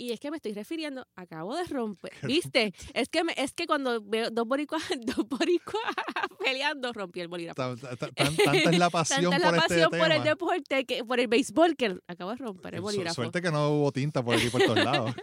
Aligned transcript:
Y 0.00 0.12
es 0.12 0.18
que 0.18 0.30
me 0.30 0.38
estoy 0.38 0.54
refiriendo, 0.54 1.06
acabo 1.14 1.54
de 1.54 1.64
romper, 1.64 2.10
¿viste? 2.22 2.72
Es 2.94 3.10
que 3.10 3.22
me, 3.22 3.34
es 3.36 3.52
que 3.52 3.66
cuando 3.66 4.00
veo 4.02 4.30
dos 4.30 4.48
boricuas, 4.48 4.82
dos 5.14 5.28
boricuas 5.28 5.82
peleando, 6.42 6.90
rompí 6.94 7.20
el 7.20 7.28
bolígrafo. 7.28 7.76
Tan- 7.76 7.76
tan- 7.78 7.98
tan- 8.14 8.34
Tanta 8.36 8.70
es 8.70 8.78
la 8.78 8.88
pasión 8.88 9.30
Tanta 9.30 9.36
es 9.36 9.42
por 9.42 9.52
la 9.52 9.58
este 9.58 9.68
pasión 9.74 9.90
por 9.90 9.98
el 10.00 10.08
tema. 10.22 10.24
deporte, 10.24 10.84
que, 10.86 11.04
por 11.04 11.20
el 11.20 11.28
béisbol, 11.28 11.76
que 11.76 11.98
acabo 12.08 12.30
de 12.30 12.36
romper 12.38 12.76
el 12.76 12.80
bolígrafo. 12.80 13.14
Suerte 13.14 13.42
que 13.42 13.50
no 13.52 13.68
hubo 13.68 13.92
tinta 13.92 14.22
por 14.24 14.36
aquí 14.36 14.48
por 14.48 14.62
todos 14.62 14.82
lados. 14.82 15.14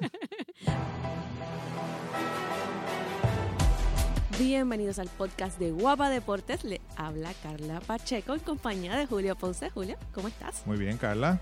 Bienvenidos 4.38 5.00
al 5.00 5.08
podcast 5.10 5.58
de 5.58 5.72
Guapa 5.72 6.12
Deportes. 6.12 6.64
Le 6.64 6.82
habla 6.96 7.34
Carla 7.42 7.80
Pacheco 7.82 8.36
en 8.36 8.40
compañía 8.42 8.96
de 8.96 9.08
Julio 9.08 9.36
Ponce. 9.36 9.72
Julio, 9.72 9.98
¿cómo 10.14 10.28
estás? 10.28 10.62
Muy 10.68 10.78
bien, 10.78 10.98
Carla. 10.98 11.42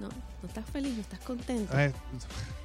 No, 0.00 0.08
no 0.08 0.48
estás 0.48 0.64
feliz, 0.66 0.94
no 0.94 1.02
estás 1.02 1.20
contento. 1.20 1.78
Eh, 1.78 1.92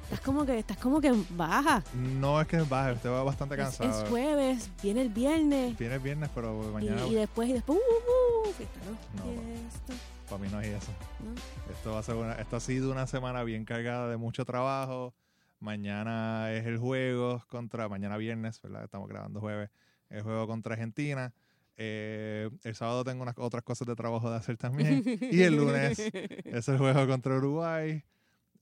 Estás 0.04 0.20
como 0.20 0.46
que, 0.46 0.58
estás 0.58 0.76
como 0.78 1.00
que 1.00 1.12
baja. 1.30 1.82
no 1.94 2.40
es 2.40 2.46
que 2.46 2.58
baje, 2.60 2.92
usted 2.92 3.10
va 3.10 3.22
bastante 3.24 3.56
cansado. 3.56 3.90
es 4.04 4.08
jueves, 4.08 4.70
viene 4.82 5.02
el 5.02 5.08
viernes. 5.08 5.76
Viene 5.76 5.94
el 5.96 6.00
viernes, 6.00 6.30
pero 6.34 6.54
mañana 6.72 7.04
y 7.06 7.14
después, 7.14 7.48
y 7.48 7.52
después, 7.54 7.76
uh, 7.78 8.44
uh, 8.46 8.48
uh, 8.48 8.52
fiesta, 8.52 8.78
¿no? 8.86 8.92
No, 9.24 9.42
Fiesta, 9.42 9.94
para 10.28 10.42
mí 10.42 10.48
no 10.50 10.60
es 10.60 10.68
eso. 10.68 10.92
¿no? 11.24 11.72
Esto 11.72 11.92
va 11.92 11.98
a 11.98 12.02
ser 12.04 12.14
una, 12.14 12.32
esto 12.34 12.56
ha 12.56 12.60
sido 12.60 12.92
una 12.92 13.06
semana 13.08 13.42
bien 13.42 13.64
cargada 13.64 14.08
de 14.08 14.16
mucho 14.16 14.44
trabajo. 14.44 15.12
Mañana 15.58 16.52
es 16.52 16.66
el 16.66 16.78
juego 16.78 17.42
contra, 17.48 17.88
mañana 17.88 18.16
viernes, 18.16 18.62
¿verdad? 18.62 18.84
Estamos 18.84 19.08
grabando 19.08 19.40
jueves, 19.40 19.70
el 20.08 20.22
juego 20.22 20.46
contra 20.46 20.74
Argentina. 20.74 21.32
Eh, 21.76 22.50
el 22.64 22.74
sábado 22.74 23.04
tengo 23.04 23.22
unas 23.22 23.36
otras 23.38 23.62
cosas 23.62 23.86
de 23.86 23.94
trabajo 23.94 24.30
de 24.30 24.36
hacer 24.36 24.56
también. 24.56 25.02
y 25.32 25.42
el 25.42 25.56
lunes 25.56 25.98
es 25.98 26.68
el 26.68 26.78
juego 26.78 27.06
contra 27.06 27.36
Uruguay. 27.36 28.02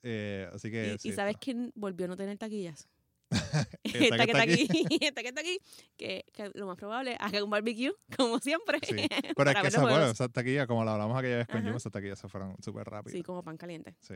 Eh, 0.03 0.49
así 0.53 0.71
que 0.71 0.95
¿Y, 0.95 0.99
sí, 0.99 1.09
y 1.09 1.13
sabes 1.13 1.37
quién 1.39 1.73
volvió 1.75 2.07
a 2.07 2.09
no 2.09 2.17
tener 2.17 2.37
taquillas? 2.37 2.89
Esta 3.83 4.27
que 4.27 4.33
está 4.33 4.43
aquí, 4.43 4.69
esta 5.01 5.23
que 5.23 5.29
está 5.29 5.41
aquí, 5.41 5.59
que, 5.97 6.25
que 6.33 6.51
lo 6.55 6.67
más 6.67 6.77
probable 6.77 7.13
es 7.13 7.19
haga 7.21 7.43
un 7.43 7.51
barbecue, 7.51 7.93
como 8.17 8.39
siempre. 8.39 8.79
Sí. 8.83 9.09
Pero 9.37 9.51
es 9.51 9.57
que 9.57 9.69
esa, 9.69 9.81
bueno, 9.81 9.97
juegos. 9.97 10.15
esas 10.15 10.31
taquillas, 10.31 10.67
como 10.67 10.85
lo 10.85 10.91
hablamos 10.91 11.19
aquella 11.19 11.39
vez 11.39 11.49
con. 11.49 11.63
Jim, 11.63 11.75
esas 11.75 11.93
taquillas 11.93 12.19
se 12.19 12.29
fueron 12.29 12.57
súper 12.63 12.87
rápido. 12.87 13.17
Sí, 13.17 13.23
como 13.23 13.43
pan 13.43 13.57
caliente. 13.57 13.95
Sí. 14.01 14.15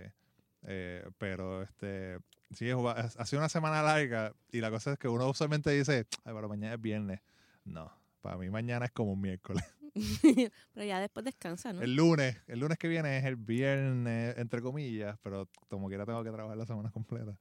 Eh, 0.62 1.09
pero 1.19 1.62
este 1.62 2.19
sí 2.53 2.69
es, 2.69 2.77
ha 2.77 3.27
sido 3.27 3.41
una 3.41 3.49
semana 3.49 3.83
larga 3.83 4.35
y 4.51 4.61
la 4.61 4.71
cosa 4.71 4.93
es 4.93 4.99
que 4.99 5.09
uno 5.09 5.29
usualmente 5.29 5.71
dice, 5.71 6.07
ay, 6.25 6.35
pero 6.35 6.49
mañana 6.49 6.75
es 6.75 6.81
viernes. 6.81 7.21
No, 7.65 7.93
para 8.21 8.37
mí 8.37 8.49
mañana 8.51 8.87
es 8.87 8.93
como 8.93 9.13
un 9.13 9.21
miércoles. 9.21 9.65
Pero 10.75 10.87
ya 10.87 11.01
después 11.01 11.25
descansa, 11.25 11.73
¿no? 11.73 11.83
El 11.83 11.95
lunes, 11.95 12.37
el 12.47 12.61
lunes 12.61 12.79
que 12.79 12.89
viene 12.89 13.19
es 13.19 13.25
el 13.25 13.37
viernes, 13.37 14.37
entre 14.39 14.61
comillas, 14.63 15.19
pero 15.23 15.49
como 15.69 15.89
quiera 15.89 16.05
tengo 16.07 16.23
que 16.23 16.31
trabajar 16.31 16.57
la 16.57 16.67
semana 16.67 16.91
completa. 16.91 17.37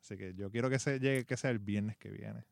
Así 0.00 0.16
que 0.16 0.34
yo 0.34 0.50
quiero 0.50 0.70
que 0.70 0.78
se 0.78 0.98
llegue, 1.00 1.24
que 1.24 1.36
sea 1.36 1.50
el 1.50 1.58
viernes 1.58 1.96
que 1.96 2.10
viene. 2.10 2.44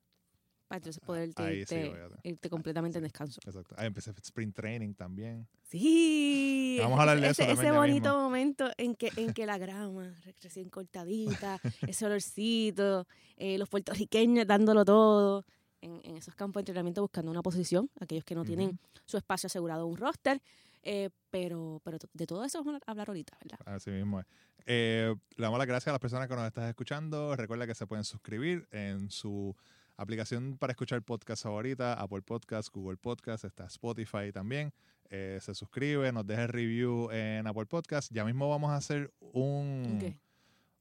Para 0.66 0.78
entonces 0.78 1.00
poder 1.02 1.30
irte, 1.30 2.50
completamente 2.50 2.98
en 2.98 3.02
sí. 3.02 3.06
descanso. 3.06 3.40
Exacto. 3.46 3.74
Ahí 3.78 3.86
empecé 3.86 4.10
sprint 4.22 4.54
training 4.54 4.92
también. 4.92 5.48
Sí. 5.62 6.76
Vamos 6.80 6.98
a 6.98 7.02
hablar 7.02 7.20
de 7.20 7.28
ese, 7.28 7.44
eso 7.50 7.62
ese 7.62 7.70
bonito 7.70 8.10
mismo. 8.10 8.22
momento 8.22 8.70
en 8.76 8.94
que, 8.94 9.10
en 9.16 9.32
que 9.32 9.46
la 9.46 9.56
grama 9.56 10.14
re- 10.24 10.34
recién 10.42 10.68
cortadita, 10.68 11.58
ese 11.88 12.04
olorcito, 12.04 13.06
eh, 13.36 13.56
los 13.56 13.68
puertorriqueños 13.70 14.46
dándolo 14.46 14.84
todo 14.84 15.46
en, 15.80 16.00
en 16.04 16.16
esos 16.16 16.34
campos 16.34 16.60
de 16.60 16.62
entrenamiento 16.62 17.02
buscando 17.02 17.30
una 17.30 17.42
posición, 17.42 17.90
aquellos 18.00 18.24
que 18.24 18.34
no 18.34 18.44
tienen 18.44 18.78
su 19.04 19.16
espacio 19.16 19.46
asegurado 19.46 19.84
en 19.86 19.90
un 19.92 19.96
roster. 19.96 20.40
eh, 20.82 21.10
pero, 21.30 21.80
pero 21.84 21.98
de 22.12 22.26
todo 22.26 22.44
eso 22.44 22.62
vamos 22.64 22.80
a 22.86 22.90
hablar 22.90 23.08
ahorita, 23.08 23.36
¿verdad? 23.42 23.58
Así 23.74 23.90
mismo 23.90 24.20
es. 24.20 24.26
Eh, 24.66 25.14
le 25.36 25.42
damos 25.42 25.58
las 25.58 25.66
gracias 25.66 25.88
a 25.88 25.92
las 25.92 26.00
personas 26.00 26.28
que 26.28 26.34
nos 26.36 26.46
están 26.46 26.68
escuchando. 26.68 27.34
Recuerda 27.36 27.66
que 27.66 27.74
se 27.74 27.86
pueden 27.86 28.04
suscribir 28.04 28.66
en 28.70 29.10
su 29.10 29.54
aplicación 29.96 30.56
para 30.58 30.72
escuchar 30.72 31.02
podcast 31.02 31.42
favorita, 31.42 31.94
Apple 31.94 32.22
Podcast, 32.22 32.72
Google 32.72 32.96
Podcast, 32.96 33.44
está 33.44 33.64
Spotify 33.66 34.30
también. 34.32 34.72
Eh, 35.10 35.38
se 35.40 35.54
suscribe, 35.54 36.12
nos 36.12 36.26
deja 36.26 36.42
el 36.44 36.48
review 36.48 37.10
en 37.10 37.46
Apple 37.46 37.66
Podcast. 37.66 38.12
Ya 38.12 38.24
mismo 38.24 38.48
vamos 38.48 38.70
a 38.70 38.76
hacer 38.76 39.12
un, 39.20 40.18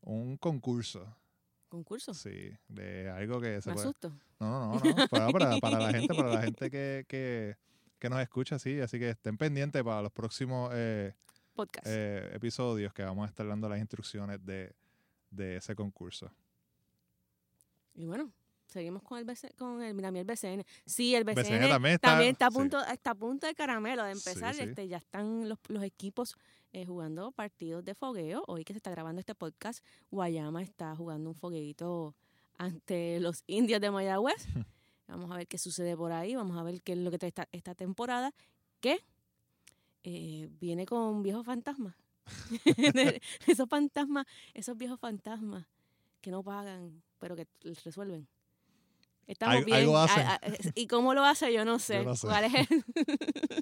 un 0.02 0.38
concurso. 0.38 1.16
¿Concurso? 1.78 2.14
Sí, 2.16 2.52
de 2.68 3.08
algo 3.10 3.40
que 3.40 3.62
se 3.62 3.70
Me 3.70 3.76
puede. 3.76 3.88
asusto. 3.88 4.10
No, 4.40 4.74
no, 4.76 4.80
no, 4.80 4.96
no. 4.96 5.08
Para, 5.10 5.30
para, 5.32 5.58
para 5.60 5.80
la 5.80 5.92
gente, 5.92 6.14
para 6.16 6.30
la 6.34 6.42
gente 6.42 6.72
que, 6.72 7.06
que, 7.08 7.56
que 8.00 8.10
nos 8.10 8.20
escucha, 8.20 8.58
sí. 8.58 8.80
Así 8.80 8.98
que 8.98 9.10
estén 9.12 9.38
pendientes 9.38 9.84
para 9.84 10.02
los 10.02 10.12
próximos 10.12 10.72
eh, 10.74 11.14
eh, 11.86 12.32
episodios 12.34 12.94
que 12.94 13.04
vamos 13.04 13.26
a 13.26 13.30
estar 13.30 13.48
dando 13.48 13.70
las 13.70 13.78
instrucciones 13.80 14.44
de, 14.44 14.74
de 15.30 15.58
ese 15.58 15.76
concurso. 15.76 16.32
Y 17.94 18.06
bueno, 18.06 18.32
seguimos 18.68 19.04
con 19.04 19.20
el 19.20 19.26
BC, 19.26 19.54
con 19.56 19.82
el, 19.84 19.94
mira, 19.94 20.08
a 20.10 20.12
mí 20.12 20.20
el 20.20 20.26
BCN. 20.26 20.64
Sí, 20.86 21.14
el 21.16 21.24
BCN, 21.24 21.36
BCN 21.44 21.70
también 21.70 21.94
está- 21.96 22.08
también 22.10 22.32
está 22.32 22.48
a 22.48 22.52
sí. 22.52 22.58
punto, 22.58 22.84
está 22.86 23.12
a 23.12 23.16
punto 23.16 23.46
de 23.48 23.54
caramelo 23.56 24.04
de 24.04 24.12
empezar. 24.12 24.54
Sí, 24.56 24.64
sí. 24.64 24.70
Este, 24.70 24.88
ya 24.88 24.98
están 24.98 25.48
los, 25.48 25.60
los 25.68 25.84
equipos 25.84 26.36
eh, 26.74 26.86
jugando 26.86 27.32
partidos 27.32 27.84
de 27.84 27.96
fogueo. 27.96 28.44
Hoy 28.48 28.64
que 28.64 28.74
se 28.74 28.78
está 28.78 28.92
grabando 28.92 29.20
este 29.20 29.36
podcast, 29.36 29.84
Guayama 30.12 30.62
está 30.62 30.96
jugando 30.96 31.30
un 31.30 31.36
fogueito 31.36 32.16
ante 32.58 33.20
los 33.20 33.44
indios 33.48 33.82
de 33.82 33.92
Mayagüez. 33.92 34.36
Vamos 35.08 35.32
a 35.32 35.38
ver 35.38 35.48
qué 35.48 35.58
sucede 35.58 35.96
por 35.96 36.12
ahí, 36.12 36.36
vamos 36.36 36.58
a 36.58 36.64
ver 36.64 36.82
qué 36.82 36.92
es 36.92 36.98
lo 36.98 37.10
que 37.10 37.18
trae 37.18 37.30
esta, 37.30 37.48
esta 37.54 37.74
temporada, 37.74 38.34
que 38.82 39.00
eh, 40.04 40.50
viene 40.60 40.86
con 40.86 41.24
viejos 41.24 41.46
fantasmas. 41.46 41.96
esos 43.48 43.70
fantasmas, 43.70 44.26
esos 44.54 44.78
viejos 44.78 45.00
fantasmas 45.00 45.66
que 46.20 46.30
no 46.30 46.44
pagan, 46.44 47.02
pero 47.20 47.38
que 47.38 47.48
resuelven. 47.86 48.28
Estamos 49.28 49.56
Al- 49.58 49.64
bien. 49.66 49.78
algo 49.78 49.98
a- 49.98 50.04
hacen. 50.04 50.28
a- 50.28 50.40
¿Y 50.76 50.88
cómo 50.88 51.14
lo 51.14 51.24
hace? 51.24 51.54
Yo 51.54 51.64
no 51.64 51.80
sé. 51.80 52.04
no 52.04 52.14
sé. 52.16 52.28
¿Cuál 52.28 52.44
es 52.44 52.54
el, 52.54 52.68
el 53.56 53.57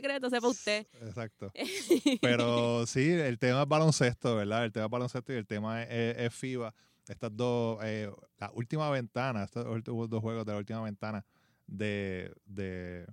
secreto? 0.00 0.30
Sepa 0.30 0.48
usted. 0.48 0.86
Exacto. 1.02 1.52
Pero 2.20 2.86
sí, 2.86 3.10
el 3.10 3.38
tema 3.38 3.62
es 3.62 3.68
baloncesto, 3.68 4.36
¿verdad? 4.36 4.64
El 4.64 4.72
tema 4.72 4.86
es 4.86 4.90
baloncesto 4.90 5.32
y 5.32 5.36
el 5.36 5.46
tema 5.46 5.82
es, 5.82 6.16
es 6.18 6.34
FIBA. 6.34 6.74
Estas 7.08 7.36
dos, 7.36 7.78
eh, 7.82 8.10
la 8.38 8.50
última 8.54 8.88
ventana, 8.90 9.44
estos 9.44 9.64
dos 9.84 10.20
juegos 10.20 10.46
de 10.46 10.52
la 10.52 10.58
última 10.58 10.82
ventana 10.82 11.24
de, 11.66 12.32
de 12.46 13.06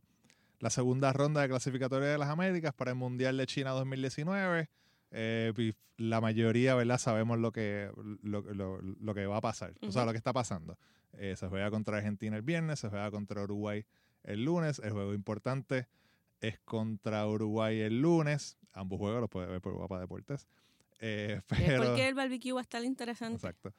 la 0.59 0.69
segunda 0.69 1.13
ronda 1.13 1.41
de 1.41 1.47
clasificatoria 1.49 2.09
de 2.09 2.17
las 2.17 2.29
Américas 2.29 2.73
para 2.73 2.91
el 2.91 2.97
Mundial 2.97 3.37
de 3.37 3.45
China 3.47 3.71
2019. 3.71 4.69
Eh, 5.11 5.53
y 5.57 5.73
la 5.97 6.21
mayoría, 6.21 6.75
¿verdad? 6.75 6.97
Sabemos 6.99 7.39
lo 7.39 7.51
que, 7.51 7.89
lo, 8.21 8.41
lo- 8.41 8.81
lo 8.81 9.13
que 9.15 9.25
va 9.25 9.37
a 9.37 9.41
pasar, 9.41 9.73
o 9.81 9.91
sea, 9.91 10.05
lo 10.05 10.11
que 10.11 10.17
está 10.17 10.33
pasando. 10.33 10.77
Eh, 11.13 11.35
se 11.35 11.47
juega 11.47 11.71
contra 11.71 11.97
Argentina 11.97 12.35
el 12.35 12.43
viernes, 12.43 12.79
se 12.79 12.89
juega 12.89 13.09
contra 13.09 13.41
Uruguay 13.41 13.83
el 14.23 14.43
lunes. 14.43 14.79
El 14.83 14.91
juego 14.91 15.13
importante 15.15 15.87
es 16.41 16.59
contra 16.59 17.25
Uruguay 17.27 17.79
el 17.81 18.01
lunes. 18.01 18.57
Ambos 18.73 18.99
juegos 18.99 19.21
los 19.21 19.29
puede 19.29 19.47
ver 19.47 19.61
por 19.61 19.73
Guapa 19.73 19.99
Deportes. 19.99 20.47
Eh, 20.99 21.41
pero, 21.47 21.83
porque 21.83 22.07
el 22.07 22.15
barbecue 22.15 22.51
va 22.53 22.61
a 22.61 22.63
estar 22.63 22.83
interesante. 22.83 23.35
exacto. 23.35 23.73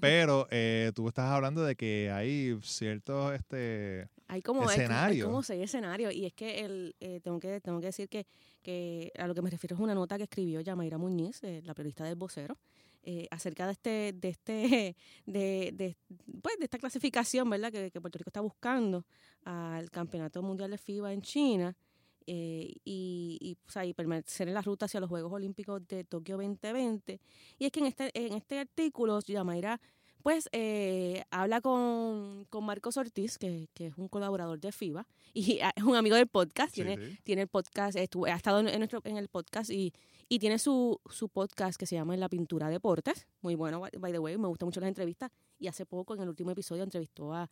Pero 0.00 0.48
eh, 0.50 0.92
tú 0.94 1.06
estás 1.08 1.26
hablando 1.30 1.62
de 1.62 1.76
que 1.76 2.10
hay 2.10 2.58
ciertos 2.62 3.34
este, 3.34 4.08
Hay 4.28 4.42
como, 4.42 4.68
es 4.68 4.76
que- 4.76 4.86
hay 4.86 5.20
como 5.20 5.42
seis 5.42 5.62
escenarios. 5.64 6.12
Y 6.12 6.26
es 6.26 6.32
que 6.32 6.60
el, 6.64 6.96
eh, 7.00 7.20
tengo 7.22 7.38
que 7.40 7.60
tengo 7.60 7.80
que 7.80 7.86
decir 7.86 8.08
que, 8.08 8.26
que 8.62 9.12
a 9.18 9.26
lo 9.26 9.34
que 9.34 9.42
me 9.42 9.50
refiero 9.50 9.76
es 9.76 9.80
una 9.80 9.94
nota 9.94 10.16
que 10.16 10.24
escribió 10.24 10.60
Yamaira 10.60 10.98
Muñiz, 10.98 11.42
eh, 11.44 11.62
la 11.64 11.74
periodista 11.74 12.04
del 12.04 12.16
vocero, 12.16 12.56
eh, 13.04 13.28
acerca 13.30 13.66
de 13.66 13.72
este, 13.72 14.12
de 14.14 14.28
este, 14.28 14.96
de, 15.26 15.70
de, 15.72 15.96
pues, 16.42 16.58
de 16.58 16.64
esta 16.64 16.78
clasificación, 16.78 17.48
¿verdad? 17.48 17.70
Que, 17.70 17.90
que 17.92 18.00
Puerto 18.00 18.18
Rico 18.18 18.30
está 18.30 18.40
buscando 18.40 19.04
al 19.44 19.88
Campeonato 19.92 20.42
Mundial 20.42 20.70
de 20.72 20.78
FIBA 20.78 21.12
en 21.12 21.22
China. 21.22 21.76
Eh, 22.26 22.74
y, 22.84 23.38
y, 23.40 23.56
o 23.66 23.70
sea, 23.70 23.84
y 23.84 23.94
permanecer 23.94 24.48
en 24.48 24.54
la 24.54 24.62
ruta 24.62 24.86
hacia 24.86 25.00
los 25.00 25.08
Juegos 25.08 25.32
Olímpicos 25.32 25.86
de 25.88 26.04
Tokio 26.04 26.36
2020. 26.36 27.20
Y 27.58 27.64
es 27.66 27.72
que 27.72 27.80
en 27.80 27.86
este, 27.86 28.10
en 28.14 28.32
este 28.34 28.58
artículo, 28.58 29.20
Yamaira 29.20 29.80
pues 30.22 30.48
eh, 30.50 31.22
habla 31.30 31.60
con, 31.60 32.46
con 32.50 32.64
Marcos 32.64 32.96
Ortiz, 32.96 33.38
que, 33.38 33.68
que 33.72 33.86
es 33.86 33.94
un 33.96 34.08
colaborador 34.08 34.58
de 34.58 34.72
FIBA 34.72 35.06
y 35.32 35.60
es 35.76 35.84
un 35.84 35.94
amigo 35.94 36.16
del 36.16 36.26
podcast, 36.26 36.74
sí, 36.74 36.82
tiene, 36.82 36.96
sí. 37.10 37.18
tiene 37.22 37.42
el 37.42 37.48
podcast, 37.48 37.96
estuvo- 37.96 38.26
ha 38.26 38.34
estado 38.34 38.58
en, 38.58 38.76
nuestro, 38.78 39.00
en 39.04 39.18
el 39.18 39.28
podcast 39.28 39.70
y, 39.70 39.92
y 40.28 40.40
tiene 40.40 40.58
su, 40.58 41.00
su 41.08 41.28
podcast 41.28 41.78
que 41.78 41.86
se 41.86 41.94
llama 41.94 42.14
En 42.14 42.18
la 42.18 42.28
Pintura 42.28 42.68
Deportes, 42.70 43.28
muy 43.40 43.54
bueno, 43.54 43.78
by- 43.78 43.92
by 44.00 44.10
the 44.10 44.18
way, 44.18 44.36
me 44.36 44.48
gustan 44.48 44.66
mucho 44.66 44.80
las 44.80 44.88
entrevistas 44.88 45.30
y 45.60 45.68
hace 45.68 45.86
poco 45.86 46.16
en 46.16 46.22
el 46.22 46.28
último 46.28 46.50
episodio 46.50 46.82
entrevistó 46.82 47.32
a, 47.32 47.42
a 47.42 47.48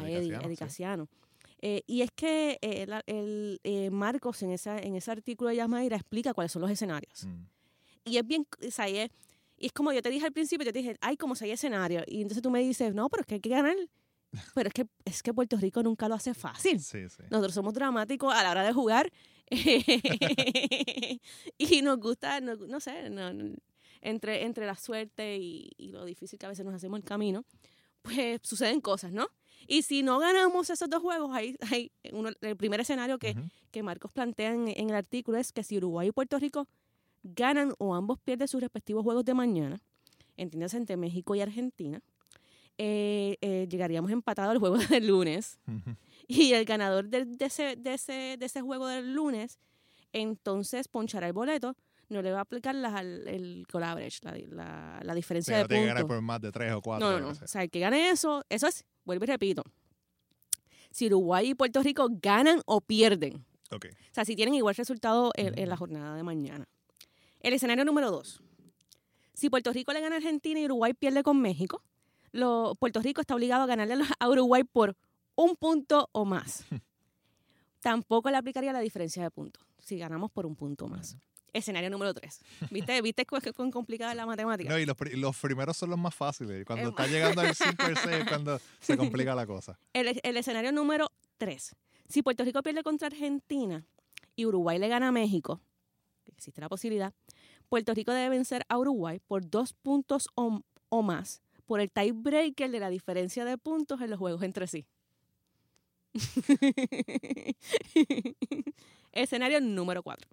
A 0.00 0.10
Eddie, 0.10 0.30
Casiano, 0.32 0.46
Eddie 0.46 0.56
sí. 0.56 1.25
Eh, 1.62 1.82
y 1.86 2.02
es 2.02 2.10
que 2.14 2.58
eh, 2.60 2.82
el, 2.82 2.92
el, 3.06 3.60
eh, 3.64 3.90
Marcos 3.90 4.42
en, 4.42 4.50
esa, 4.52 4.78
en 4.78 4.94
ese 4.94 5.10
artículo 5.10 5.50
de 5.50 5.56
Yamaira 5.56 5.96
explica 5.96 6.34
cuáles 6.34 6.52
son 6.52 6.62
los 6.62 6.70
escenarios. 6.70 7.24
Mm. 7.24 7.44
Y 8.04 8.18
es 8.18 8.26
bien, 8.26 8.46
o 8.66 8.70
sea, 8.70 8.88
y 8.88 8.98
es, 8.98 9.10
y 9.56 9.66
es 9.66 9.72
como 9.72 9.92
yo 9.92 10.02
te 10.02 10.10
dije 10.10 10.26
al 10.26 10.32
principio, 10.32 10.64
yo 10.66 10.72
te 10.72 10.80
dije, 10.80 10.96
hay 11.00 11.16
como 11.16 11.34
seis 11.34 11.54
escenarios. 11.54 12.04
Y 12.06 12.20
entonces 12.22 12.42
tú 12.42 12.50
me 12.50 12.60
dices, 12.60 12.94
no, 12.94 13.08
pero 13.08 13.22
es 13.22 13.26
que 13.26 13.34
hay 13.34 13.40
que 13.40 13.48
ganar. 13.48 13.76
Pero 14.54 14.68
es 14.68 14.74
que, 14.74 14.86
es 15.04 15.22
que 15.22 15.32
Puerto 15.32 15.56
Rico 15.56 15.82
nunca 15.82 16.08
lo 16.08 16.14
hace 16.14 16.34
fácil. 16.34 16.78
Sí, 16.80 17.08
sí. 17.08 17.22
Nosotros 17.30 17.54
somos 17.54 17.72
dramáticos 17.72 18.34
a 18.34 18.42
la 18.42 18.50
hora 18.50 18.64
de 18.64 18.72
jugar. 18.72 19.10
y 21.58 21.82
nos 21.82 21.98
gusta, 21.98 22.40
no, 22.40 22.56
no 22.56 22.80
sé, 22.80 23.08
no, 23.08 23.32
no- 23.32 23.54
entre, 24.02 24.44
entre 24.44 24.66
la 24.66 24.76
suerte 24.76 25.36
y, 25.38 25.70
y 25.78 25.88
lo 25.88 26.04
difícil 26.04 26.38
que 26.38 26.46
a 26.46 26.48
veces 26.50 26.64
nos 26.66 26.74
hacemos 26.74 26.98
el 26.98 27.04
camino, 27.04 27.44
pues 28.02 28.40
suceden 28.42 28.80
cosas, 28.80 29.12
¿no? 29.12 29.28
Y 29.68 29.82
si 29.82 30.02
no 30.02 30.18
ganamos 30.18 30.70
esos 30.70 30.88
dos 30.88 31.02
juegos, 31.02 31.30
hay, 31.34 31.56
hay 31.70 31.90
uno- 32.12 32.30
el 32.40 32.56
primer 32.56 32.80
escenario 32.80 33.18
que, 33.18 33.34
que 33.70 33.82
Marcos 33.82 34.12
plantea 34.12 34.52
en, 34.52 34.68
en 34.68 34.90
el 34.90 34.96
artículo 34.96 35.38
es 35.38 35.52
que 35.52 35.62
si 35.62 35.76
Uruguay 35.78 36.08
y 36.08 36.12
Puerto 36.12 36.38
Rico 36.38 36.66
ganan 37.22 37.74
o 37.78 37.94
ambos 37.94 38.18
pierden 38.20 38.48
sus 38.48 38.60
respectivos 38.60 39.02
juegos 39.04 39.24
de 39.24 39.34
mañana, 39.34 39.80
entiéndase 40.36 40.76
entre 40.76 40.96
México 40.96 41.34
y 41.34 41.40
Argentina, 41.40 42.00
eh, 42.78 43.36
eh, 43.40 43.66
llegaríamos 43.70 44.10
empatados 44.10 44.50
al 44.52 44.58
juego 44.58 44.76
del 44.90 45.06
lunes. 45.06 45.58
Y 46.28 46.52
el 46.52 46.64
ganador 46.64 47.08
de, 47.08 47.24
de 47.24 47.44
ese, 47.46 47.76
de, 47.76 47.94
ese, 47.94 48.36
de 48.38 48.46
ese 48.46 48.60
juego 48.60 48.86
del 48.86 49.14
lunes, 49.14 49.58
entonces 50.12 50.88
ponchará 50.88 51.26
el 51.26 51.32
boleto, 51.32 51.74
no 52.08 52.22
le 52.22 52.30
va 52.30 52.38
a 52.38 52.42
aplicar 52.42 52.74
el 52.74 52.84
average, 52.84 54.20
la, 54.22 55.00
la, 55.02 55.12
Sí, 55.12 55.16
diferencia 55.16 55.56
no 55.56 55.62
de 55.62 55.68
tiene 55.68 55.82
que 55.82 55.88
ganar 55.88 56.02
puntos. 56.02 56.16
por 56.16 56.22
más 56.22 56.40
de 56.40 56.52
tres 56.52 56.72
o 56.72 56.80
cuatro. 56.80 57.10
No, 57.10 57.20
no. 57.20 57.28
O 57.28 57.46
sea, 57.46 57.62
el 57.62 57.70
que 57.70 57.80
gane 57.80 58.10
eso, 58.10 58.44
eso 58.48 58.66
es, 58.68 58.84
vuelvo 59.04 59.24
y 59.24 59.26
repito. 59.28 59.62
Si 60.90 61.06
Uruguay 61.06 61.50
y 61.50 61.54
Puerto 61.54 61.82
Rico 61.82 62.08
ganan 62.10 62.60
o 62.66 62.80
pierden. 62.80 63.44
Ok. 63.70 63.86
O 63.92 64.14
sea, 64.14 64.24
si 64.24 64.36
tienen 64.36 64.54
igual 64.54 64.74
resultado 64.74 65.32
en, 65.36 65.58
en 65.58 65.68
la 65.68 65.76
jornada 65.76 66.14
de 66.16 66.22
mañana. 66.22 66.66
El 67.40 67.52
escenario 67.54 67.84
número 67.84 68.10
dos. 68.10 68.40
Si 69.34 69.50
Puerto 69.50 69.72
Rico 69.72 69.92
le 69.92 70.00
gana 70.00 70.14
a 70.14 70.18
Argentina 70.18 70.58
y 70.60 70.64
Uruguay 70.64 70.94
pierde 70.94 71.22
con 71.22 71.40
México, 71.40 71.82
lo, 72.32 72.74
Puerto 72.78 73.00
Rico 73.02 73.20
está 73.20 73.34
obligado 73.34 73.64
a 73.64 73.66
ganarle 73.66 73.96
a 74.18 74.28
Uruguay 74.28 74.64
por 74.64 74.96
un 75.34 75.56
punto 75.56 76.08
o 76.12 76.24
más. 76.24 76.64
Tampoco 77.80 78.30
le 78.30 78.36
aplicaría 78.36 78.72
la 78.72 78.80
diferencia 78.80 79.22
de 79.22 79.30
puntos 79.30 79.66
si 79.78 79.98
ganamos 79.98 80.30
por 80.32 80.46
un 80.46 80.56
punto 80.56 80.88
más. 80.88 81.16
Escenario 81.56 81.90
número 81.90 82.12
tres. 82.14 82.40
¿Viste, 82.70 83.00
¿Viste 83.02 83.24
cu- 83.26 83.40
cu- 83.40 83.52
cuán 83.54 83.70
complicada 83.70 84.10
es 84.12 84.16
la 84.16 84.26
matemática? 84.26 84.68
No, 84.70 84.78
y 84.78 84.86
los, 84.86 84.96
pri- 84.96 85.16
los 85.16 85.36
primeros 85.36 85.76
son 85.76 85.90
los 85.90 85.98
más 85.98 86.14
fáciles. 86.14 86.64
Cuando 86.66 86.84
Es 86.84 86.90
está 86.90 87.06
llegando 87.06 87.40
al 87.40 87.54
5 87.54 87.70
o 87.82 87.86
el 87.86 87.96
6 87.96 88.16
es 88.16 88.28
cuando 88.28 88.60
se 88.80 88.96
complica 88.96 89.34
la 89.34 89.46
cosa. 89.46 89.78
El, 89.92 90.20
el 90.22 90.36
escenario 90.36 90.72
número 90.72 91.10
3. 91.38 91.74
Si 92.08 92.22
Puerto 92.22 92.44
Rico 92.44 92.62
pierde 92.62 92.82
contra 92.82 93.08
Argentina 93.08 93.84
y 94.36 94.46
Uruguay 94.46 94.78
le 94.78 94.88
gana 94.88 95.08
a 95.08 95.12
México, 95.12 95.60
existe 96.26 96.60
la 96.60 96.68
posibilidad, 96.68 97.12
Puerto 97.68 97.94
Rico 97.94 98.12
debe 98.12 98.28
vencer 98.28 98.64
a 98.68 98.78
Uruguay 98.78 99.20
por 99.26 99.48
dos 99.48 99.72
puntos 99.72 100.28
o, 100.34 100.60
o 100.88 101.02
más 101.02 101.42
por 101.64 101.80
el 101.80 101.90
tiebreaker 101.90 102.70
de 102.70 102.78
la 102.78 102.90
diferencia 102.90 103.44
de 103.44 103.58
puntos 103.58 104.00
en 104.00 104.10
los 104.10 104.18
juegos 104.20 104.42
entre 104.42 104.66
sí. 104.68 104.86
escenario 109.12 109.60
número 109.60 110.02
4. 110.02 110.28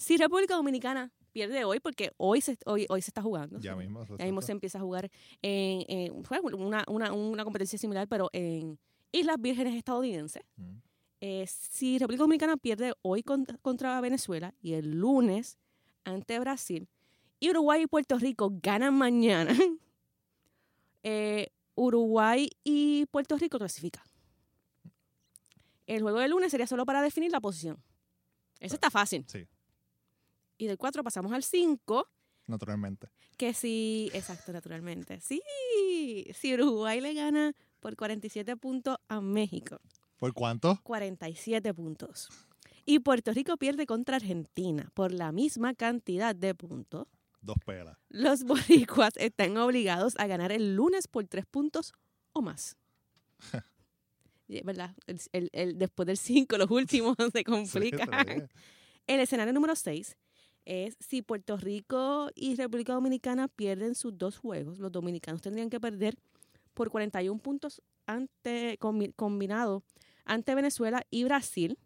Si 0.00 0.16
República 0.16 0.54
Dominicana 0.54 1.12
pierde 1.30 1.62
hoy, 1.66 1.78
porque 1.78 2.10
hoy 2.16 2.40
se, 2.40 2.56
hoy, 2.64 2.86
hoy 2.88 3.02
se 3.02 3.10
está 3.10 3.20
jugando. 3.20 3.60
Ya 3.60 3.76
mismo. 3.76 4.02
ya 4.16 4.24
mismo 4.24 4.40
se 4.40 4.52
empieza 4.52 4.78
a 4.78 4.80
jugar 4.80 5.10
en, 5.42 6.24
una, 6.54 6.84
una, 6.88 7.12
una 7.12 7.44
competencia 7.44 7.78
similar, 7.78 8.08
pero 8.08 8.30
en 8.32 8.78
Islas 9.12 9.36
Vírgenes 9.38 9.74
estadounidenses. 9.74 10.42
Mm. 10.56 10.76
Eh, 11.20 11.46
si 11.46 11.98
República 11.98 12.22
Dominicana 12.22 12.56
pierde 12.56 12.94
hoy 13.02 13.22
contra, 13.22 13.58
contra 13.58 14.00
Venezuela 14.00 14.54
y 14.62 14.72
el 14.72 14.90
lunes 14.98 15.58
ante 16.04 16.38
Brasil, 16.38 16.88
y 17.38 17.50
Uruguay 17.50 17.82
y 17.82 17.86
Puerto 17.86 18.18
Rico 18.18 18.50
ganan 18.62 18.94
mañana, 18.94 19.52
eh, 21.02 21.48
Uruguay 21.74 22.48
y 22.64 23.04
Puerto 23.10 23.36
Rico 23.36 23.58
clasifican. 23.58 24.04
El 25.86 26.00
juego 26.00 26.20
del 26.20 26.30
lunes 26.30 26.50
sería 26.50 26.66
solo 26.66 26.86
para 26.86 27.02
definir 27.02 27.30
la 27.30 27.40
posición. 27.40 27.76
Eso 28.60 28.76
está 28.76 28.88
fácil. 28.88 29.26
Sí, 29.28 29.46
Y 30.60 30.66
del 30.66 30.76
4 30.76 31.02
pasamos 31.02 31.32
al 31.32 31.42
5. 31.42 32.06
naturalmente. 32.46 33.08
Que 33.38 33.54
sí, 33.54 34.10
exacto, 34.12 34.52
naturalmente. 34.52 35.18
Sí, 35.20 35.40
si 36.34 36.52
Uruguay 36.54 37.00
le 37.00 37.14
gana 37.14 37.54
por 37.80 37.96
47 37.96 38.56
puntos 38.58 38.98
a 39.08 39.20
México, 39.22 39.80
¿Por 40.18 40.34
cuánto? 40.34 40.78
47 40.82 41.72
puntos. 41.72 42.28
Y 42.84 42.98
Puerto 42.98 43.32
Rico 43.32 43.56
pierde 43.56 43.86
contra 43.86 44.16
Argentina 44.16 44.90
por 44.92 45.12
la 45.12 45.32
misma 45.32 45.72
cantidad 45.72 46.34
de 46.36 46.54
puntos. 46.54 47.06
Dos 47.40 47.56
pelas. 47.64 47.96
Los 48.10 48.42
boricuas 48.44 49.14
están 49.16 49.56
obligados 49.56 50.12
a 50.18 50.26
ganar 50.26 50.52
el 50.52 50.76
lunes 50.76 51.08
por 51.08 51.26
3 51.26 51.46
puntos 51.46 51.94
o 52.34 52.42
más. 52.42 52.76
¿Verdad? 54.64 54.94
El, 55.06 55.20
el- 55.32 55.50
el- 55.52 55.78
después 55.78 56.06
del 56.06 56.18
5, 56.18 56.58
los 56.58 56.70
últimos 56.70 57.16
se 57.32 57.44
complican. 57.44 58.48
El 59.06 59.20
escenario 59.20 59.52
número 59.52 59.74
6 59.74 60.16
es 60.64 60.96
si 61.00 61.22
Puerto 61.22 61.56
Rico 61.56 62.30
y 62.34 62.54
República 62.56 62.92
Dominicana 62.94 63.48
pierden 63.48 63.94
sus 63.94 64.16
dos 64.16 64.38
juegos, 64.38 64.78
los 64.78 64.92
dominicanos 64.92 65.42
tendrían 65.42 65.70
que 65.70 65.80
perder 65.80 66.16
por 66.74 66.90
41 66.90 67.40
puntos 67.40 67.82
ante, 68.06 68.78
combi- 68.78 69.12
combinado 69.16 69.82
ante 70.24 70.54
Venezuela 70.54 71.04
y 71.10 71.24
Brasil, 71.24 71.78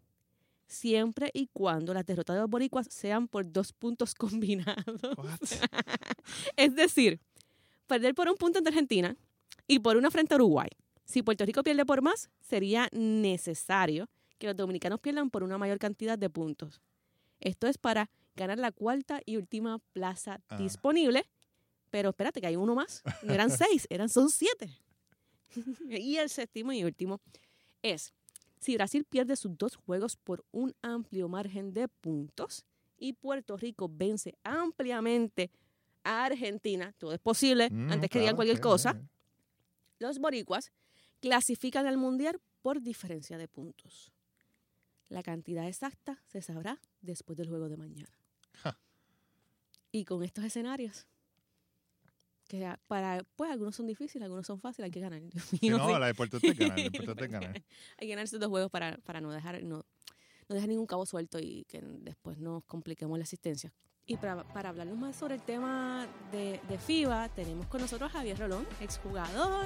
siempre 0.67 1.29
y 1.33 1.47
cuando 1.53 1.93
las 1.93 2.05
derrotas 2.05 2.35
de 2.35 2.41
los 2.41 2.49
boricuas 2.49 2.87
sean 2.89 3.27
por 3.27 3.51
dos 3.51 3.73
puntos 3.73 4.13
combinados. 4.15 4.85
Es 6.57 6.75
decir, 6.75 7.19
perder 7.87 8.15
por 8.15 8.27
un 8.29 8.35
punto 8.35 8.57
ante 8.59 8.69
Argentina 8.69 9.15
y 9.67 9.79
por 9.79 9.97
una 9.97 10.11
frente 10.11 10.33
a 10.33 10.37
Uruguay. 10.37 10.69
Si 11.03 11.21
Puerto 11.21 11.45
Rico 11.45 11.63
pierde 11.63 11.85
por 11.85 12.01
más, 12.01 12.29
sería 12.41 12.89
necesario 12.91 14.09
que 14.39 14.47
los 14.47 14.55
dominicanos 14.57 14.99
pierdan 14.99 15.29
por 15.29 15.43
una 15.43 15.57
mayor 15.57 15.77
cantidad 15.77 16.17
de 16.17 16.29
puntos. 16.29 16.81
Esto 17.39 17.67
es 17.67 17.77
para 17.77 18.09
ganar 18.35 18.57
la 18.59 18.71
cuarta 18.71 19.21
y 19.25 19.37
última 19.37 19.79
plaza 19.93 20.41
Ah. 20.49 20.57
disponible. 20.57 21.25
Pero 21.89 22.09
espérate, 22.09 22.41
que 22.41 22.47
hay 22.47 22.55
uno 22.55 22.75
más. 22.75 23.03
No 23.23 23.33
eran 23.33 23.49
seis, 23.49 23.87
eran 23.89 24.09
son 24.09 24.29
siete. 24.29 24.69
y 25.89 26.17
el 26.17 26.29
séptimo 26.29 26.71
y 26.73 26.83
último 26.83 27.21
es 27.81 28.13
si 28.59 28.75
Brasil 28.75 29.05
pierde 29.05 29.35
sus 29.35 29.57
dos 29.57 29.75
juegos 29.75 30.17
por 30.17 30.43
un 30.51 30.73
amplio 30.81 31.29
margen 31.29 31.73
de 31.73 31.87
puntos 31.87 32.65
y 32.97 33.13
Puerto 33.13 33.55
Rico 33.57 33.89
vence 33.91 34.33
ampliamente 34.43 35.51
a 36.03 36.25
Argentina, 36.25 36.93
todo 36.97 37.13
es 37.13 37.19
posible, 37.19 37.69
Mm, 37.69 37.91
antes 37.91 38.09
que 38.09 38.19
digan 38.19 38.35
cualquier 38.35 38.57
sí, 38.57 38.61
cosa, 38.63 38.93
sí. 38.93 38.99
los 39.99 40.19
boricuas 40.19 40.71
clasifican 41.19 41.85
al 41.87 41.97
mundial 41.97 42.39
por 42.61 42.81
diferencia 42.81 43.37
de 43.37 43.47
puntos. 43.47 44.11
La 45.09 45.21
cantidad 45.23 45.67
exacta 45.67 46.21
se 46.27 46.41
sabrá 46.41 46.79
después 47.01 47.37
del 47.37 47.49
juego 47.49 47.69
de 47.69 47.77
mañana. 47.77 48.09
Ja. 48.63 48.77
Y 49.91 50.05
con 50.05 50.23
estos 50.23 50.43
escenarios, 50.43 51.07
que 52.47 52.69
para, 52.87 53.23
pues 53.35 53.51
algunos 53.51 53.75
son 53.75 53.87
difíciles, 53.87 54.23
algunos 54.23 54.45
son 54.45 54.59
fáciles, 54.59 54.85
hay 54.85 54.91
que 54.91 54.99
ganar. 54.99 55.21
Sí, 55.59 55.69
no, 55.69 55.97
la 55.97 56.09
importante 56.09 56.47
es 56.47 56.57
ganar. 56.57 56.79
Importante 56.79 57.25
es 57.25 57.31
ganar. 57.31 57.55
hay 57.97 58.07
que 58.07 58.07
ganar 58.07 58.25
estos 58.25 58.39
dos 58.39 58.49
juegos 58.49 58.71
para, 58.71 58.97
para 58.97 59.21
no 59.21 59.31
dejar 59.31 59.63
no, 59.63 59.85
no 60.47 60.55
dejar 60.55 60.69
ningún 60.69 60.85
cabo 60.85 61.05
suelto 61.05 61.39
y 61.39 61.65
que 61.65 61.81
después 61.81 62.37
nos 62.37 62.63
compliquemos 62.65 63.17
la 63.17 63.23
asistencia. 63.23 63.73
Y 64.07 64.17
para, 64.17 64.43
para 64.43 64.69
hablarnos 64.69 64.97
más 64.97 65.15
sobre 65.15 65.35
el 65.35 65.41
tema 65.41 66.07
de, 66.31 66.61
de 66.69 66.77
FIBA, 66.77 67.29
tenemos 67.29 67.65
con 67.65 67.81
nosotros 67.81 68.11
a 68.11 68.17
Javier 68.19 68.37
Rolón, 68.37 68.67
exjugador, 68.79 69.65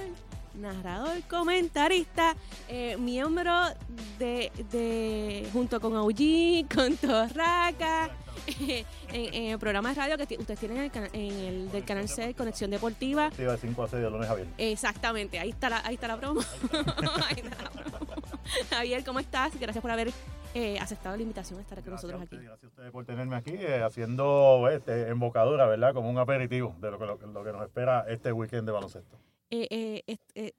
narrador, 0.55 1.21
comentarista, 1.29 2.35
eh, 2.67 2.97
miembro 2.97 3.53
de, 4.17 4.51
de, 4.71 5.49
junto 5.53 5.79
con 5.79 5.95
Aullí, 5.95 6.65
con 6.73 6.95
Torraca, 6.97 8.09
en, 8.59 8.85
en 9.13 9.43
el 9.51 9.59
programa 9.59 9.89
de 9.89 9.95
radio 9.95 10.17
que 10.17 10.37
ustedes 10.37 10.59
tienen 10.59 10.77
en 10.77 10.83
el, 10.85 10.91
cana- 10.91 11.09
en 11.13 11.31
el 11.33 11.71
del 11.71 11.83
canal 11.85 12.07
C, 12.09 12.33
Conexión 12.33 12.71
Deportiva. 12.71 13.31
Sí, 13.35 13.43
de 13.43 13.57
5 13.57 13.83
a 13.83 13.87
6 13.87 14.01
de 14.03 14.09
lunes 14.09 14.29
a 14.29 14.35
viernes. 14.35 14.55
Exactamente, 14.57 15.39
ahí 15.39 15.49
está 15.49 15.69
la, 15.69 15.81
ahí 15.85 15.95
está 15.95 16.07
la 16.07 16.15
broma. 16.15 16.41
Ahí 17.29 17.41
está 17.43 17.63
la 17.63 17.69
broma. 17.69 17.99
Javier, 18.71 19.03
¿cómo 19.03 19.19
estás? 19.19 19.57
Gracias 19.59 19.81
por 19.81 19.91
haber 19.91 20.11
eh, 20.55 20.79
aceptado 20.79 21.15
la 21.15 21.21
invitación 21.21 21.59
a 21.59 21.61
estar 21.61 21.79
con 21.83 21.91
nosotros 21.93 22.21
aquí. 22.21 22.35
gracias 22.37 22.63
a 22.63 22.67
ustedes 22.67 22.91
por 22.91 23.05
tenerme 23.05 23.35
aquí 23.35 23.51
eh, 23.53 23.83
haciendo 23.83 24.67
este, 24.71 25.09
embocadura, 25.09 25.67
¿verdad? 25.67 25.93
Como 25.93 26.09
un 26.09 26.17
aperitivo 26.17 26.75
de 26.79 26.89
lo 26.91 26.97
que, 26.97 27.05
lo, 27.05 27.17
lo 27.17 27.43
que 27.43 27.51
nos 27.51 27.61
espera 27.63 28.05
este 28.09 28.31
weekend 28.31 28.65
de 28.65 28.71
baloncesto. 28.71 29.17
Eh, 29.51 30.03
eh, 30.07 30.17
eh, 30.35 30.51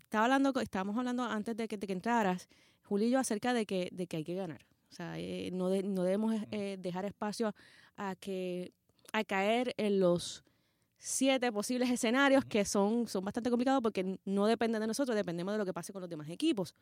estaba 0.00 0.24
hablando, 0.24 0.52
estábamos 0.60 0.96
hablando 0.96 1.22
antes 1.24 1.56
de 1.56 1.68
que, 1.68 1.76
de 1.76 1.86
que 1.86 1.92
entraras, 1.92 2.48
Julio 2.84 3.06
y 3.08 3.10
yo, 3.10 3.18
acerca 3.18 3.52
de 3.52 3.66
que, 3.66 3.88
de 3.92 4.06
que 4.06 4.18
hay 4.18 4.24
que 4.24 4.34
ganar. 4.34 4.64
O 4.90 4.94
sea, 4.94 5.18
eh, 5.18 5.50
no, 5.52 5.68
de- 5.68 5.82
no 5.82 6.02
debemos 6.04 6.34
eh, 6.50 6.76
dejar 6.78 7.04
espacio 7.04 7.54
a 7.96 8.14
que 8.14 8.72
a 9.12 9.24
caer 9.24 9.74
en 9.76 10.00
los 10.00 10.44
siete 10.98 11.52
posibles 11.52 11.90
escenarios 11.90 12.44
que 12.44 12.64
son, 12.64 13.06
son 13.06 13.24
bastante 13.24 13.50
complicados 13.50 13.82
porque 13.82 14.18
no 14.24 14.46
dependen 14.46 14.80
de 14.80 14.86
nosotros, 14.86 15.14
dependemos 15.16 15.52
de 15.54 15.58
lo 15.58 15.64
que 15.66 15.72
pase 15.74 15.92
con 15.92 16.00
los 16.00 16.08
demás 16.10 16.28
equipos. 16.30 16.74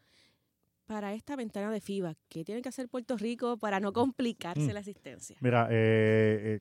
Para 0.86 1.14
esta 1.14 1.34
ventana 1.34 1.70
de 1.72 1.80
FIBA, 1.80 2.14
¿qué 2.28 2.44
tiene 2.44 2.60
que 2.60 2.68
hacer 2.68 2.88
Puerto 2.88 3.16
Rico 3.16 3.56
para 3.56 3.80
no 3.80 3.92
complicarse 3.92 4.60
Mm. 4.68 4.72
la 4.74 4.80
asistencia? 4.80 5.36
Mira, 5.40 5.66
eh, 5.70 6.60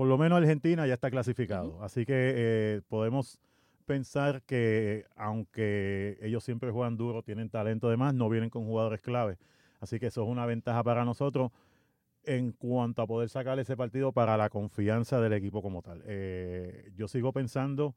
por 0.00 0.08
lo 0.08 0.16
menos 0.16 0.38
Argentina 0.38 0.86
ya 0.86 0.94
está 0.94 1.10
clasificado, 1.10 1.84
así 1.84 2.06
que 2.06 2.14
eh, 2.16 2.80
podemos 2.88 3.38
pensar 3.84 4.40
que 4.44 5.04
aunque 5.14 6.16
ellos 6.22 6.42
siempre 6.42 6.70
juegan 6.70 6.96
duro, 6.96 7.22
tienen 7.22 7.50
talento 7.50 7.90
de 7.90 7.98
más, 7.98 8.14
no 8.14 8.30
vienen 8.30 8.48
con 8.48 8.64
jugadores 8.64 9.02
clave. 9.02 9.36
Así 9.78 10.00
que 10.00 10.06
eso 10.06 10.22
es 10.22 10.28
una 10.30 10.46
ventaja 10.46 10.82
para 10.82 11.04
nosotros. 11.04 11.50
en 12.24 12.52
cuanto 12.52 13.02
a 13.02 13.06
poder 13.06 13.28
sacar 13.28 13.58
ese 13.58 13.76
partido 13.76 14.10
para 14.10 14.38
la 14.38 14.48
confianza 14.48 15.20
del 15.20 15.34
equipo 15.34 15.60
como 15.60 15.82
tal. 15.82 16.02
Eh, 16.06 16.92
yo 16.96 17.06
sigo 17.06 17.34
pensando, 17.34 17.94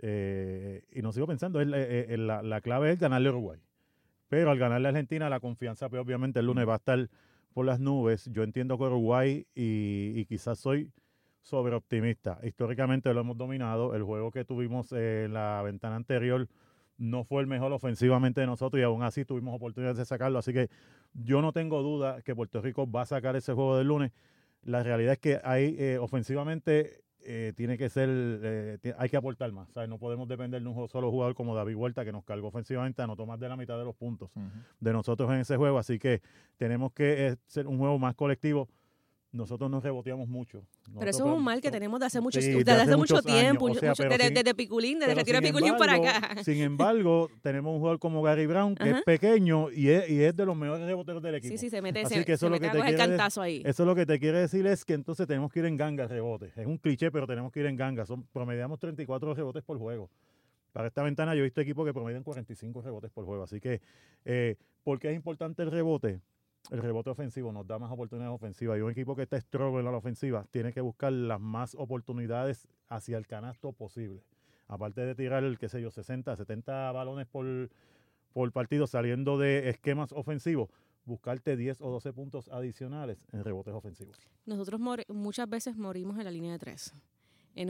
eh, 0.00 0.84
y 0.92 1.00
no 1.00 1.12
sigo 1.12 1.26
pensando, 1.26 1.62
es, 1.62 1.68
eh, 1.72 2.14
la, 2.18 2.42
la, 2.42 2.60
clave 2.60 2.92
es 2.92 2.98
ganarle 2.98 3.30
a 3.30 3.32
Uruguay. 3.32 3.58
Pero 4.28 4.50
al 4.50 4.58
ganarle 4.58 4.88
a 4.88 4.90
Argentina, 4.90 5.30
la 5.30 5.40
confianza, 5.40 5.88
pues, 5.88 6.02
obviamente 6.02 6.40
el 6.40 6.46
lunes 6.46 6.68
va 6.68 6.74
a 6.74 6.76
estar 6.76 7.08
por 7.54 7.64
las 7.64 7.80
nubes. 7.80 8.28
Yo 8.30 8.42
entiendo 8.42 8.76
que 8.76 8.84
Uruguay, 8.84 9.46
y, 9.54 10.12
y 10.14 10.26
quizás 10.26 10.58
soy 10.58 10.92
sobre 11.42 11.74
optimista. 11.74 12.38
Históricamente 12.42 13.12
lo 13.12 13.20
hemos 13.20 13.36
dominado. 13.36 13.94
El 13.94 14.04
juego 14.04 14.30
que 14.30 14.44
tuvimos 14.44 14.92
en 14.92 15.34
la 15.34 15.60
ventana 15.62 15.96
anterior 15.96 16.48
no 16.98 17.24
fue 17.24 17.42
el 17.42 17.48
mejor 17.48 17.72
ofensivamente 17.72 18.40
de 18.40 18.46
nosotros 18.46 18.80
y 18.80 18.84
aún 18.84 19.02
así 19.02 19.24
tuvimos 19.24 19.54
oportunidades 19.54 19.98
de 19.98 20.04
sacarlo. 20.04 20.38
Así 20.38 20.52
que 20.52 20.70
yo 21.14 21.42
no 21.42 21.52
tengo 21.52 21.82
duda 21.82 22.22
que 22.22 22.34
Puerto 22.34 22.62
Rico 22.62 22.90
va 22.90 23.02
a 23.02 23.06
sacar 23.06 23.34
ese 23.34 23.52
juego 23.52 23.76
del 23.76 23.88
lunes. 23.88 24.12
La 24.62 24.84
realidad 24.84 25.14
es 25.14 25.18
que 25.18 25.40
ahí 25.42 25.74
eh, 25.78 25.98
ofensivamente 25.98 27.02
eh, 27.24 27.52
tiene 27.56 27.76
que 27.76 27.88
ser, 27.88 28.08
eh, 28.08 28.94
hay 28.96 29.08
que 29.08 29.16
aportar 29.16 29.50
más. 29.50 29.68
No 29.88 29.98
podemos 29.98 30.28
depender 30.28 30.62
de 30.62 30.68
un 30.68 30.88
solo 30.88 31.10
jugador 31.10 31.34
como 31.34 31.56
David 31.56 31.74
Huerta 31.74 32.04
que 32.04 32.12
nos 32.12 32.24
cargó 32.24 32.48
ofensivamente, 32.48 33.02
anotó 33.02 33.26
más 33.26 33.40
de 33.40 33.48
la 33.48 33.56
mitad 33.56 33.76
de 33.76 33.84
los 33.84 33.96
puntos 33.96 34.30
de 34.78 34.92
nosotros 34.92 35.28
en 35.32 35.40
ese 35.40 35.56
juego. 35.56 35.78
Así 35.78 35.98
que 35.98 36.22
tenemos 36.56 36.92
que 36.92 37.36
ser 37.46 37.66
un 37.66 37.78
juego 37.78 37.98
más 37.98 38.14
colectivo 38.14 38.68
nosotros 39.32 39.70
nos 39.70 39.82
reboteamos 39.82 40.28
mucho. 40.28 40.62
pero 40.98 41.10
eso 41.10 41.26
es 41.26 41.36
un 41.38 41.42
mal 41.42 41.60
que 41.60 41.70
tenemos 41.70 41.98
de 41.98 42.06
hace 42.06 42.20
mucho, 42.20 42.38
hace, 42.38 42.96
mucho 42.96 43.22
tiempo, 43.22 43.68
desde, 43.68 44.54
Piculín, 44.54 44.98
desde 44.98 45.14
retiro 45.14 45.40
de 45.40 45.46
Piculín 45.46 45.76
para 45.78 45.94
acá. 45.94 46.42
Sin 46.44 46.60
embargo, 46.60 47.30
tenemos 47.42 47.72
un 47.72 47.78
jugador 47.78 47.98
como 47.98 48.22
Gary 48.22 48.46
Brown, 48.46 48.74
que 48.74 48.90
es 48.90 49.02
pequeño 49.02 49.70
y 49.70 49.88
es, 49.88 50.10
y 50.10 50.22
es 50.22 50.36
de 50.36 50.44
los 50.44 50.54
mejores 50.54 50.86
reboteros 50.86 51.22
del 51.22 51.36
equipo. 51.36 51.52
Sí, 51.52 51.58
sí, 51.58 51.70
se 51.70 51.80
mete, 51.80 52.02
Así 52.02 52.24
que 52.24 52.34
eso 52.34 52.50
lo 52.50 52.60
que 52.60 52.68
te 52.68 52.80
quiere 52.80 52.96
cantazo 52.96 53.40
ahí. 53.40 53.62
Eso 53.64 53.84
lo 53.86 53.94
que 53.94 54.04
te 54.04 54.20
quiere 54.20 54.38
decir 54.38 54.66
es 54.66 54.84
que 54.84 54.92
entonces 54.92 55.26
tenemos 55.26 55.50
que 55.50 55.60
ir 55.60 55.64
en 55.64 55.76
ganga 55.78 56.06
rebote. 56.06 56.52
Es 56.54 56.66
un 56.66 56.76
cliché, 56.76 57.10
pero 57.10 57.26
tenemos 57.26 57.50
que 57.52 57.60
ir 57.60 57.66
en 57.66 57.76
ganga. 57.76 58.04
Son, 58.04 58.24
promediamos 58.32 58.78
34 58.78 59.34
rebotes 59.34 59.62
por 59.62 59.78
juego. 59.78 60.10
Para 60.72 60.88
esta 60.88 61.02
ventana 61.02 61.34
yo 61.34 61.40
he 61.40 61.44
visto 61.44 61.60
equipos 61.60 61.86
que 61.86 61.92
promedian 61.92 62.22
45 62.22 62.82
rebotes 62.82 63.10
por 63.10 63.24
juego. 63.24 63.44
Así 63.44 63.60
que, 63.60 63.80
eh, 64.24 64.56
¿por 64.82 64.98
qué 64.98 65.10
es 65.10 65.16
importante 65.16 65.62
el 65.62 65.70
rebote? 65.70 66.20
El 66.70 66.80
rebote 66.80 67.10
ofensivo 67.10 67.52
nos 67.52 67.66
da 67.66 67.78
más 67.78 67.90
oportunidades 67.90 68.34
ofensivas. 68.34 68.78
Y 68.78 68.82
un 68.82 68.90
equipo 68.90 69.16
que 69.16 69.22
está 69.22 69.40
struggle 69.40 69.80
en 69.80 69.84
la 69.86 69.96
ofensiva 69.96 70.46
tiene 70.50 70.72
que 70.72 70.80
buscar 70.80 71.12
las 71.12 71.40
más 71.40 71.74
oportunidades 71.74 72.68
hacia 72.88 73.18
el 73.18 73.26
canasto 73.26 73.72
posible. 73.72 74.22
Aparte 74.68 75.02
de 75.02 75.14
tirar, 75.14 75.58
qué 75.58 75.68
sé 75.68 75.82
yo, 75.82 75.90
60, 75.90 76.34
70 76.36 76.92
balones 76.92 77.26
por, 77.26 77.44
por 78.32 78.50
partido 78.52 78.86
saliendo 78.86 79.38
de 79.38 79.68
esquemas 79.68 80.12
ofensivos, 80.12 80.70
buscarte 81.04 81.56
10 81.56 81.80
o 81.80 81.90
12 81.90 82.12
puntos 82.12 82.48
adicionales 82.48 83.26
en 83.32 83.44
rebotes 83.44 83.74
ofensivos. 83.74 84.16
Nosotros 84.46 84.80
muchas 85.08 85.48
veces 85.48 85.76
morimos 85.76 86.18
en 86.18 86.24
la 86.24 86.30
línea 86.30 86.52
de 86.52 86.58
3. 86.58 86.94
Eh, 87.54 87.66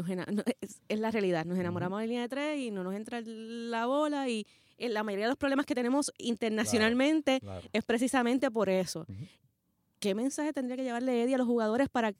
es, 0.89 0.99
la 0.99 1.11
realidad, 1.11 1.45
nos 1.45 1.59
enamoramos 1.59 2.01
de 2.01 2.07
la 2.07 2.09
línea 2.09 2.23
de 2.23 2.29
3 2.29 2.59
y 2.61 2.71
no 2.71 2.85
nos 2.85 2.95
entra 2.95 3.21
la 3.25 3.87
bola 3.87 4.29
y 4.29 4.47
la 4.79 5.03
mayoría 5.03 5.27
de 5.27 5.31
los 5.31 5.39
problemas 5.39 5.67
que 5.67 5.75
tenemos 5.75 6.13
internacionalmente 6.19 7.41
es 7.73 7.85
precisamente 7.85 8.51
por 8.51 8.69
eso. 8.69 9.07
¿Qué 9.99 10.15
mensaje 10.15 10.53
tendría 10.53 10.77
que 10.77 10.83
llevarle 10.83 11.23
Eddie 11.23 11.37
a 11.37 11.39
los 11.39 11.47
jugadores 11.47 11.89
para 11.89 12.13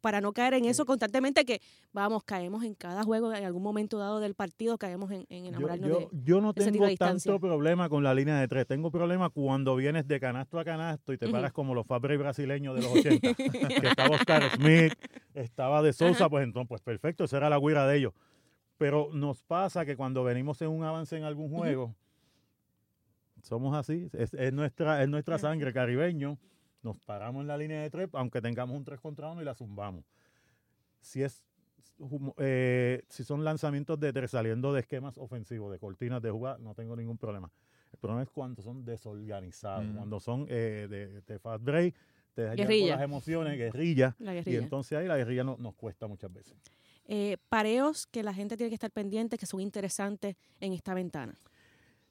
para 0.00 0.20
no 0.20 0.32
caer 0.32 0.54
en 0.54 0.64
eso 0.64 0.84
constantemente 0.84 1.44
que 1.44 1.60
vamos 1.92 2.22
caemos 2.24 2.64
en 2.64 2.74
cada 2.74 3.02
juego 3.02 3.32
en 3.32 3.44
algún 3.44 3.62
momento 3.62 3.98
dado 3.98 4.20
del 4.20 4.34
partido 4.34 4.78
caemos 4.78 5.10
en, 5.10 5.26
enamorarnos 5.28 5.88
yo, 5.88 5.98
de 5.98 6.08
yo 6.22 6.40
no 6.40 6.54
tengo 6.54 6.86
tanto 6.96 7.40
problema 7.40 7.88
con 7.88 8.02
la 8.04 8.14
línea 8.14 8.38
de 8.38 8.48
tres. 8.48 8.66
Tengo 8.66 8.90
problema 8.90 9.30
cuando 9.30 9.76
vienes 9.76 10.06
de 10.06 10.20
canasto 10.20 10.58
a 10.58 10.64
canasto 10.64 11.12
y 11.12 11.18
te 11.18 11.28
paras 11.28 11.52
como 11.52 11.74
los 11.74 11.86
Fabre 11.86 12.16
brasileños 12.16 12.74
de 12.74 12.82
los 12.82 12.92
80 12.92 13.34
que 13.34 13.86
estaba 13.86 14.14
Oscar 14.14 14.50
Smith 14.56 14.92
estaba 15.34 15.82
de 15.82 15.92
Sousa 15.92 16.28
pues 16.28 16.44
entonces 16.44 16.68
pues 16.68 16.82
perfecto 16.82 17.24
esa 17.24 17.38
era 17.38 17.50
la 17.50 17.58
guira 17.58 17.86
de 17.86 17.98
ellos. 17.98 18.12
Pero 18.78 19.10
nos 19.12 19.42
pasa 19.42 19.84
que 19.84 19.94
cuando 19.94 20.24
venimos 20.24 20.62
en 20.62 20.68
un 20.68 20.84
avance 20.84 21.14
en 21.14 21.24
algún 21.24 21.50
juego, 21.50 21.94
somos 23.42 23.76
así, 23.76 24.08
es, 24.12 24.52
nuestra, 24.52 25.02
es 25.02 25.08
nuestra 25.08 25.38
sangre 25.38 25.72
caribeño, 25.72 26.38
nos 26.82 26.98
paramos 26.98 27.42
en 27.42 27.48
la 27.48 27.56
línea 27.56 27.82
de 27.82 27.90
tres, 27.90 28.08
aunque 28.12 28.40
tengamos 28.40 28.76
un 28.76 28.84
tres 28.84 29.00
contra 29.00 29.30
uno 29.30 29.42
y 29.42 29.44
la 29.44 29.54
zumbamos. 29.54 30.04
Si 31.00 31.22
es 31.22 31.44
eh, 32.38 33.02
si 33.08 33.24
son 33.24 33.44
lanzamientos 33.44 33.98
de 34.00 34.12
tres 34.12 34.30
saliendo 34.30 34.72
de 34.72 34.80
esquemas 34.80 35.18
ofensivos, 35.18 35.70
de 35.70 35.78
cortinas 35.78 36.22
de 36.22 36.30
jugada, 36.30 36.58
no 36.58 36.74
tengo 36.74 36.96
ningún 36.96 37.18
problema. 37.18 37.50
El 37.92 37.98
problema 37.98 38.22
es 38.22 38.30
cuando 38.30 38.62
son 38.62 38.84
desorganizados, 38.84 39.86
cuando 39.94 40.20
son 40.20 40.46
eh, 40.48 41.22
de, 41.26 41.38
fast 41.38 41.64
break, 41.64 41.94
te 42.34 42.42
dañan 42.42 42.88
las 42.88 43.02
emociones, 43.02 43.58
guerrilla, 43.58 44.16
y 44.46 44.56
entonces 44.56 44.96
ahí 44.96 45.08
la 45.08 45.16
guerrilla 45.16 45.44
nos 45.44 45.74
cuesta 45.74 46.06
muchas 46.06 46.32
veces 46.32 46.56
eh, 47.12 47.38
pareos 47.48 48.06
que 48.06 48.22
la 48.22 48.32
gente 48.32 48.56
tiene 48.56 48.70
que 48.70 48.76
estar 48.76 48.92
pendiente, 48.92 49.36
que 49.36 49.44
son 49.44 49.60
interesantes 49.60 50.36
en 50.60 50.72
esta 50.72 50.94
ventana? 50.94 51.34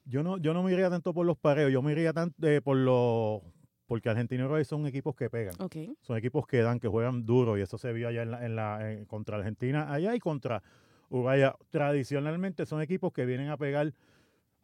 Yo 0.04 0.22
no, 0.22 0.36
yo 0.36 0.52
no 0.52 0.62
me 0.62 0.72
iría 0.72 0.90
tanto 0.90 1.14
por 1.14 1.24
los 1.24 1.38
pareos, 1.38 1.72
yo 1.72 1.80
me 1.80 1.92
iría 1.92 2.12
tanto 2.12 2.46
eh, 2.46 2.60
por 2.60 2.76
los 2.76 3.40
porque 3.90 4.08
Argentina 4.08 4.42
y 4.42 4.44
Uruguay 4.44 4.64
son 4.64 4.86
equipos 4.86 5.16
que 5.16 5.28
pegan. 5.28 5.56
Son 6.02 6.16
equipos 6.16 6.46
que 6.46 6.62
dan, 6.62 6.78
que 6.78 6.86
juegan 6.86 7.26
duro, 7.26 7.58
y 7.58 7.62
eso 7.62 7.76
se 7.76 7.92
vio 7.92 8.06
allá 8.06 8.22
en 8.22 8.54
la, 8.54 8.92
en 8.92 9.04
contra 9.04 9.36
Argentina, 9.36 9.92
allá 9.92 10.14
y 10.14 10.20
contra 10.20 10.62
Uruguay. 11.08 11.42
Tradicionalmente 11.70 12.66
son 12.66 12.82
equipos 12.82 13.12
que 13.12 13.26
vienen 13.26 13.48
a 13.48 13.56
pegar, 13.56 13.92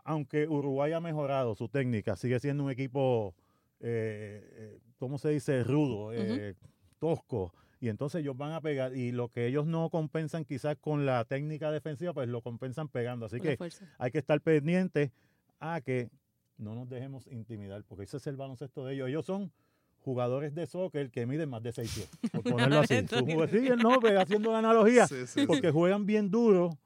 aunque 0.04 0.47
Uruguay 0.47 0.92
ha 0.92 1.00
mejorado 1.00 1.56
su 1.56 1.68
técnica, 1.68 2.14
sigue 2.14 2.38
siendo 2.38 2.62
un 2.62 2.71
equipo, 2.71 3.35
eh, 3.80 4.49
eh 4.49 4.78
¿cómo 4.97 5.18
se 5.18 5.30
dice? 5.30 5.64
Rudo, 5.64 6.12
eh, 6.12 6.54
tosco 7.00 7.52
y 7.80 7.88
entonces 7.88 8.21
ellos 8.21 8.37
van 8.37 8.52
a 8.52 8.61
pegar 8.61 8.95
y 8.95 9.11
lo 9.11 9.28
que 9.28 9.49
ellos 9.49 9.66
no 9.66 9.90
compensan 9.90 10.45
quizás 10.45 10.76
con 10.76 11.04
la 11.04 11.25
técnica 11.25 11.73
defensiva, 11.73 12.14
pues 12.14 12.28
lo 12.28 12.42
compensan 12.42 12.87
pegando. 12.87 13.26
Así 13.26 13.40
que 13.40 13.59
hay 13.99 14.11
que 14.12 14.18
estar 14.18 14.40
pendientes 14.40 15.11
a 15.59 15.80
que 15.80 16.11
no 16.59 16.75
nos 16.75 16.89
dejemos 16.89 17.27
intimidar, 17.29 17.85
porque 17.85 18.05
ese 18.05 18.17
es 18.17 18.27
el 18.27 18.37
baloncesto 18.37 18.85
de 18.85 18.95
ellos. 18.95 19.09
Ellos 19.09 19.27
son 19.27 19.53
jugadores 19.99 20.55
de 20.55 20.67
soccer 20.67 21.11
que 21.11 21.27
miden 21.27 21.49
más 21.49 21.63
de 21.63 21.73
6 21.73 21.95
pies, 21.95 22.31
por 22.33 22.43
ponerlo 22.43 22.79
así. 22.79 22.95
sí, 23.01 23.69
no, 23.83 24.01
pues, 24.01 24.17
haciendo 24.17 24.53
la 24.53 24.59
analogía, 24.59 25.07
porque 25.47 25.71
juegan 25.71 26.07
bien 26.07 26.31
duro, 26.31 26.79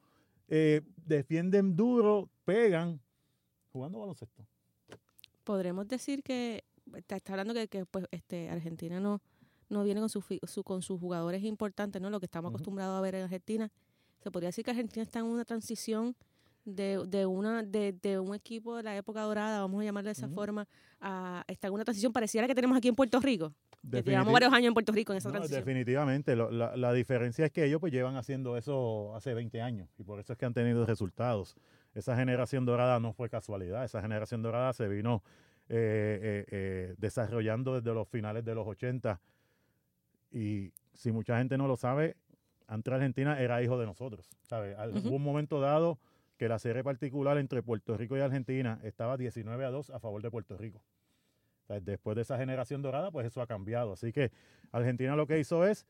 eh, 0.47 0.81
defienden 1.05 1.75
duro, 1.75 2.29
pegan, 2.45 2.99
jugando 3.71 3.99
baloncesto. 3.99 4.45
Podremos 5.43 5.87
decir 5.87 6.23
que, 6.23 6.63
está, 7.07 7.33
hablando 7.33 7.53
que, 7.53 7.67
que 7.67 7.85
pues, 7.85 8.05
este, 8.11 8.49
Argentina 8.49 8.99
no 8.99 9.21
no 9.71 9.83
viene 9.83 10.01
con, 10.01 10.09
su, 10.09 10.63
con 10.63 10.81
sus 10.81 10.99
jugadores 10.99 11.43
importantes, 11.43 12.01
¿no? 12.01 12.09
Lo 12.09 12.19
que 12.19 12.25
estamos 12.25 12.49
acostumbrados 12.49 12.97
a 12.97 13.01
ver 13.01 13.15
en 13.15 13.23
Argentina. 13.23 13.71
Se 14.19 14.29
podría 14.29 14.49
decir 14.49 14.65
que 14.65 14.71
Argentina 14.71 15.01
está 15.01 15.19
en 15.19 15.25
una 15.25 15.45
transición 15.45 16.15
de, 16.65 17.03
de 17.07 17.25
una 17.25 17.63
de, 17.63 17.93
de, 17.93 18.19
un 18.19 18.35
equipo 18.35 18.77
de 18.77 18.83
la 18.83 18.95
época 18.95 19.21
dorada, 19.21 19.61
vamos 19.61 19.81
a 19.81 19.85
llamarle 19.85 20.09
de 20.09 20.13
esa 20.13 20.29
forma, 20.29 20.67
a, 20.99 21.43
está 21.47 21.67
en 21.67 21.73
una 21.73 21.83
transición 21.83 22.13
parecida 22.13 22.41
a 22.41 22.43
la 22.43 22.47
que 22.47 22.55
tenemos 22.55 22.77
aquí 22.77 22.87
en 22.87 22.95
Puerto 22.95 23.19
Rico. 23.19 23.53
Llevamos 23.83 24.31
varios 24.31 24.53
años 24.53 24.67
en 24.67 24.73
Puerto 24.73 24.91
Rico 24.91 25.11
en 25.11 25.17
esa 25.17 25.31
transición. 25.31 25.59
Definitivamente. 25.59 26.35
la, 26.35 26.75
la, 26.75 26.93
diferencia 26.93 27.45
es 27.45 27.51
que 27.51 27.65
ellos 27.65 27.79
pues 27.79 27.91
llevan 27.91 28.15
haciendo 28.15 28.55
eso 28.55 29.15
hace 29.15 29.33
20 29.33 29.59
años 29.61 29.89
y 29.97 30.03
por 30.03 30.19
eso 30.19 30.33
es 30.33 30.39
que 30.39 30.45
han 30.45 30.53
tenido 30.53 30.85
resultados. 30.85 31.55
Esa 31.95 32.15
generación 32.15 32.65
dorada 32.65 32.99
no 32.99 33.11
fue 33.11 33.29
casualidad. 33.29 33.83
Esa 33.83 34.01
generación 34.01 34.43
dorada 34.43 34.71
se 34.73 34.87
vino 34.87 35.23
eh, 35.67 36.19
eh, 36.21 36.45
eh, 36.51 36.95
desarrollando 36.97 37.75
desde 37.79 37.93
los 37.93 38.07
finales 38.07 38.43
de 38.43 38.53
los 38.53 38.67
80 38.67 39.19
y 40.31 40.73
si 40.93 41.11
mucha 41.11 41.37
gente 41.37 41.57
no 41.57 41.65
lo 41.67 41.77
sabe, 41.77 42.17
antes 42.67 42.93
Argentina 42.93 43.39
era 43.39 43.63
hijo 43.63 43.79
de 43.79 43.85
nosotros. 43.85 44.29
¿sabe? 44.43 44.75
Hubo 44.75 45.15
un 45.15 45.23
momento 45.23 45.59
dado 45.59 45.97
que 46.41 46.49
la 46.49 46.57
serie 46.57 46.83
particular 46.83 47.37
entre 47.37 47.61
Puerto 47.61 47.95
Rico 47.95 48.17
y 48.17 48.19
Argentina 48.19 48.79
estaba 48.81 49.15
19 49.15 49.63
a 49.63 49.69
2 49.69 49.91
a 49.91 49.99
favor 49.99 50.23
de 50.23 50.31
Puerto 50.31 50.57
Rico. 50.57 50.81
después 51.83 52.15
de 52.15 52.23
esa 52.23 52.35
generación 52.35 52.81
dorada, 52.81 53.11
pues 53.11 53.27
eso 53.27 53.43
ha 53.43 53.45
cambiado. 53.45 53.93
Así 53.93 54.11
que 54.11 54.31
Argentina 54.71 55.15
lo 55.15 55.27
que 55.27 55.37
hizo 55.37 55.67
es, 55.67 55.85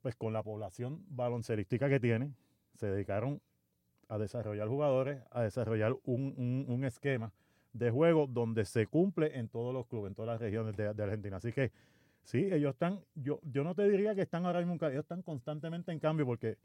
pues 0.00 0.16
con 0.16 0.32
la 0.32 0.42
población 0.42 1.04
baloncerística 1.10 1.90
que 1.90 2.00
tiene, 2.00 2.32
se 2.76 2.86
dedicaron 2.86 3.42
a 4.08 4.16
desarrollar 4.16 4.66
jugadores, 4.66 5.20
a 5.30 5.42
desarrollar 5.42 5.94
un, 6.04 6.64
un, 6.66 6.84
esquema 6.86 7.30
de 7.74 7.90
juego 7.90 8.26
donde 8.26 8.64
se 8.64 8.86
cumple 8.86 9.38
en 9.38 9.48
todos 9.48 9.74
los 9.74 9.86
clubes, 9.86 10.08
en 10.08 10.14
todas 10.14 10.32
las 10.32 10.40
regiones 10.40 10.74
de, 10.74 10.94
de 10.94 11.02
Argentina. 11.02 11.36
Así 11.36 11.52
que 11.52 11.70
Sí, 12.22 12.48
ellos 12.50 12.72
están, 12.72 13.00
yo, 13.14 13.40
yo 13.42 13.62
no 13.62 13.74
te 13.74 13.86
diría 13.86 14.14
que 14.14 14.22
están 14.22 14.46
ahora 14.46 14.60
mismo, 14.60 14.74
ellos 14.86 15.02
están 15.02 15.20
constantemente 15.20 15.92
en 15.92 15.98
cambio 15.98 16.24
porque 16.24 16.56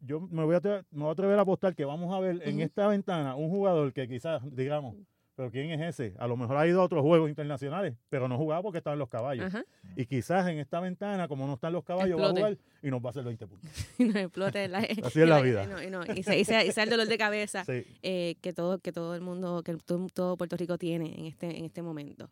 yo 0.00 0.20
me 0.20 0.44
voy 0.44 0.56
a, 0.56 0.60
me 0.90 1.00
voy 1.02 1.08
a 1.08 1.12
atrever 1.12 1.38
a 1.38 1.42
apostar 1.42 1.74
que 1.74 1.84
vamos 1.84 2.14
a 2.14 2.20
ver 2.20 2.40
en 2.48 2.60
esta 2.60 2.86
ventana 2.88 3.34
un 3.36 3.50
jugador 3.50 3.92
que 3.92 4.08
quizás, 4.08 4.42
digamos, 4.54 4.96
pero 5.36 5.50
¿quién 5.50 5.70
es 5.70 5.80
ese? 5.98 6.14
A 6.18 6.26
lo 6.26 6.36
mejor 6.36 6.56
ha 6.58 6.66
ido 6.66 6.82
a 6.82 6.84
otros 6.84 7.00
juegos 7.02 7.30
internacionales, 7.30 7.94
pero 8.10 8.28
no 8.28 8.36
jugaba 8.36 8.60
porque 8.62 8.78
estaban 8.78 8.98
los 8.98 9.08
caballos. 9.08 9.50
Y 9.96 10.04
quizás 10.04 10.46
en 10.48 10.58
esta 10.58 10.80
ventana, 10.80 11.28
como 11.28 11.46
no 11.46 11.54
están 11.54 11.72
los 11.72 11.82
caballos, 11.82 12.20
va 12.20 12.26
a 12.26 12.30
jugar 12.30 12.58
y 12.82 12.90
nos 12.90 13.00
va 13.02 13.06
a 13.06 13.10
hacer 13.10 13.24
20 13.24 13.46
puntos. 13.46 13.70
y 13.98 14.04
nos 14.04 14.16
explote 14.16 14.68
la, 14.68 14.78
Así 15.04 15.20
es 15.22 15.28
la, 15.28 15.40
vida. 15.40 15.66
y, 16.14 16.22
se, 16.24 16.38
y, 16.38 16.44
sea, 16.44 16.60
el 16.62 16.90
dolor 16.90 17.06
de 17.06 17.16
cabeza 17.16 17.64
eh, 18.02 18.34
que, 18.42 18.52
todo, 18.52 18.80
que 18.80 18.92
todo 18.92 19.14
el 19.14 19.22
mundo, 19.22 19.62
que 19.62 19.74
todo, 20.12 20.36
Puerto 20.36 20.56
Rico 20.58 20.76
tiene 20.76 21.18
en 21.18 21.24
este, 21.26 21.56
en 21.58 21.64
este 21.64 21.80
momento. 21.80 22.28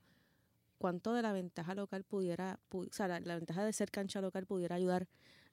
cuánto 0.76 1.14
de 1.14 1.22
la 1.22 1.32
ventaja 1.32 1.74
local 1.74 2.04
pudiera, 2.04 2.58
pu- 2.70 2.88
o 2.90 2.92
sea, 2.92 3.08
la, 3.08 3.20
la 3.20 3.36
ventaja 3.36 3.64
de 3.64 3.72
ser 3.72 3.90
cancha 3.90 4.20
local 4.20 4.44
pudiera 4.44 4.76
ayudar 4.76 5.06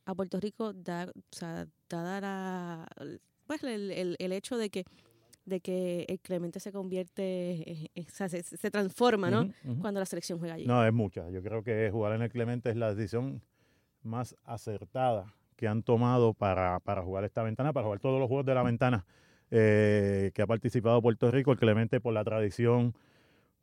a 0.05 0.15
Puerto 0.15 0.39
Rico, 0.39 0.73
da, 0.73 1.07
o 1.13 1.21
sea, 1.35 1.67
dada 1.89 2.21
la, 2.21 2.87
pues 3.47 3.63
el, 3.63 3.91
el, 3.91 4.15
el 4.19 4.31
hecho 4.31 4.57
de 4.57 4.69
que 4.69 4.85
de 5.45 5.59
que 5.59 6.05
el 6.09 6.19
Clemente 6.21 6.59
se 6.59 6.71
convierte, 6.71 7.91
o 7.95 8.09
sea, 8.11 8.27
se, 8.29 8.41
se 8.41 8.71
transforma, 8.71 9.29
¿no? 9.29 9.47
Cuando 9.79 9.99
la 9.99 10.07
selección 10.07 10.39
juega 10.39 10.55
allí. 10.55 10.65
No, 10.65 10.83
es 10.83 10.91
mucha. 10.91 11.29
Yo 11.29 11.43
creo 11.43 11.61
que 11.61 11.89
jugar 11.91 12.13
en 12.13 12.23
el 12.23 12.31
Clemente 12.31 12.71
es 12.71 12.75
la 12.75 12.95
decisión 12.95 13.43
más 14.01 14.35
acertada 14.43 15.35
que 15.55 15.67
han 15.67 15.83
tomado 15.83 16.33
para, 16.33 16.79
para 16.79 17.03
jugar 17.03 17.25
esta 17.25 17.43
ventana, 17.43 17.73
para 17.73 17.85
jugar 17.85 17.99
todos 17.99 18.19
los 18.19 18.27
juegos 18.27 18.47
de 18.47 18.55
la 18.55 18.63
ventana 18.63 19.05
eh, 19.51 20.31
que 20.33 20.41
ha 20.41 20.47
participado 20.47 20.99
Puerto 21.01 21.29
Rico. 21.29 21.51
El 21.51 21.59
Clemente 21.59 22.01
por 22.01 22.13
la 22.13 22.23
tradición, 22.23 22.95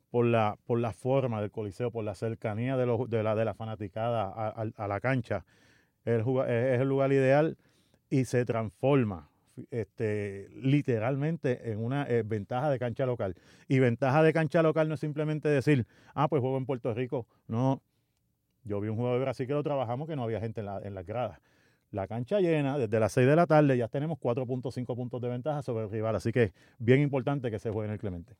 por 0.09 0.25
la, 0.25 0.57
por 0.65 0.79
la 0.79 0.93
forma 0.93 1.41
del 1.41 1.51
coliseo, 1.51 1.91
por 1.91 2.05
la 2.05 2.15
cercanía 2.15 2.77
de, 2.77 2.85
los, 2.85 3.09
de, 3.09 3.23
la, 3.23 3.35
de 3.35 3.43
la 3.43 3.53
fanaticada 3.55 4.23
a, 4.23 4.47
a- 4.61 4.71
a 4.77 4.87
la 4.87 5.01
cancha. 5.01 5.43
Es 6.05 6.25
el, 6.81 6.87
lugar 6.87 7.11
ideal 7.13 7.57
y 8.09 8.25
se 8.25 8.45
transforma 8.45 9.29
este, 9.71 10.49
literalmente 10.55 11.71
en 11.71 11.83
una 11.83 12.07
eh, 12.09 12.23
ventaja 12.23 12.69
de 12.69 12.79
cancha 12.79 13.05
local. 13.05 13.35
Y 13.67 13.79
ventaja 13.79 14.21
de 14.23 14.33
cancha 14.33 14.61
local 14.61 14.89
no 14.89 14.95
es 14.95 14.99
simplemente 14.99 15.47
decir, 15.47 15.87
ah, 16.13 16.27
pues 16.27 16.41
juego 16.41 16.57
en 16.57 16.65
Puerto 16.65 16.93
Rico. 16.93 17.27
No, 17.47 17.81
yo 18.63 18.81
vi 18.81 18.89
un 18.89 18.97
juego 18.97 19.13
de 19.13 19.19
Brasil 19.19 19.47
que 19.47 19.53
lo 19.53 19.63
trabajamos 19.63 20.07
que 20.07 20.15
no 20.15 20.23
había 20.23 20.39
gente 20.39 20.61
en, 20.61 20.67
la, 20.67 20.79
en 20.83 20.93
las 20.93 21.05
gradas. 21.05 21.39
La 21.91 22.07
cancha 22.07 22.39
llena, 22.39 22.77
desde 22.77 22.99
las 22.99 23.11
6 23.11 23.27
de 23.27 23.35
la 23.35 23.45
tarde 23.45 23.77
ya 23.77 23.87
tenemos 23.87 24.17
4.5 24.17 24.95
puntos 24.95 25.21
de 25.21 25.29
ventaja 25.29 25.61
sobre 25.61 25.85
el 25.85 25.91
rival. 25.91 26.15
Así 26.15 26.31
que 26.31 26.51
bien 26.79 26.99
importante 27.01 27.51
que 27.51 27.59
se 27.59 27.69
juegue 27.69 27.87
en 27.87 27.93
el 27.93 27.99
Clemente. 27.99 28.35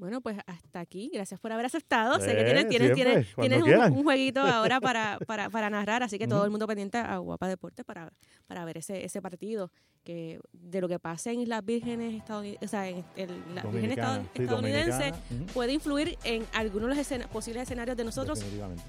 Bueno, 0.00 0.20
pues 0.20 0.38
hasta 0.46 0.80
aquí. 0.80 1.10
Gracias 1.12 1.38
por 1.38 1.52
haber 1.52 1.66
aceptado. 1.66 2.18
sé 2.20 2.34
que 2.34 2.40
Eh, 2.40 2.44
tienes, 2.44 2.68
tienes, 2.68 2.94
siempre, 2.94 3.24
tienes, 3.36 3.64
tienes 3.64 3.90
un, 3.90 3.98
un 3.98 4.02
jueguito 4.04 4.40
ahora 4.40 4.80
para, 4.80 5.18
para, 5.26 5.50
para 5.50 5.68
narrar, 5.70 6.02
así 6.02 6.18
que 6.18 6.26
todo 6.26 6.44
el 6.44 6.50
mundo 6.50 6.66
pendiente 6.66 6.96
a 6.98 7.18
Guapa 7.18 7.46
Deportes 7.48 7.84
para, 7.84 8.10
para 8.46 8.64
ver 8.64 8.78
ese, 8.78 9.04
ese 9.04 9.20
partido 9.22 9.70
que 10.02 10.40
de 10.54 10.80
lo 10.80 10.88
que 10.88 10.98
pasa 10.98 11.30
en 11.30 11.40
Islas 11.42 11.62
Vírgenes 11.62 12.14
estadounidenses, 12.14 12.66
o 12.66 12.70
sea, 12.70 12.88
en 12.88 13.04
el- 13.16 13.54
las 13.54 13.64
Vírgenes 13.70 13.98
estad- 13.98 14.22
sí, 14.34 14.42
estadounidenses 14.42 15.14
puede 15.52 15.72
influir 15.74 16.16
en 16.24 16.46
algunos 16.54 16.88
de 16.88 16.94
los 16.94 16.98
escena- 16.98 17.28
posibles 17.28 17.64
escenarios 17.64 17.96
de 17.98 18.04
nosotros 18.04 18.42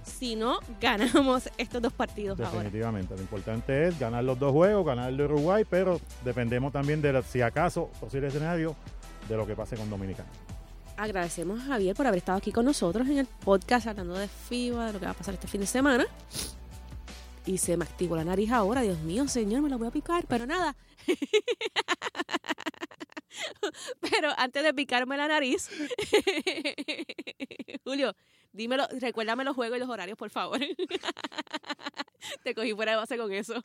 si 0.03 0.36
no 0.38 0.60
ganamos 0.80 1.50
estos 1.58 1.82
dos 1.82 1.91
partidos 1.91 2.39
ahora. 2.39 2.51
Definitivamente. 2.63 3.13
Lo 3.15 3.22
importante 3.22 3.88
es 3.89 4.00
ganar 4.00 4.24
los 4.24 4.39
dos 4.39 4.53
juegos, 4.53 4.86
ganar 4.86 5.10
el 5.10 5.18
de 5.18 5.25
Uruguay, 5.25 5.65
pero 5.70 6.00
dependemos 6.24 6.72
también 6.72 7.01
de 7.01 7.12
la- 7.12 7.22
si 7.22 7.41
acaso 7.41 7.89
posible 8.00 8.27
escenario 8.27 8.75
de 9.27 9.36
lo 9.38 9.46
que 9.46 9.56
pase 9.56 9.75
con 9.75 9.89
Dominicana. 9.89 10.30
Agradecemos 11.01 11.60
a 11.62 11.63
Javier 11.63 11.96
por 11.96 12.05
haber 12.05 12.20
estado 12.20 12.38
aquí 12.38 12.51
con 12.51 12.63
nosotros 12.63 13.08
en 13.08 13.17
el 13.17 13.25
podcast 13.25 13.88
hablando 13.88 14.13
de 14.13 14.27
FIBA, 14.27 14.86
de 14.86 14.93
lo 14.93 15.00
que 15.00 15.05
va 15.05 15.13
a 15.13 15.15
pasar 15.15 15.34
este 15.34 15.48
fin 15.48 15.62
de 15.62 15.65
semana. 15.65 16.05
Y 17.43 17.58
se 17.58 17.75
me 17.75 17.86
activó 17.86 18.15
la 18.15 18.24
nariz 18.24 18.51
ahora, 18.51 18.81
Dios 18.81 19.00
mío, 19.00 19.27
señor, 19.27 19.63
me 19.63 19.70
la 19.70 19.77
voy 19.77 19.88
a 19.88 19.91
picar, 19.91 20.25
pero 20.27 20.46
nada. 20.46 20.75
pero 24.12 24.29
antes 24.38 24.62
de 24.62 24.75
picarme 24.75 25.17
la 25.17 25.27
nariz, 25.27 25.72
Julio, 27.84 28.15
dímelo, 28.53 28.88
recuérdame 29.00 29.43
los 29.43 29.55
juegos 29.55 29.77
y 29.77 29.79
los 29.79 29.89
horarios, 29.89 30.20
por 30.20 30.29
favor. 30.29 30.60
Te 32.43 32.53
cogí 32.53 32.75
fuera 32.75 32.91
de 32.91 32.98
base 32.98 33.17
con 33.17 33.34
eso. 33.34 33.60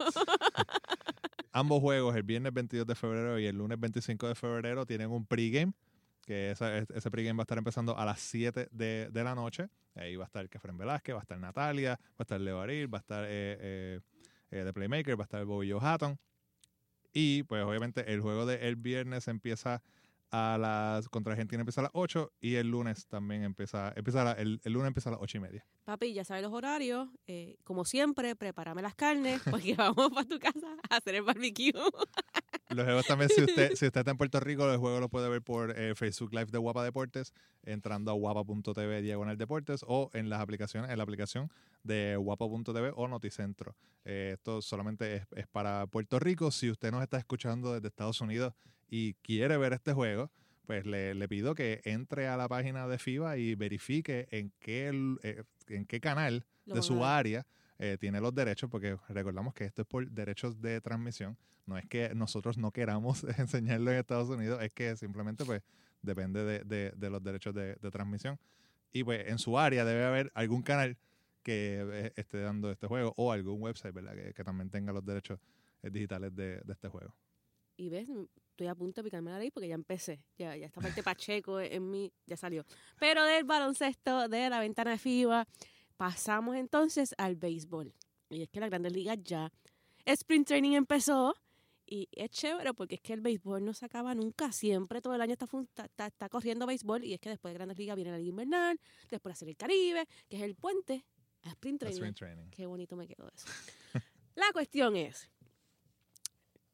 Ambos 1.53 1.83
juegos, 1.83 2.17
el 2.17 2.23
viernes 2.23 2.55
22 2.55 2.87
de 2.87 2.95
febrero 2.95 3.39
y 3.39 3.45
el 3.45 3.59
lunes 3.59 3.79
25 3.79 4.27
de 4.27 4.35
febrero, 4.35 4.87
tienen 4.87 5.11
un 5.11 5.27
pregame. 5.27 5.75
Que 6.27 6.51
ese 6.51 7.11
pregame 7.11 7.39
va 7.39 7.43
a 7.43 7.45
estar 7.45 7.57
empezando 7.57 7.97
a 7.97 8.05
las 8.05 8.21
7 8.21 8.69
de, 8.73 9.09
de 9.11 9.25
la 9.25 9.35
noche. 9.35 9.69
Ahí 9.95 10.17
va 10.17 10.25
a 10.25 10.27
estar 10.27 10.49
Kefren 10.49 10.77
Velázquez, 10.77 11.15
va 11.15 11.21
a 11.21 11.23
estar 11.23 11.39
Natalia, 11.39 11.99
va 12.01 12.17
a 12.19 12.23
estar 12.23 12.41
Leo 12.41 12.61
Aril, 12.61 12.93
va 12.93 12.99
a 12.99 13.01
estar 13.01 13.25
eh, 13.25 13.57
eh, 13.61 14.01
eh, 14.51 14.63
The 14.65 14.73
Playmaker, 14.73 15.19
va 15.19 15.23
a 15.23 15.25
estar 15.25 15.45
Bobby 15.45 15.73
Hatton. 15.81 16.19
Y 17.13 17.45
pues 17.45 17.65
obviamente 17.65 18.13
el 18.13 18.21
juego 18.21 18.45
del 18.45 18.77
viernes 18.77 19.27
empieza 19.29 19.83
a 20.31 20.59
las. 20.61 21.09
contra 21.09 21.33
Argentina 21.33 21.61
empieza 21.61 21.81
a 21.81 21.85
las 21.85 21.93
8 21.95 22.33
y 22.41 22.55
el 22.57 22.69
lunes 22.71 23.07
también 23.07 23.43
empieza. 23.43 23.93
empieza 23.97 24.23
a 24.23 24.25
la- 24.25 24.33
el, 24.33 24.61
el 24.65 24.73
lunes 24.73 24.89
empieza 24.89 25.11
a 25.11 25.13
las 25.13 25.21
8 25.23 25.39
y 25.39 25.41
media. 25.41 25.67
Papi, 25.85 26.13
ya 26.13 26.25
sabes 26.25 26.43
los 26.43 26.53
horarios. 26.53 27.09
eh, 27.27 27.57
como 27.65 27.85
siempre, 27.85 28.35
prepárame 28.37 28.83
las 28.83 28.95
carnes 28.95 29.41
porque 29.51 29.75
vamos 29.75 30.11
para 30.11 30.29
tu 30.29 30.39
casa 30.39 30.67
a 30.91 30.97
hacer 30.97 31.15
el 31.17 31.23
barbecue. 31.23 31.73
Los 32.69 32.85
juegos 32.85 33.07
también, 33.07 33.31
si 33.31 33.43
usted, 33.45 33.69
si 33.77 33.87
usted 33.87 34.01
está 34.01 34.11
en 34.11 34.17
Puerto 34.17 34.41
Rico, 34.41 34.67
los 34.67 34.79
juegos 34.79 35.01
los 35.01 35.09
puede 35.09 35.29
ver 35.29 35.41
por 35.41 35.79
eh, 35.79 35.95
Facebook 35.95 36.33
Live 36.33 36.47
de 36.47 36.59
Guapa 36.59 36.83
Deportes, 36.83 37.33
entrando 37.63 38.11
a 38.11 38.15
guapa.tv 38.15 39.03
diagonal 39.03 39.39
deportes 39.39 39.85
o 39.87 40.11
en 40.15 40.29
las 40.29 40.41
aplicaciones, 40.41 40.91
en 40.91 40.97
la 40.97 41.05
aplicación 41.05 41.49
de 41.85 42.17
guapa.tv 42.17 42.93
o 42.97 43.07
Noticentro. 43.07 43.77
Eh, 44.05 44.33
esto 44.35 44.61
solamente 44.63 45.15
es, 45.15 45.27
es 45.37 45.47
para 45.47 45.87
Puerto 45.87 46.19
Rico. 46.19 46.51
Si 46.51 46.69
usted 46.69 46.91
nos 46.91 47.03
está 47.05 47.19
escuchando 47.19 47.73
desde 47.73 47.87
Estados 47.87 48.21
Unidos 48.21 48.53
y 48.89 49.15
quiere 49.15 49.57
ver 49.57 49.73
este 49.73 49.93
juego, 49.93 50.31
pues 50.67 50.85
le, 50.87 51.15
le 51.15 51.29
pido 51.29 51.55
que 51.55 51.81
entre 51.85 52.27
a 52.29 52.37
la 52.37 52.49
página 52.49 52.87
de 52.89 52.99
FIBA 52.99 53.37
y 53.39 53.55
verifique 53.55 54.27
en 54.31 54.53
qué, 54.59 54.91
eh, 55.23 55.43
en 55.69 55.87
qué 55.87 56.01
canal 56.01 56.45
Lo 56.65 56.75
de 56.77 56.83
su 56.83 57.05
área 57.05 57.47
eh, 57.79 57.97
tiene 58.01 58.21
los 58.21 58.35
derechos, 58.35 58.71
porque 58.71 58.97
recordamos 59.09 59.55
que 59.55 59.65
esto 59.65 59.83
es 59.83 59.89
por 59.89 60.09
derechos 60.11 60.61
de 60.61 60.81
transmisión. 60.81 61.37
No 61.67 61.77
es 61.77 61.87
que 61.87 62.15
nosotros 62.15 62.59
no 62.59 62.71
queramos 62.73 63.25
enseñarlo 63.39 63.91
en 63.91 63.99
Estados 63.99 64.29
Unidos, 64.29 64.63
es 64.63 64.73
que 64.73 64.97
simplemente 64.97 65.45
pues 65.45 65.63
depende 66.03 66.43
de, 66.45 66.61
de- 66.65 66.93
de 66.97 67.11
los 67.11 67.23
derechos 67.23 67.55
de, 67.55 67.75
de 67.77 67.91
transmisión. 67.91 68.39
Y 68.93 69.05
pues 69.05 69.27
en 69.29 69.39
su 69.39 69.59
área 69.59 69.85
debe 69.85 70.05
haber 70.05 70.31
algún 70.35 70.63
canal 70.63 70.97
que 71.43 71.85
eh, 71.93 72.13
esté 72.17 72.41
dando 72.41 72.71
este 72.71 72.87
juego 72.87 73.13
o 73.17 73.31
algún 73.31 73.61
website, 73.63 73.95
¿verdad? 73.95 74.15
Que, 74.15 74.33
que 74.35 74.43
también 74.45 74.71
tenga 74.71 74.93
los 74.93 75.05
derechos 75.05 75.39
digitales 75.83 76.35
de, 76.35 76.61
de 76.65 76.73
este 76.73 76.89
juego. 76.89 77.15
Y 77.77 77.89
ves, 77.91 78.09
estoy 78.57 78.69
a 78.69 78.75
punto 78.75 79.03
de 79.03 79.05
picarme 79.05 79.31
la 79.31 79.37
nariz 79.37 79.53
porque 79.53 79.69
ya 79.69 79.75
empecé. 79.75 80.25
Ya, 80.39 80.57
ya 80.57 80.65
esta 80.67 80.81
parte 80.81 81.03
Pacheco 81.03 81.61
en 81.61 81.91
mí 81.91 82.11
ya 82.27 82.39
salió. 82.39 82.65
Pero 82.99 83.23
del 83.25 83.45
baloncesto, 83.45 84.29
de 84.29 84.49
la 84.49 84.61
ventana 84.61 84.93
de 84.93 84.99
FIBA, 84.99 85.47
pasamos 85.99 86.57
entonces 86.57 87.15
al 87.19 87.37
béisbol. 87.37 87.93
Y 88.31 88.43
es 88.43 88.49
que 88.49 88.59
la 88.61 88.69
Grandes 88.69 88.93
Ligas 88.93 89.19
ya. 89.23 89.53
Sprint 90.07 90.47
Training 90.49 90.73
empezó 90.73 91.37
y 91.85 92.09
es 92.13 92.31
chévere 92.31 92.73
porque 92.73 92.95
es 92.97 93.01
que 93.03 93.13
el 93.13 93.21
béisbol 93.21 93.63
no 93.63 93.75
se 93.75 93.85
acaba 93.85 94.15
nunca. 94.15 94.51
Siempre, 94.53 95.03
todo 95.03 95.15
el 95.15 95.21
año 95.21 95.35
está, 95.35 95.47
está, 95.85 96.07
está- 96.07 96.29
corriendo 96.31 96.67
béisbol 96.67 97.05
y 97.05 97.13
es 97.13 97.21
que 97.21 97.29
después 97.29 97.53
de 97.53 97.59
Grandes 97.59 97.77
Ligas 97.79 97.95
viene 97.97 98.11
la 98.11 98.17
Liga 98.19 98.31
Invernal, 98.31 98.81
después 99.11 99.35
hacer 99.35 99.49
el 99.49 99.57
Caribe, 99.57 100.07
que 100.31 100.37
es 100.37 100.43
el 100.43 100.55
puente 100.57 101.05
a 101.43 101.51
Sprint 101.51 101.81
Training. 101.81 101.97
Sprint 101.97 102.17
training. 102.17 102.51
Qué 102.51 102.65
bonito 102.67 102.97
me 102.97 103.07
quedó 103.07 103.29
eso. 103.29 103.47
la 104.35 104.51
cuestión 104.53 104.97
es 104.97 105.29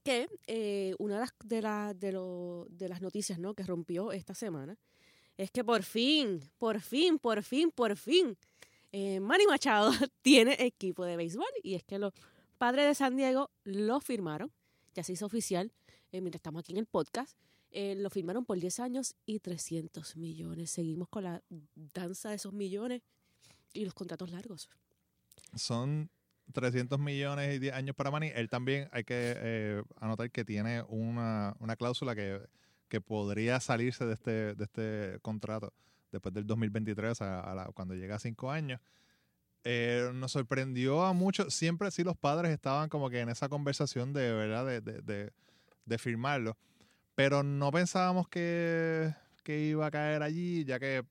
que 0.03 0.29
eh, 0.47 0.95
una 0.99 1.15
de 1.15 1.21
las, 1.21 1.33
de, 1.45 1.63
la- 1.63 1.95
de, 1.95 2.89
las 2.89 3.01
noticias 3.03 3.39
¿no? 3.39 3.55
que 3.55 3.63
rompió 3.63 4.13
esta 4.13 4.35
semana 4.35 4.77
es 5.37 5.51
que 5.51 5.65
por 5.65 5.83
fin, 5.83 6.41
por 6.59 6.81
fin, 6.81 7.19
por 7.19 7.43
fin, 7.43 7.71
por 7.71 7.97
fin, 7.97 8.37
eh, 8.93 9.19
Manny 9.21 9.47
Machado 9.47 9.91
tiene 10.23 10.57
equipo 10.59 11.05
de 11.05 11.17
béisbol 11.17 11.47
y 11.63 11.75
es 11.75 11.85
que 11.85 11.99
los 11.99 12.13
padres 12.59 12.87
de 12.87 12.95
San 12.95 13.17
Diego 13.17 13.51
lo 13.65 14.01
firmaron, 14.01 14.53
ya 14.95 15.03
se 15.03 15.13
hizo 15.15 15.27
oficial, 15.27 15.73
eh, 16.13 16.21
mientras 16.21 16.41
estamos 16.41 16.61
aquí 16.61 16.73
en 16.73 16.79
el 16.79 16.87
podcast, 16.87 17.37
eh, 17.71 17.95
lo 17.97 18.11
firmaron 18.11 18.45
por 18.45 18.59
10 18.61 18.81
años 18.81 19.15
y 19.25 19.39
300 19.41 20.17
millones. 20.17 20.71
Seguimos 20.71 21.09
con 21.09 21.25
la 21.25 21.43
danza 21.75 22.29
de 22.29 22.35
esos 22.37 22.53
millones 22.53 23.01
y 23.73 23.87
los 23.87 23.95
contratos 23.95 24.31
largos. 24.31 24.69
Son 25.57 26.11
300 26.53 26.99
millones 26.99 27.55
y 27.55 27.59
10 27.59 27.75
años 27.75 27.95
para 27.97 28.11
Manny. 28.11 28.31
Él 28.35 28.49
también 28.49 28.89
hay 28.93 29.05
que 29.05 29.35
eh, 29.37 29.83
anotar 30.01 30.31
que 30.31 30.45
tiene 30.45 30.83
una, 30.89 31.55
una 31.59 31.77
cláusula 31.77 32.15
que, 32.15 32.41
que 32.89 33.01
podría 33.01 33.59
salirse 33.61 34.05
de 34.07 34.15
este, 34.15 34.55
de 34.55 34.65
este 34.65 35.19
contrato 35.23 35.73
después 36.11 36.35
del 36.35 36.47
2023, 36.47 37.11
o 37.13 37.15
sea, 37.15 37.41
a 37.41 37.55
la- 37.55 37.67
cuando 37.73 37.95
llega 37.95 38.17
a 38.17 38.19
5 38.19 38.51
años. 38.51 38.81
Eh, 39.65 40.11
nos 40.15 40.33
sorprendió 40.33 41.05
a 41.05 41.13
muchos. 41.13 41.55
Siempre 41.55 41.91
sí 41.91 42.03
los 42.05 42.17
padres 42.17 42.53
estaban 42.53 42.89
como 42.89 43.09
que 43.11 43.21
en 43.21 43.29
esa 43.29 43.49
conversación 43.49 44.13
de 44.13 44.33
verdad 44.33 44.67
de, 44.67 44.81
de, 44.81 45.01
de- 45.03 45.33
de 45.85 45.99
firmarlo. 45.99 46.57
Pero 47.15 47.43
no 47.43 47.71
pensábamos 47.71 48.29
que, 48.29 49.15
que 49.45 49.61
iba 49.61 49.87
a 49.87 49.91
caer 49.91 50.23
allí, 50.23 50.65
ya 50.65 50.81
que 50.81 51.05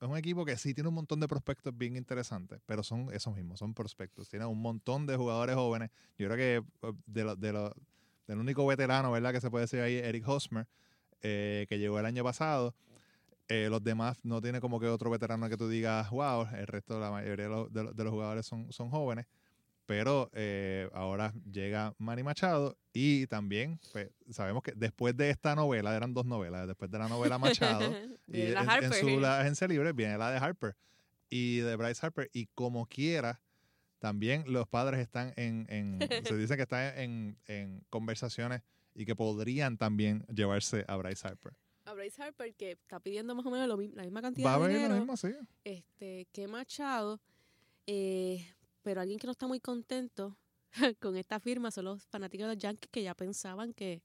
es 0.00 0.08
un 0.08 0.16
equipo 0.16 0.44
que 0.44 0.56
sí 0.56 0.72
tiene 0.74 0.88
un 0.88 0.94
montón 0.94 1.20
de 1.20 1.28
prospectos 1.28 1.76
bien 1.76 1.96
interesantes, 1.96 2.60
pero 2.66 2.82
son 2.82 3.12
esos 3.12 3.34
mismos, 3.34 3.58
son 3.58 3.74
prospectos. 3.74 4.28
Tiene 4.28 4.46
un 4.46 4.60
montón 4.60 5.06
de 5.06 5.16
jugadores 5.16 5.56
jóvenes. 5.56 5.90
Yo 6.18 6.28
creo 6.28 6.36
que 6.36 6.88
eh, 6.88 6.92
de 7.06 7.24
lo- 7.24 7.36
de 7.36 7.52
lo- 7.52 7.74
del 8.26 8.38
único 8.38 8.64
veterano, 8.66 9.10
¿verdad? 9.12 9.32
Que 9.32 9.40
se 9.40 9.50
puede 9.50 9.64
decir 9.64 9.80
ahí, 9.80 9.96
Eric 9.96 10.26
Hosmer, 10.28 10.66
eh, 11.22 11.66
que 11.68 11.78
llegó 11.78 11.98
el 11.98 12.06
año 12.06 12.24
pasado. 12.24 12.74
Eh, 13.48 13.68
los 13.68 13.82
demás 13.82 14.24
no 14.24 14.40
tiene 14.40 14.60
como 14.60 14.78
que 14.78 14.86
otro 14.86 15.10
veterano 15.10 15.48
que 15.48 15.56
tú 15.56 15.68
digas, 15.68 16.08
wow, 16.10 16.46
el 16.54 16.66
resto, 16.68 17.00
la 17.00 17.10
mayoría 17.10 17.48
de 17.48 17.66
de 17.70 17.82
los- 17.84 17.96
de 17.96 18.04
los 18.04 18.12
jugadores 18.12 18.46
son, 18.46 18.72
son 18.72 18.90
jóvenes. 18.90 19.26
Pero 19.90 20.30
eh, 20.34 20.88
ahora 20.92 21.34
llega 21.50 21.96
Manny 21.98 22.22
Machado 22.22 22.78
y 22.92 23.26
también 23.26 23.80
pues, 23.90 24.08
sabemos 24.30 24.62
que 24.62 24.70
después 24.76 25.16
de 25.16 25.30
esta 25.30 25.56
novela, 25.56 25.96
eran 25.96 26.14
dos 26.14 26.26
novelas, 26.26 26.68
después 26.68 26.92
de 26.92 26.98
la 27.00 27.08
novela 27.08 27.38
Machado, 27.38 27.92
y 28.28 28.40
De 28.42 28.50
la 28.52 28.78
en, 28.78 28.92
su 28.92 29.18
la 29.18 29.40
agencia 29.40 29.66
libre 29.66 29.92
viene 29.92 30.16
la 30.16 30.30
de 30.30 30.38
Harper 30.38 30.76
y 31.28 31.58
de 31.58 31.74
Bryce 31.74 32.06
Harper 32.06 32.30
y 32.32 32.46
como 32.54 32.86
quiera 32.86 33.42
también 33.98 34.44
los 34.46 34.68
padres 34.68 35.00
están 35.00 35.32
en, 35.34 35.66
en 35.68 35.98
se 36.24 36.36
dice 36.38 36.54
que 36.54 36.62
están 36.62 36.96
en, 36.96 37.36
en 37.48 37.84
conversaciones 37.90 38.62
y 38.94 39.04
que 39.06 39.16
podrían 39.16 39.76
también 39.76 40.24
llevarse 40.32 40.84
a 40.86 40.94
Bryce 40.98 41.26
Harper. 41.26 41.54
A 41.84 41.94
Bryce 41.94 42.22
Harper, 42.22 42.54
que 42.54 42.70
está 42.70 43.00
pidiendo 43.00 43.34
más 43.34 43.44
o 43.44 43.50
menos 43.50 43.66
lo 43.66 43.76
la 43.76 44.04
misma 44.04 44.22
cantidad 44.22 44.46
Va 44.46 44.54
a 44.54 44.58
de 44.58 44.66
venir 44.68 44.76
dinero 44.82 44.94
lo 44.94 45.00
mismo, 45.00 45.16
sí. 45.16 45.34
este, 45.64 46.28
que 46.30 46.46
Machado, 46.46 47.20
eh, 47.88 48.46
pero 48.82 49.00
alguien 49.00 49.18
que 49.18 49.26
no 49.26 49.32
está 49.32 49.46
muy 49.46 49.60
contento 49.60 50.36
con 51.00 51.16
esta 51.16 51.40
firma 51.40 51.70
son 51.70 51.86
los 51.86 52.06
fanáticos 52.06 52.48
de 52.48 52.54
los 52.54 52.62
Yankees 52.62 52.90
que 52.90 53.02
ya 53.02 53.14
pensaban 53.14 53.72
que, 53.74 54.02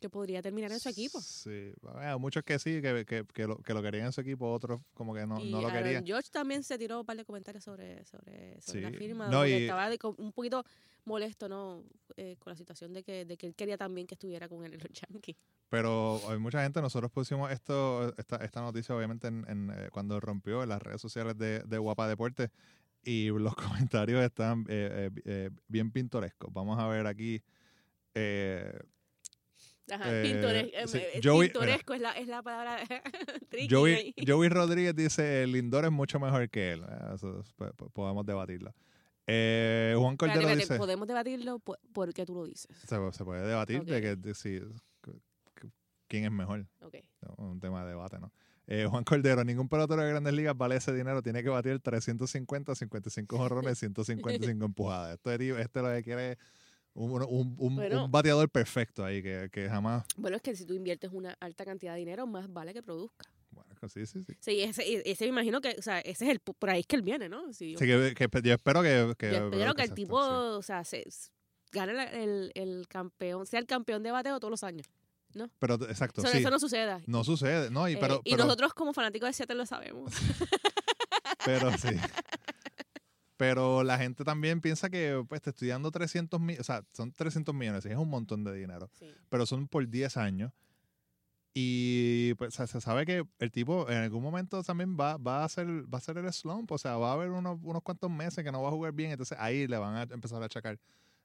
que 0.00 0.08
podría 0.08 0.40
terminar 0.42 0.70
en 0.72 0.80
su 0.80 0.88
equipo. 0.88 1.20
Sí, 1.20 1.72
bueno, 1.80 2.18
muchos 2.18 2.42
que 2.44 2.58
sí, 2.58 2.80
que, 2.80 3.04
que, 3.04 3.24
que 3.32 3.46
lo, 3.46 3.58
que 3.58 3.74
lo 3.74 3.82
querían 3.82 4.06
en 4.06 4.12
su 4.12 4.20
equipo, 4.20 4.50
otros 4.52 4.80
como 4.94 5.14
que 5.14 5.26
no, 5.26 5.40
y 5.40 5.50
no 5.50 5.60
lo 5.60 5.68
Aaron 5.68 5.82
querían. 5.82 6.06
George 6.06 6.28
también 6.30 6.62
se 6.62 6.78
tiró 6.78 7.00
un 7.00 7.06
par 7.06 7.16
de 7.16 7.24
comentarios 7.24 7.64
sobre, 7.64 8.04
sobre, 8.04 8.60
sobre 8.60 8.80
la 8.82 8.92
firma, 8.92 9.28
No, 9.28 9.46
y- 9.46 9.52
estaba 9.52 9.88
de 9.90 9.98
un 10.18 10.32
poquito 10.32 10.64
molesto 11.04 11.48
¿no? 11.48 11.84
Eh, 12.16 12.36
con 12.38 12.50
la 12.52 12.56
situación 12.56 12.92
de 12.92 13.02
que, 13.02 13.24
de 13.24 13.36
que 13.36 13.46
él 13.46 13.54
quería 13.54 13.76
también 13.78 14.06
que 14.06 14.14
estuviera 14.14 14.48
con 14.48 14.64
él 14.64 14.74
en 14.74 14.80
los 14.80 14.92
Yankees. 14.92 15.36
Pero 15.70 16.20
hay 16.30 16.38
mucha 16.38 16.62
gente, 16.62 16.80
nosotros 16.80 17.10
pusimos 17.10 17.50
esto, 17.50 18.14
esta, 18.16 18.36
esta 18.36 18.60
noticia 18.60 18.94
obviamente 18.94 19.26
en, 19.28 19.44
en, 19.48 19.70
eh, 19.70 19.88
cuando 19.90 20.18
rompió 20.20 20.62
en 20.62 20.68
las 20.68 20.80
redes 20.82 21.00
sociales 21.00 21.36
de, 21.36 21.60
de 21.60 21.78
Guapa 21.78 22.08
Deporte 22.08 22.50
y 23.08 23.28
los 23.28 23.54
comentarios 23.90 24.22
están 24.22 24.66
eh, 24.68 25.10
eh, 25.14 25.20
eh, 25.24 25.50
bien 25.68 25.90
pintorescos. 25.90 26.52
Vamos 26.52 26.78
a 26.78 26.86
ver 26.88 27.06
aquí. 27.06 27.42
Ajá, 29.90 30.04
pintores- 30.22 30.70
sí, 30.86 30.98
Joey- 31.22 31.46
pintoresco 31.50 31.94
es 31.94 32.00
la, 32.02 32.12
es 32.12 32.28
la 32.28 32.42
palabra 32.42 32.76
tricky 33.48 33.74
Joey. 33.74 34.14
Joey 34.26 34.48
Rodríguez 34.50 34.94
dice, 34.94 35.46
Lindor 35.46 35.86
es 35.86 35.90
mucho 35.90 36.20
mejor 36.20 36.50
que 36.50 36.72
él. 36.72 36.84
Eso 37.14 37.40
es- 37.40 37.52
po- 37.54 37.72
po- 37.72 37.88
podemos 37.90 38.26
debatirlo. 38.26 38.74
Eh, 39.26 39.94
Juan 39.98 40.16
Cordero 40.16 40.40
espérate, 40.40 40.60
dice, 40.62 40.76
podemos 40.78 41.06
debatirlo 41.08 41.58
por, 41.58 41.78
porque 41.92 42.24
tú 42.26 42.34
lo 42.34 42.44
dices. 42.46 42.68
se, 42.86 43.12
se 43.12 43.24
puede 43.24 43.46
debatir 43.46 43.84
de 43.84 44.00
que 44.00 44.16
de 44.16 44.34
si- 44.34 44.60
que- 45.02 45.68
quién 46.06 46.24
es 46.24 46.30
mejor. 46.32 46.66
Un 47.36 47.60
tema 47.60 47.82
de 47.84 47.90
debate, 47.90 48.18
¿no? 48.18 48.32
Eh, 48.70 48.86
Juan 48.86 49.02
Cordero, 49.02 49.42
ningún 49.44 49.66
pelotero 49.66 50.02
de 50.02 50.10
grandes 50.10 50.34
ligas 50.34 50.54
vale 50.54 50.76
ese 50.76 50.92
dinero, 50.92 51.22
tiene 51.22 51.42
que 51.42 51.48
batir 51.48 51.80
350, 51.80 52.74
55 52.74 53.38
jorrones, 53.38 53.78
155 53.78 54.64
empujadas. 54.66 55.14
Esto 55.14 55.32
es, 55.32 55.40
este 55.40 55.80
lo 55.80 55.88
que 55.88 56.02
quiere 56.02 56.32
es 56.32 56.38
un, 56.92 57.10
un- 57.22 57.56
un- 57.58 57.76
Bueno. 57.76 58.04
un 58.04 58.10
bateador 58.10 58.50
perfecto 58.50 59.02
ahí, 59.04 59.22
que, 59.22 59.48
que 59.50 59.70
jamás... 59.70 60.04
Bueno, 60.18 60.36
es 60.36 60.42
que 60.42 60.54
si 60.54 60.66
tú 60.66 60.74
inviertes 60.74 61.10
una 61.14 61.34
alta 61.40 61.64
cantidad 61.64 61.94
de 61.94 62.00
dinero, 62.00 62.26
más 62.26 62.52
vale 62.52 62.74
que 62.74 62.82
produzca. 62.82 63.24
Bueno, 63.50 63.74
sí, 63.88 64.04
sí, 64.04 64.22
sí. 64.22 64.34
Sí, 64.38 64.60
ese, 64.60 65.02
ese 65.10 65.24
me 65.24 65.30
imagino 65.30 65.62
que, 65.62 65.74
o 65.78 65.82
sea, 65.82 66.00
ese 66.00 66.26
es 66.26 66.30
el, 66.32 66.40
por 66.40 66.68
ahí 66.68 66.80
es 66.80 66.86
que 66.86 66.96
él 66.96 67.02
viene, 67.02 67.30
¿no? 67.30 67.50
Sí, 67.54 67.72
yo, 67.72 67.78
Sí, 67.78 67.86
que, 67.86 68.14
que- 68.14 68.42
yo 68.42 68.52
espero 68.54 68.82
que... 68.82 69.14
que 69.16 69.30
yo 69.32 69.44
espero 69.46 69.74
que 69.74 69.82
el 69.82 69.94
tipo, 69.94 70.20
esto, 70.20 70.58
o 70.58 70.62
sea, 70.62 70.84
se, 70.84 71.04
gane 71.72 72.22
el, 72.22 72.52
el 72.54 72.86
campeón, 72.86 73.46
sea 73.46 73.60
el 73.60 73.66
campeón 73.66 74.02
de 74.02 74.10
bateo 74.10 74.38
todos 74.40 74.50
los 74.50 74.62
años. 74.62 74.86
Sí. 75.32 75.40
Pero 75.58 75.74
exacto, 75.88 76.22
Eso, 76.22 76.30
sí. 76.30 76.38
eso 76.38 76.50
no 76.50 76.58
suceda. 76.58 77.00
No 77.06 77.24
sucede, 77.24 77.70
¿no? 77.70 77.88
Y, 77.88 77.94
Eh, 77.94 77.98
pero, 78.00 78.20
y 78.24 78.32
pero, 78.32 78.44
nosotros 78.44 78.74
como 78.74 78.92
fanáticos 78.92 79.28
de 79.28 79.32
Seattle 79.32 79.56
lo 79.56 79.66
sabemos. 79.66 80.12
pero 81.44 81.76
sí. 81.78 81.88
Pero 83.38 83.84
la 83.84 83.98
gente 83.98 84.24
también 84.24 84.60
piensa 84.60 84.90
que 84.90 85.24
pues 85.28 85.40
te 85.40 85.50
estoy 85.50 85.68
dando 85.68 85.92
300 85.92 86.40
millones, 86.40 86.58
o 86.58 86.64
sea, 86.64 86.84
son 86.92 87.12
300 87.12 87.54
millones, 87.54 87.86
es 87.86 87.96
un 87.96 88.08
montón 88.08 88.42
de 88.42 88.52
dinero. 88.52 88.90
Sí. 88.98 89.06
pero 89.28 89.46
son 89.46 89.68
por 89.68 89.88
10 89.88 90.16
años. 90.16 90.52
Y 91.54 92.34
pues, 92.34 92.54
se, 92.54 92.80
sabe 92.80 93.06
que 93.06 93.24
el 93.38 93.50
tipo 93.50 93.88
en 93.88 93.98
algún 93.98 94.22
momento 94.22 94.62
también 94.62 94.96
va, 94.98 95.16
va, 95.16 95.42
a 95.42 95.44
hacer, 95.44 95.66
va 95.66 95.94
a 95.94 95.96
hacer 95.98 96.18
el 96.18 96.32
slump, 96.32 96.70
o 96.72 96.78
sea, 96.78 96.96
va 96.96 97.10
a 97.10 97.12
haber 97.14 97.30
unos, 97.30 97.58
unos 97.62 97.82
cuantos 97.82 98.10
meses 98.10 98.44
que 98.44 98.52
no 98.52 98.62
va 98.62 98.68
a 98.68 98.72
jugar 98.72 98.92
bien, 98.92 99.12
entonces 99.12 99.38
ahí 99.40 99.66
le 99.66 99.78
van 99.78 99.94
a 99.96 100.02
empezar 100.02 100.42
a 100.42 100.46
achacar 100.46 100.78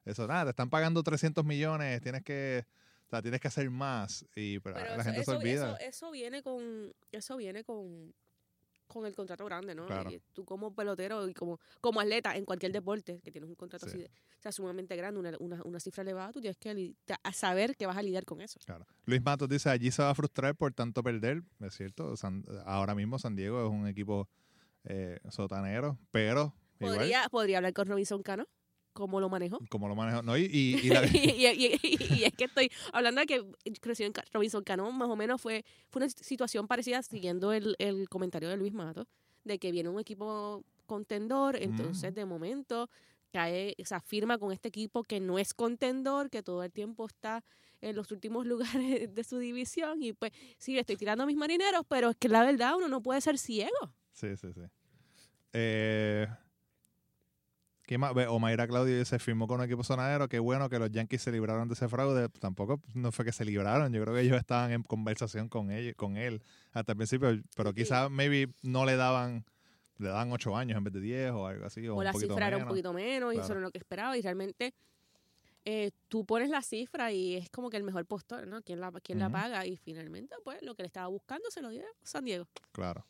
eso. 0.05 0.27
Nada, 0.27 0.45
te 0.45 0.49
están 0.51 0.69
pagando 0.69 1.03
300 1.03 1.43
millones, 1.43 2.01
tienes 2.01 2.23
que, 2.23 2.65
sea, 3.13 3.21
tienes 3.21 3.39
que 3.41 3.47
hacer 3.47 3.69
más, 3.69 4.25
y 4.35 4.59
pero 4.59 4.75
Pero 4.75 4.87
la 4.89 4.95
eso, 4.95 5.03
gente 5.03 5.21
eso, 5.21 5.31
se 5.31 5.37
olvida. 5.37 5.67
eso- 5.77 5.79
eso 5.79 6.11
viene 6.11 6.41
con, 6.43 6.93
eso 7.11 7.37
viene 7.37 7.63
con, 7.63 8.13
con 8.87 9.05
el 9.05 9.15
contrato 9.15 9.45
grande, 9.45 9.73
¿no? 9.73 9.85
Claro. 9.87 10.11
Y 10.11 10.19
tú 10.33 10.45
como 10.45 10.73
pelotero 10.75 11.27
y 11.27 11.33
como, 11.33 11.59
como 11.81 11.99
atleta 12.01 12.35
en 12.35 12.45
cualquier 12.45 12.71
deporte 12.71 13.19
que 13.23 13.31
tienes 13.31 13.49
un 13.49 13.55
contrato 13.55 13.85
Sí. 13.87 13.91
así 13.91 13.97
de, 13.99 14.05
o 14.07 14.41
sea, 14.43 14.51
sumamente 14.51 14.95
grande, 14.95 15.19
una, 15.19 15.31
una, 15.39 15.61
una 15.63 15.79
cifra 15.79 16.01
elevada, 16.03 16.31
tú 16.31 16.41
tienes 16.41 16.57
que 16.57 16.95
saber 17.33 17.75
que 17.75 17.85
vas 17.87 17.97
a 17.97 18.01
lidiar 18.03 18.25
con 18.25 18.41
eso. 18.41 18.59
Claro. 18.65 18.85
Luis 19.05 19.21
Matos 19.23 19.47
dice, 19.49 19.69
allí 19.69 19.89
se 19.89 20.01
va 20.03 20.09
a 20.09 20.15
frustrar 20.15 20.55
por 20.55 20.73
tanto 20.73 21.01
perder, 21.01 21.43
es 21.61 21.73
cierto, 21.75 22.15
San- 22.17 22.43
ahora 22.65 22.93
mismo 22.93 23.17
San 23.17 23.35
Diego 23.35 23.63
es 23.65 23.71
un 23.71 23.87
equipo 23.87 24.27
eh, 24.83 25.19
sotanero, 25.29 25.97
pero 26.11 26.53
igual, 26.79 26.97
Podría, 26.97 27.29
podría 27.29 27.57
hablar 27.59 27.73
con 27.73 27.87
Robinson 27.87 28.21
Cano, 28.21 28.47
cómo 28.93 29.19
lo 29.19 29.27
manejó. 29.29 29.59
como 29.69 29.87
lo 29.87 29.95
manejo, 29.95 30.21
no, 30.21 30.37
y, 30.37 30.43
y- 30.43 30.79
y 30.83 30.89
la- 30.89 31.01
y, 31.13 32.23
es 32.23 32.33
que 32.33 32.45
estoy 32.45 32.71
hablando 32.93 33.21
de 33.21 33.27
que 33.27 33.43
creció 33.81 34.05
en 34.05 34.13
Robinson 34.31 34.63
Cano, 34.63 34.91
más 34.91 35.09
o 35.09 35.15
menos 35.15 35.41
fue, 35.41 35.65
fue 35.89 36.01
una 36.01 36.09
situación 36.09 36.67
parecida 36.67 37.01
siguiendo 37.03 37.51
el, 37.53 37.75
el 37.79 38.07
comentario 38.09 38.49
de 38.49 38.57
Luis 38.57 38.73
Mato, 38.73 39.07
de 39.43 39.59
que 39.59 39.71
viene 39.71 39.89
un 39.89 39.99
equipo 39.99 40.63
contendor, 40.85 41.55
entonces 41.61 42.11
Mm. 42.11 42.15
de 42.15 42.25
momento 42.25 42.89
cae, 43.31 43.75
o 43.81 43.85
sea, 43.85 43.99
firma 43.99 44.37
con 44.37 44.51
este 44.51 44.67
equipo 44.67 45.03
que 45.03 45.19
no 45.19 45.39
es 45.39 45.53
contendor, 45.55 46.29
que 46.29 46.43
todo 46.43 46.63
el 46.63 46.71
tiempo 46.71 47.07
está 47.07 47.43
en 47.81 47.95
los 47.95 48.11
últimos 48.11 48.45
lugares 49.01 49.13
de 49.13 49.23
su 49.23 49.39
división 49.39 50.03
y 50.03 50.13
pues 50.13 50.31
sí, 50.59 50.77
estoy 50.77 50.95
tirando 50.97 51.23
a 51.23 51.27
mis 51.27 51.35
marineros, 51.35 51.81
pero 51.89 52.11
es 52.11 52.15
que 52.17 52.29
la 52.29 52.43
verdad 52.43 52.75
uno 52.77 52.87
no 52.87 53.01
puede 53.01 53.21
ser 53.21 53.37
ciego. 53.39 53.71
Sí, 54.11 54.37
sí, 54.37 54.53
sí. 54.53 54.61
Eh, 55.53 56.27
¿Qué 57.93 57.99
más? 57.99 58.15
Ve, 58.15 58.25
Omaira 58.25 58.67
Claudio 58.67 59.05
se 59.05 59.19
firmó 59.19 59.45
con 59.45 59.59
un 59.59 59.67
equipo 59.67 59.83
sonadero. 59.83 60.27
Qué 60.27 60.39
bueno 60.39 60.67
que 60.67 60.79
los 60.79 60.89
Yankees 60.89 61.21
se 61.21 61.31
libraron 61.31 61.67
de 61.67 61.75
ese 61.75 61.87
fraude. 61.87 62.27
Tampoco 62.27 62.81
no 62.95 63.11
fue 63.11 63.23
que 63.23 63.31
se 63.31 63.45
libraron. 63.45 63.93
Yo 63.93 64.01
creo 64.01 64.15
que 64.15 64.21
ellos 64.21 64.35
estaban 64.35 64.71
en 64.71 64.81
conversación 64.81 65.47
con 65.47 65.69
él, 65.69 65.95
con 65.95 66.17
él 66.17 66.41
hasta 66.71 66.93
el 66.93 66.97
principio. 66.97 67.39
Pero 67.55 67.69
Sí. 67.69 67.75
quizás, 67.75 68.09
maybe, 68.09 68.51
no 68.63 68.83
le 68.87 68.95
daban 68.95 69.45
le 69.99 70.07
daban 70.09 70.31
ocho 70.31 70.57
años 70.57 70.75
en 70.75 70.83
vez 70.85 70.93
de 70.95 71.01
diez 71.01 71.31
o 71.33 71.45
algo 71.45 71.67
así. 71.67 71.87
O, 71.87 71.97
o 71.97 72.03
la 72.03 72.13
cifra 72.13 72.47
era 72.47 72.57
un 72.57 72.65
poquito 72.65 72.93
menos 72.93 73.31
y 73.35 73.37
eso 73.37 73.51
era 73.51 73.61
lo 73.61 73.69
que 73.69 73.77
esperaba 73.77 74.17
y 74.17 74.23
realmente 74.23 74.73
eh, 75.63 75.91
tú 76.07 76.25
pones 76.25 76.49
la 76.49 76.63
cifra 76.63 77.11
y 77.11 77.35
es 77.35 77.51
como 77.51 77.69
que 77.69 77.77
el 77.77 77.83
mejor 77.83 78.07
postor, 78.07 78.47
¿no? 78.47 78.63
¿Quién 78.63 78.79
la, 78.79 78.91
quién 79.03 79.19
la 79.19 79.29
paga? 79.29 79.67
Y 79.67 79.77
finalmente, 79.77 80.35
pues, 80.43 80.63
lo 80.63 80.73
que 80.73 80.81
le 80.81 80.87
estaba 80.87 81.05
buscando 81.09 81.51
se 81.51 81.61
lo 81.61 81.69
dio 81.69 81.83
San 82.01 82.25
Diego. 82.25 82.47
Claro. 82.71 83.05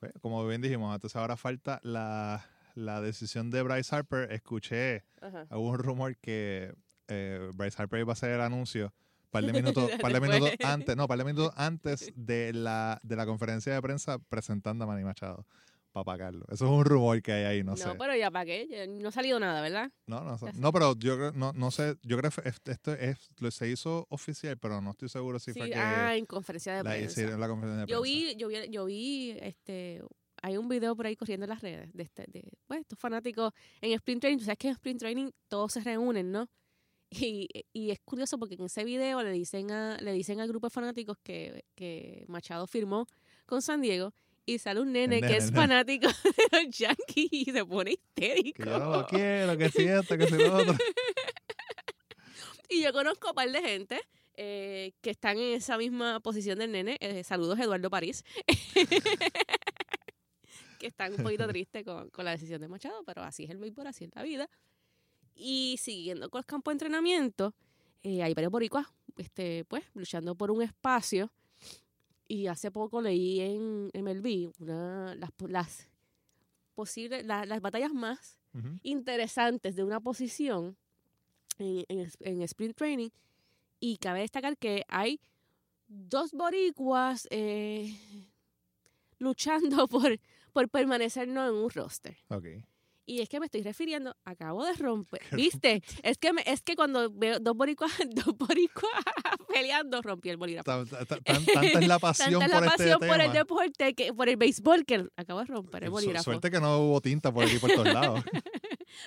Pues, 0.00 0.12
como 0.20 0.46
bien 0.46 0.60
dijimos, 0.60 0.94
entonces 0.94 1.16
ahora 1.16 1.38
falta 1.38 1.80
la, 1.82 2.44
la 2.74 3.00
decisión 3.00 3.50
de 3.50 3.62
Bryce 3.62 3.94
Harper. 3.94 4.30
Escuché 4.32 5.04
Ajá. 5.20 5.46
un 5.56 5.78
rumor 5.78 6.16
que 6.16 6.74
eh, 7.08 7.50
Bryce 7.54 7.80
Harper 7.82 8.00
iba 8.00 8.12
a 8.12 8.14
hacer 8.14 8.30
el 8.30 8.40
anuncio 8.40 8.92
par 9.30 9.44
de 9.44 9.52
minutos, 9.52 9.90
par 10.00 10.12
de 10.12 10.20
minutos 10.20 10.50
antes, 10.64 10.96
no, 10.96 11.08
par 11.08 11.18
de 11.18 11.24
minutos 11.24 11.52
antes 11.56 12.12
de 12.16 12.52
la, 12.52 13.00
de 13.02 13.16
la 13.16 13.26
conferencia 13.26 13.72
de 13.74 13.80
prensa 13.82 14.18
presentando 14.18 14.84
a 14.84 14.86
Manny 14.86 15.04
Machado 15.04 15.46
para 15.92 16.04
pagarlo. 16.04 16.46
Eso 16.50 16.64
es 16.64 16.70
un 16.70 16.84
rumor 16.86 17.20
que 17.20 17.32
hay 17.32 17.44
ahí, 17.44 17.62
no, 17.64 17.72
No, 17.72 17.76
sé. 17.76 17.90
pero 17.98 18.16
ya 18.16 18.30
pagué, 18.30 18.86
no 18.88 19.08
ha 19.10 19.12
salido 19.12 19.38
nada, 19.38 19.60
¿verdad? 19.60 19.90
No, 20.06 20.22
no, 20.24 20.38
no, 20.54 20.72
pero 20.72 20.94
yo 20.96 21.16
creo- 21.16 21.32
no, 21.32 21.52
no 21.52 21.70
sé, 21.70 21.96
yo 22.02 22.16
creo 22.16 22.30
que 22.30 22.48
esto 22.48 22.70
esto 22.70 22.94
es, 22.94 23.54
se 23.54 23.68
hizo 23.68 24.06
oficial, 24.08 24.56
pero 24.58 24.80
no 24.80 24.92
estoy 24.92 25.10
seguro 25.10 25.38
si 25.38 25.52
Sí, 25.52 25.58
fue 25.60 25.68
que 25.68 25.76
ah, 25.76 26.16
en 26.16 26.24
conferencia 26.24 26.72
de 26.76 26.82
la 26.82 26.90
prensa. 26.92 27.10
hicieron 27.10 27.34
en 27.34 27.40
la 27.40 27.48
conferencia 27.48 27.84
de 27.86 27.90
yo 27.92 28.00
prensa. 28.00 28.16
vi, 28.18 28.36
yo 28.36 28.48
vi, 28.48 28.68
yo 28.70 28.84
vi, 28.86 29.30
este, 29.40 30.02
hay 30.42 30.56
un 30.56 30.68
video 30.68 30.94
por 30.94 31.06
ahí 31.06 31.16
corriendo 31.16 31.44
en 31.44 31.50
las 31.50 31.62
redes 31.62 31.92
de, 31.94 32.02
este, 32.02 32.24
de 32.28 32.44
pues, 32.66 32.80
estos 32.80 32.98
fanáticos 32.98 33.52
en 33.80 33.92
Sprint 33.92 34.20
Training. 34.20 34.38
Tú 34.38 34.44
sabes 34.44 34.58
que 34.58 34.68
en 34.68 34.74
Sprint 34.74 35.00
Training 35.00 35.30
todos 35.48 35.72
se 35.72 35.80
reúnen, 35.80 36.32
¿no? 36.32 36.48
Y, 37.10 37.48
y 37.72 37.90
es 37.90 38.00
curioso 38.04 38.38
porque 38.38 38.54
en 38.54 38.64
ese 38.64 38.84
video 38.84 39.22
le 39.22 39.30
dicen 39.32 39.70
a, 39.70 39.98
le 40.00 40.12
dicen 40.12 40.40
al 40.40 40.48
grupo 40.48 40.66
de 40.66 40.70
fanáticos 40.70 41.18
que, 41.22 41.64
que 41.74 42.24
Machado 42.26 42.66
firmó 42.66 43.06
con 43.46 43.62
San 43.62 43.82
Diego 43.82 44.12
y 44.44 44.58
sale 44.58 44.80
un 44.80 44.92
nene, 44.92 45.20
nene, 45.20 45.28
que 45.28 45.36
es 45.36 45.44
nene. 45.52 45.56
fanático 45.56 46.08
de 46.24 46.64
los 46.64 46.78
Yankees 46.78 47.28
y 47.30 47.44
se 47.44 47.64
pone 47.64 47.92
histérico. 47.92 48.62
Que 48.62 48.70
yo 48.70 48.78
no 48.78 48.90
lo 48.90 49.06
quiero, 49.06 49.56
que 49.56 49.68
si 49.68 49.82
esto, 49.84 50.18
que 50.18 50.26
si 50.26 50.36
lo 50.36 50.56
otro. 50.56 50.74
Y 52.68 52.80
yo 52.82 52.92
conozco 52.94 53.26
a 53.28 53.30
un 53.32 53.34
par 53.34 53.50
de 53.50 53.60
gente 53.60 54.00
eh, 54.34 54.92
que 55.02 55.10
están 55.10 55.36
en 55.36 55.52
esa 55.52 55.76
misma 55.76 56.20
posición 56.20 56.58
del 56.58 56.72
nene. 56.72 56.96
Eh, 57.00 57.22
saludos, 57.22 57.58
Eduardo 57.58 57.90
París. 57.90 58.24
que 60.82 60.88
están 60.88 61.14
un 61.14 61.22
poquito 61.22 61.46
tristes 61.48 61.84
con, 61.84 62.10
con 62.10 62.24
la 62.26 62.32
decisión 62.32 62.60
de 62.60 62.68
Machado, 62.68 63.02
pero 63.04 63.22
así 63.22 63.44
es 63.44 63.50
el 63.50 63.58
béisbol, 63.58 63.86
así 63.86 64.04
es 64.04 64.10
la 64.14 64.22
vida. 64.22 64.50
Y 65.34 65.76
siguiendo 65.80 66.28
con 66.28 66.40
los 66.40 66.46
campos 66.46 66.72
de 66.72 66.74
entrenamiento, 66.74 67.54
eh, 68.02 68.22
hay 68.22 68.34
varios 68.34 68.52
boricuas 68.52 68.86
este, 69.16 69.64
pues, 69.64 69.84
luchando 69.94 70.34
por 70.34 70.50
un 70.50 70.60
espacio. 70.62 71.32
Y 72.28 72.46
hace 72.46 72.70
poco 72.70 73.00
leí 73.02 73.40
en 73.40 73.90
MLB 73.94 74.52
una, 74.58 75.14
las, 75.16 75.30
las 75.48 75.88
posibles, 76.74 77.24
la- 77.26 77.44
las 77.46 77.60
batallas 77.60 77.92
más 77.92 78.38
Ujú. 78.54 78.78
interesantes 78.82 79.76
de 79.76 79.84
una 79.84 80.00
posición 80.00 80.76
en, 81.58 81.84
en, 81.88 82.10
en 82.20 82.42
sprint 82.42 82.76
training 82.76 83.10
y 83.80 83.96
cabe 83.98 84.20
destacar 84.20 84.56
que 84.56 84.84
hay 84.88 85.20
dos 85.88 86.32
boricuas 86.32 87.26
eh, 87.30 87.94
luchando 89.18 89.86
por, 89.88 90.18
por 90.52 90.68
permanecer 90.68 91.28
no 91.28 91.46
en 91.46 91.54
un 91.54 91.70
roster. 91.70 92.16
Ok. 92.28 92.46
Y 93.04 93.20
es 93.20 93.28
que 93.28 93.40
me 93.40 93.46
estoy 93.46 93.62
refiriendo, 93.62 94.14
acabo 94.24 94.64
de 94.64 94.74
romper, 94.74 95.20
¿viste? 95.32 95.82
Es 96.04 96.18
que 96.18 96.32
me- 96.32 96.44
es 96.46 96.62
que 96.62 96.76
cuando 96.76 97.10
veo 97.10 97.40
dos 97.40 97.56
boricuas, 97.56 97.90
dos 98.14 98.36
boricuas 98.38 98.92
peleando, 99.52 100.00
rompí 100.02 100.30
el 100.30 100.36
bolígrafo. 100.36 100.64
Tan- 100.86 100.86
tan- 100.88 101.06
tan- 101.06 101.44
tanta 101.44 101.78
es 101.80 101.88
la 101.88 101.98
pasión 101.98 102.30
Tanta 102.40 102.44
es 102.46 102.50
la 102.52 102.58
por 102.60 102.68
pasión 102.68 102.88
este 103.02 103.06
por 103.08 103.20
el 103.20 103.32
deporte, 103.32 103.94
que, 103.94 104.14
por 104.14 104.28
el 104.28 104.36
béisbol, 104.36 104.84
que 104.84 105.04
acabo 105.16 105.40
de 105.40 105.46
romper 105.46 105.84
el 105.84 105.90
bolígrafo. 105.90 106.24
Suerte 106.24 106.50
que 106.50 106.60
no 106.60 106.78
hubo 106.78 107.00
tinta 107.00 107.32
por 107.32 107.44
aquí 107.44 107.58
por 107.58 107.70
todos 107.72 107.92
lados. 107.92 108.22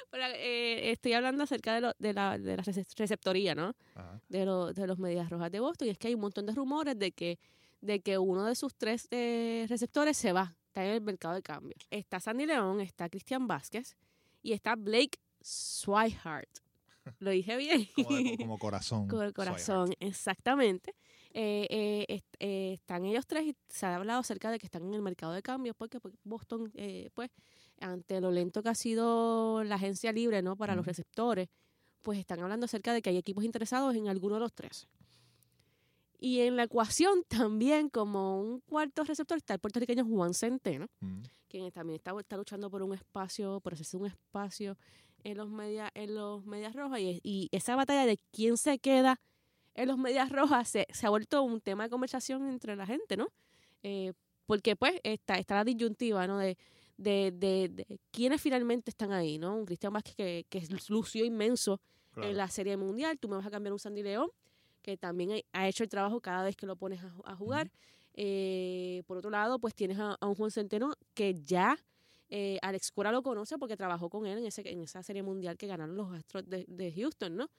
Pero, 0.09 0.23
eh, 0.35 0.91
estoy 0.91 1.13
hablando 1.13 1.43
acerca 1.43 1.75
de, 1.75 1.81
lo- 1.81 1.93
de 1.97 2.13
la, 2.13 2.37
de 2.37 2.57
la 2.57 2.63
rece- 2.63 2.85
receptoría, 2.97 3.55
¿no? 3.55 3.75
Ajá. 3.95 4.19
De, 4.27 4.45
lo- 4.45 4.73
de 4.73 4.87
los 4.87 4.97
Medias 4.99 5.29
Rojas 5.29 5.51
de 5.51 5.59
Boston. 5.61 5.87
Y 5.87 5.91
es 5.91 5.97
que 5.97 6.07
hay 6.09 6.15
un 6.15 6.21
montón 6.21 6.45
de 6.45 6.53
rumores 6.53 6.97
de 6.99 7.11
que, 7.11 7.39
de 7.81 8.01
que 8.01 8.17
uno 8.17 8.45
de 8.45 8.55
sus 8.55 8.75
tres 8.75 9.07
eh, 9.11 9.65
receptores 9.69 10.17
se 10.17 10.33
va, 10.33 10.55
está 10.75 10.85
en 10.85 10.91
el 10.91 11.01
mercado 11.01 11.35
de 11.35 11.41
cambio. 11.41 11.73
Está 11.89 12.19
Sandy 12.19 12.45
León, 12.45 12.81
está 12.81 13.07
Cristian 13.07 13.47
Vázquez 13.47 13.95
y 14.43 14.51
está 14.51 14.75
Blake 14.75 15.17
Swihart. 15.41 16.49
¿Lo 17.19 17.29
dije 17.31 17.55
bien? 17.55 17.87
Como, 17.95 18.15
de- 18.15 18.37
como 18.37 18.57
corazón. 18.59 19.07
Con 19.07 19.23
el 19.23 19.31
corazón, 19.33 19.93
exactamente. 20.01 20.93
Eh, 21.33 21.67
eh, 21.69 22.05
est- 22.09 22.35
eh, 22.39 22.73
están 22.73 23.05
ellos 23.05 23.25
tres 23.25 23.45
y 23.45 23.55
se 23.69 23.85
ha 23.85 23.95
hablado 23.95 24.19
acerca 24.19 24.51
de 24.51 24.59
que 24.59 24.65
están 24.65 24.83
en 24.83 24.93
el 24.95 25.01
mercado 25.01 25.31
de 25.33 25.41
cambios 25.41 25.75
porque, 25.77 25.99
porque 26.01 26.17
Boston, 26.23 26.71
eh, 26.75 27.09
pues, 27.13 27.29
ante 27.79 28.19
lo 28.19 28.31
lento 28.31 28.61
que 28.63 28.69
ha 28.69 28.75
sido 28.75 29.63
la 29.63 29.75
agencia 29.75 30.11
libre, 30.11 30.41
¿no? 30.41 30.55
Para 30.57 30.75
los 30.75 30.85
receptores, 30.85 31.47
pues 32.01 32.19
están 32.19 32.39
hablando 32.41 32.65
acerca 32.65 32.91
de 32.93 33.01
que 33.01 33.09
hay 33.11 33.17
equipos 33.17 33.43
interesados 33.45 33.95
en 33.95 34.07
alguno 34.09 34.35
de 34.35 34.41
los 34.41 34.53
tres. 34.53 34.87
Y 36.25 36.39
en 36.41 36.55
la 36.55 36.63
ecuación 36.63 37.23
también, 37.27 37.89
como 37.89 38.41
un 38.41 38.59
cuarto 38.61 39.03
receptor, 39.03 39.37
está 39.37 39.53
el 39.53 39.59
puertorriqueño 39.59 40.03
Juan 40.05 40.33
Centeno, 40.33 40.87
Mm. 40.99 41.21
quien 41.47 41.71
también 41.71 41.97
está, 41.97 42.17
está 42.19 42.35
luchando 42.37 42.69
por 42.71 42.81
un 42.81 42.93
espacio, 42.95 43.59
por 43.61 43.73
hacerse 43.73 43.95
un 43.97 44.07
espacio 44.07 44.75
en 45.23 45.37
los 45.37 45.49
media, 45.49 45.91
en 45.93 46.15
los 46.15 46.43
medias 46.45 46.73
rojas 46.73 46.99
y, 46.99 47.19
y 47.23 47.47
esa 47.51 47.75
batalla 47.75 48.05
de 48.07 48.17
quién 48.31 48.57
se 48.57 48.79
queda 48.79 49.19
en 49.75 49.87
los 49.87 49.97
medias 49.97 50.29
rojas 50.31 50.67
se, 50.69 50.87
se 50.91 51.05
ha 51.05 51.09
vuelto 51.09 51.43
un 51.43 51.61
tema 51.61 51.83
de 51.83 51.89
conversación 51.89 52.47
entre 52.49 52.75
la 52.75 52.85
gente, 52.87 53.17
¿no? 53.17 53.27
Eh, 53.83 54.13
porque 54.47 54.75
pues 54.75 54.93
está, 55.03 55.35
está 55.35 55.55
la 55.55 55.63
disyuntiva, 55.63 56.25
¿no? 56.27 56.37
De, 56.39 56.57
de, 56.97 57.31
de, 57.35 57.69
de 57.69 57.99
quiénes 58.11 58.41
finalmente 58.41 58.89
están 58.89 59.11
ahí, 59.11 59.37
¿no? 59.37 59.55
Un 59.55 59.65
Cristian 59.65 59.93
Vázquez 59.93 60.15
que, 60.15 60.45
que 60.49 60.63
lució 60.89 61.23
inmenso 61.23 61.79
Claro. 62.11 62.29
en 62.29 62.37
la 62.37 62.47
Serie 62.47 62.77
Mundial, 62.77 63.19
tú 63.19 63.27
me 63.27 63.35
vas 63.35 63.45
a 63.45 63.51
cambiar 63.51 63.73
un 63.73 63.79
Sandy 63.79 64.01
León, 64.01 64.29
que 64.85 64.97
también 64.97 65.41
ha- 65.51 65.67
hecho 65.67 65.83
el 65.83 65.89
trabajo 65.89 66.21
cada 66.21 66.43
vez 66.43 66.55
que 66.55 66.67
lo 66.67 66.75
pones 66.75 67.01
a, 67.03 67.11
a 67.23 67.35
jugar. 67.35 67.71
Eh, 68.13 69.01
por 69.07 69.17
otro 69.17 69.31
lado, 69.31 69.57
pues 69.57 69.73
tienes 69.73 69.97
a, 69.97 70.15
a 70.21 70.27
un 70.27 70.35
Juan 70.35 70.51
Centeno 70.51 70.93
que 71.15 71.33
ya 71.33 71.75
eh, 72.29 72.59
Alex 72.61 72.91
Cora 72.91 73.11
lo 73.11 73.23
conoce 73.23 73.57
porque 73.57 73.75
trabajó 73.75 74.09
con 74.11 74.27
él 74.27 74.37
en, 74.37 74.45
ese, 74.45 74.61
en 74.71 74.81
esa 74.83 75.01
Serie 75.01 75.23
Mundial 75.23 75.57
que 75.57 75.65
ganaron 75.65 75.97
los 75.97 76.13
Astros 76.13 76.47
de, 76.47 76.65
de 76.67 76.91
Houston, 76.93 77.35
¿no? 77.35 77.49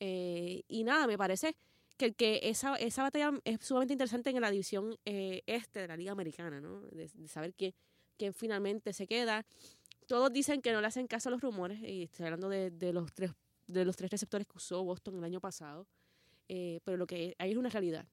Eh, 0.00 0.62
y 0.68 0.82
nada, 0.84 1.06
me 1.06 1.18
parece 1.18 1.54
que, 1.98 2.12
que 2.14 2.40
esa, 2.44 2.76
esa 2.76 3.02
batalla 3.02 3.30
es 3.44 3.60
sumamente 3.60 3.92
interesante 3.92 4.30
en 4.30 4.40
la 4.40 4.50
división 4.50 4.96
eh, 5.04 5.42
este 5.46 5.80
de 5.80 5.88
la 5.88 5.96
Liga 5.98 6.12
Americana, 6.12 6.60
¿no? 6.62 6.80
De, 6.92 7.10
de 7.12 7.28
saber 7.28 7.52
quién, 7.52 7.74
quién 8.16 8.32
finalmente 8.32 8.94
se 8.94 9.06
queda. 9.06 9.44
Todos 10.06 10.32
dicen 10.32 10.62
que 10.62 10.72
no 10.72 10.80
le 10.80 10.86
hacen 10.86 11.06
caso 11.06 11.28
a 11.28 11.32
los 11.32 11.42
rumores, 11.42 11.78
y 11.82 12.04
estoy 12.04 12.24
hablando 12.24 12.48
de, 12.48 12.70
de 12.70 12.92
los 12.94 13.12
tres 13.12 13.32
de 13.66 13.84
los 13.84 13.94
tres 13.94 14.10
receptores 14.10 14.48
que 14.48 14.56
usó 14.56 14.82
Boston 14.82 15.18
el 15.18 15.24
año 15.24 15.40
pasado, 15.40 15.86
eh, 16.52 16.80
pero 16.82 16.96
lo 16.96 17.06
que 17.06 17.36
hay 17.38 17.52
es 17.52 17.56
una 17.56 17.68
realidad. 17.68 18.04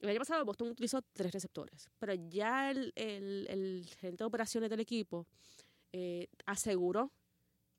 El 0.00 0.08
año 0.08 0.18
pasado 0.18 0.44
Boston 0.44 0.68
utilizó 0.68 1.00
tres 1.12 1.32
receptores, 1.32 1.88
pero 1.96 2.12
ya 2.12 2.72
el, 2.72 2.92
el, 2.96 3.46
el 3.48 3.88
gerente 4.00 4.24
de 4.24 4.26
operaciones 4.26 4.68
del 4.68 4.80
equipo 4.80 5.28
eh, 5.92 6.26
aseguró 6.44 7.12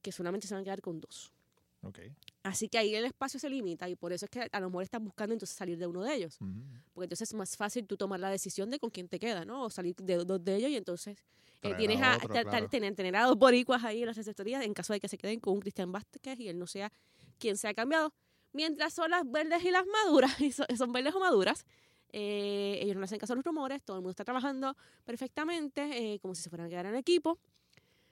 que 0.02 0.14
solamente 0.14 0.48
se 0.48 0.54
van 0.54 0.62
a 0.62 0.64
quedar 0.64 0.82
con 0.82 1.02
dos. 1.02 1.34
Ok. 1.82 2.00
Así 2.44 2.70
que 2.70 2.78
ahí 2.78 2.96
el 2.96 3.04
espacio 3.04 3.42
se 3.42 3.50
limita 3.50 3.90
y 3.90 3.98
por 3.98 4.14
eso 4.14 4.24
es 4.24 4.32
que 4.32 4.48
a 4.50 4.60
lo 4.62 4.70
mejor 4.70 4.84
están 4.84 5.04
buscando 5.04 5.34
entonces 5.34 5.56
salir 5.56 5.78
de 5.78 5.86
uno 5.86 6.02
de 6.02 6.16
ellos. 6.16 6.40
Ujú. 6.40 6.54
Porque 6.94 7.04
entonces 7.04 7.30
es 7.30 7.34
más 7.36 7.58
fácil 7.58 7.86
tú 7.86 7.98
tomar 7.98 8.22
la 8.22 8.30
decisión 8.30 8.70
de 8.70 8.80
con 8.80 8.90
quién 8.90 9.10
te 9.10 9.20
queda, 9.20 9.44
¿no? 9.44 9.66
O 9.66 9.70
salir 9.70 9.96
de 9.98 10.16
dos 10.16 10.42
de 10.46 10.56
ellos 10.56 10.72
y 10.72 10.78
entonces 10.78 11.18
eh, 11.62 11.74
tienes 11.76 12.02
a, 12.02 12.16
otro, 12.16 12.70
tener, 12.70 12.96
tener 12.96 13.16
a 13.18 13.26
dos 13.26 13.38
boricuas 13.38 13.84
ahí 13.84 14.00
en 14.00 14.08
las 14.08 14.16
receptorías 14.16 14.64
en 14.64 14.74
caso 14.74 14.94
de 14.94 15.02
que 15.02 15.10
se 15.10 15.18
queden 15.18 15.42
con 15.42 15.56
un 15.56 15.60
Cristian 15.60 15.92
Vázquez 15.92 16.40
y 16.40 16.48
él 16.48 16.58
no 16.58 16.68
sea 16.68 16.90
quien 17.38 17.58
sea 17.58 17.74
cambiado. 17.74 18.14
Mientras 18.58 18.92
son 18.92 19.12
las 19.12 19.30
verdes 19.30 19.64
y 19.64 19.70
las 19.70 19.86
maduras, 19.86 20.36
son 20.78 20.92
verdes 20.92 21.14
o 21.14 21.20
maduras, 21.20 21.64
eh, 22.12 22.80
ellos 22.82 22.96
no 22.96 23.04
hacen 23.04 23.20
caso 23.20 23.34
a 23.34 23.36
los 23.36 23.46
rumores, 23.46 23.84
todo 23.84 23.98
el 23.98 24.02
mundo 24.02 24.10
está 24.10 24.26
trabajando 24.26 24.76
perfectamente, 25.06 25.82
eh, 26.14 26.20
como 26.20 26.34
si 26.34 26.42
se 26.42 26.50
fueran 26.50 26.66
a 26.66 26.70
quedar 26.72 26.88
en 26.88 26.96
equipo. 26.96 27.38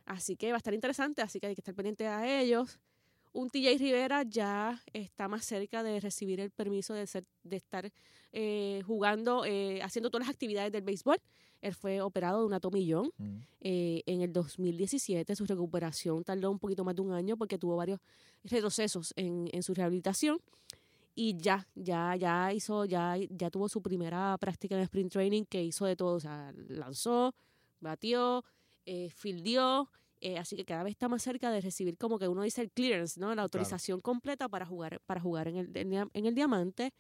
Así 0.06 0.36
que 0.36 0.52
va 0.52 0.58
a 0.58 0.58
estar 0.58 0.76
interesante, 0.76 1.24
así 1.24 1.40
que 1.40 1.48
hay 1.48 1.56
que 1.56 1.62
estar 1.62 1.74
pendiente 1.74 2.06
a 2.06 2.40
ellos. 2.40 2.78
Un 3.34 3.50
TJ 3.50 3.80
Rivera 3.80 4.22
ya 4.22 4.80
está 4.94 5.28
más 5.28 5.46
cerca 5.46 5.82
de 5.82 6.00
recibir 6.00 6.40
el 6.40 6.52
permiso 6.52 6.94
de, 6.94 7.08
ser, 7.08 7.26
de 7.42 7.56
estar 7.56 7.92
eh, 8.38 8.82
jugando, 8.86 9.46
eh, 9.46 9.82
haciendo 9.82 10.10
todas 10.10 10.28
las 10.28 10.34
actividades 10.36 10.70
del 10.72 10.82
béisbol. 10.84 11.18
Él 11.62 11.74
fue 11.74 12.02
operado 12.02 12.42
de 12.42 12.46
una 12.46 12.60
tomillón 12.60 13.12
Mm. 13.18 13.38
eh, 13.62 14.04
en 14.06 14.22
el 14.22 14.34
2017. 14.34 15.36
Su 15.36 15.46
recuperación 15.46 16.24
tardó 16.24 16.52
un 16.52 16.60
poquito 16.60 16.84
más 16.84 16.96
de 16.96 17.02
un 17.02 17.14
año 17.14 17.38
porque 17.38 17.58
tuvo 17.58 17.76
varios 17.78 18.00
retrocesos 18.44 19.14
en, 19.16 19.50
en 19.54 19.64
su 19.64 19.74
rehabilitación. 19.74 20.38
Y 21.16 21.38
ya, 21.38 21.66
ya, 21.76 22.14
ya 22.18 22.52
hizo, 22.54 22.84
ya, 22.84 23.16
ya 23.30 23.50
tuvo 23.50 23.70
su 23.70 23.82
primera 23.82 24.38
práctica 24.38 24.76
en 24.76 24.82
sprint 24.82 25.14
training 25.14 25.44
que 25.46 25.64
hizo 25.64 25.86
de 25.86 25.96
todo. 25.96 26.16
O 26.16 26.20
sea, 26.20 26.54
lanzó, 26.68 27.34
batió, 27.80 28.44
eh, 28.86 29.10
fildió. 29.16 29.90
eh, 30.22 30.38
así 30.40 30.56
que 30.56 30.66
cada 30.66 30.82
vez 30.84 30.92
está 30.92 31.08
más 31.08 31.22
cerca 31.22 31.52
de 31.52 31.62
recibir 31.62 31.98
como 31.98 32.18
que 32.18 32.28
uno 32.28 32.42
dice 32.42 32.62
el 32.62 32.72
clearance, 32.72 33.20
¿no? 33.20 33.34
La 33.36 33.44
autorización 33.44 34.02
completa 34.02 34.50
para 34.50 34.66
jugar, 34.66 35.00
para 35.06 35.22
jugar 35.22 35.48
en 35.50 35.58
el- 35.58 35.72
en 36.14 36.26
el 36.26 36.34
diamante. 36.34 36.94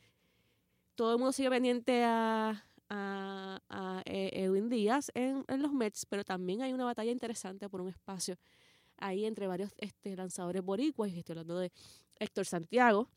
Todo 0.95 1.11
el 1.13 1.17
mundo 1.17 1.33
sigue 1.33 1.49
pendiente 1.49 2.03
a, 2.03 2.65
a, 2.89 3.61
a, 3.69 4.01
eh, 4.05 4.31
Edwin 4.33 4.69
Díaz 4.69 5.11
en, 5.13 5.43
en 5.47 5.61
los 5.61 5.73
Mets, 5.73 6.05
pero 6.05 6.23
también 6.23 6.61
hay 6.61 6.73
una 6.73 6.85
batalla 6.85 7.11
interesante 7.11 7.69
por 7.69 7.81
un 7.81 7.89
espacio 7.89 8.37
ahí 8.97 9.25
entre 9.25 9.47
varios 9.47 9.73
este, 9.77 10.15
lanzadores 10.15 10.63
boricuas. 10.63 11.11
Estoy 11.11 11.33
hablando 11.33 11.59
de 11.59 11.71
Héctor 12.17 12.45
Santiago, 12.45 13.09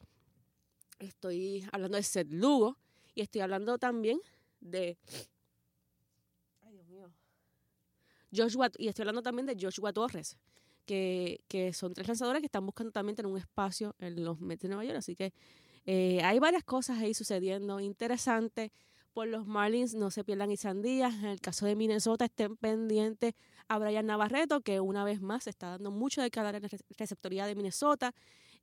estoy 0.98 1.64
hablando 1.72 1.96
de 1.96 2.02
Seth 2.02 2.32
Lugo 2.32 2.76
y 3.14 3.20
estoy 3.20 3.42
hablando 3.42 3.78
también 3.78 4.20
de... 4.60 4.98
Ay, 6.62 6.72
Dios 6.72 6.86
mío. 6.88 7.10
Joshua, 8.34 8.70
y 8.76 8.88
estoy 8.88 9.02
hablando 9.02 9.22
también 9.22 9.46
de 9.46 9.56
Joshua 9.58 9.92
Torres, 9.92 10.36
que, 10.84 11.40
que 11.48 11.72
son 11.72 11.94
tres 11.94 12.08
lanzadores 12.08 12.40
que 12.40 12.46
están 12.46 12.66
buscando 12.66 12.90
también 12.92 13.14
tener 13.14 13.30
un 13.30 13.38
espacio 13.38 13.94
en 13.98 14.24
los 14.24 14.40
Mets 14.40 14.62
de 14.62 14.68
Nueva 14.68 14.84
York. 14.84 14.98
Así 14.98 15.14
que 15.14 15.32
eh, 15.90 16.20
hay 16.22 16.38
varias 16.38 16.64
cosas 16.64 16.98
ahí 16.98 17.14
sucediendo 17.14 17.80
interesantes. 17.80 18.70
Por 19.14 19.26
los 19.26 19.46
Marlins 19.46 19.94
no 19.94 20.10
se 20.10 20.22
pierdan 20.22 20.50
Isandías. 20.50 21.14
En 21.14 21.24
el 21.24 21.40
caso 21.40 21.64
de 21.64 21.74
Minnesota 21.74 22.26
estén 22.26 22.56
pendientes 22.58 23.32
a 23.66 23.78
Brian 23.78 24.04
Navarreto, 24.06 24.60
que 24.60 24.80
una 24.80 25.02
vez 25.02 25.20
más 25.22 25.46
está 25.46 25.70
dando 25.70 25.90
mucho 25.90 26.20
de 26.20 26.30
cada 26.30 26.50
en 26.50 26.62
la 26.62 26.68
re- 26.68 26.78
receptoría 26.98 27.46
de 27.46 27.54
Minnesota. 27.54 28.12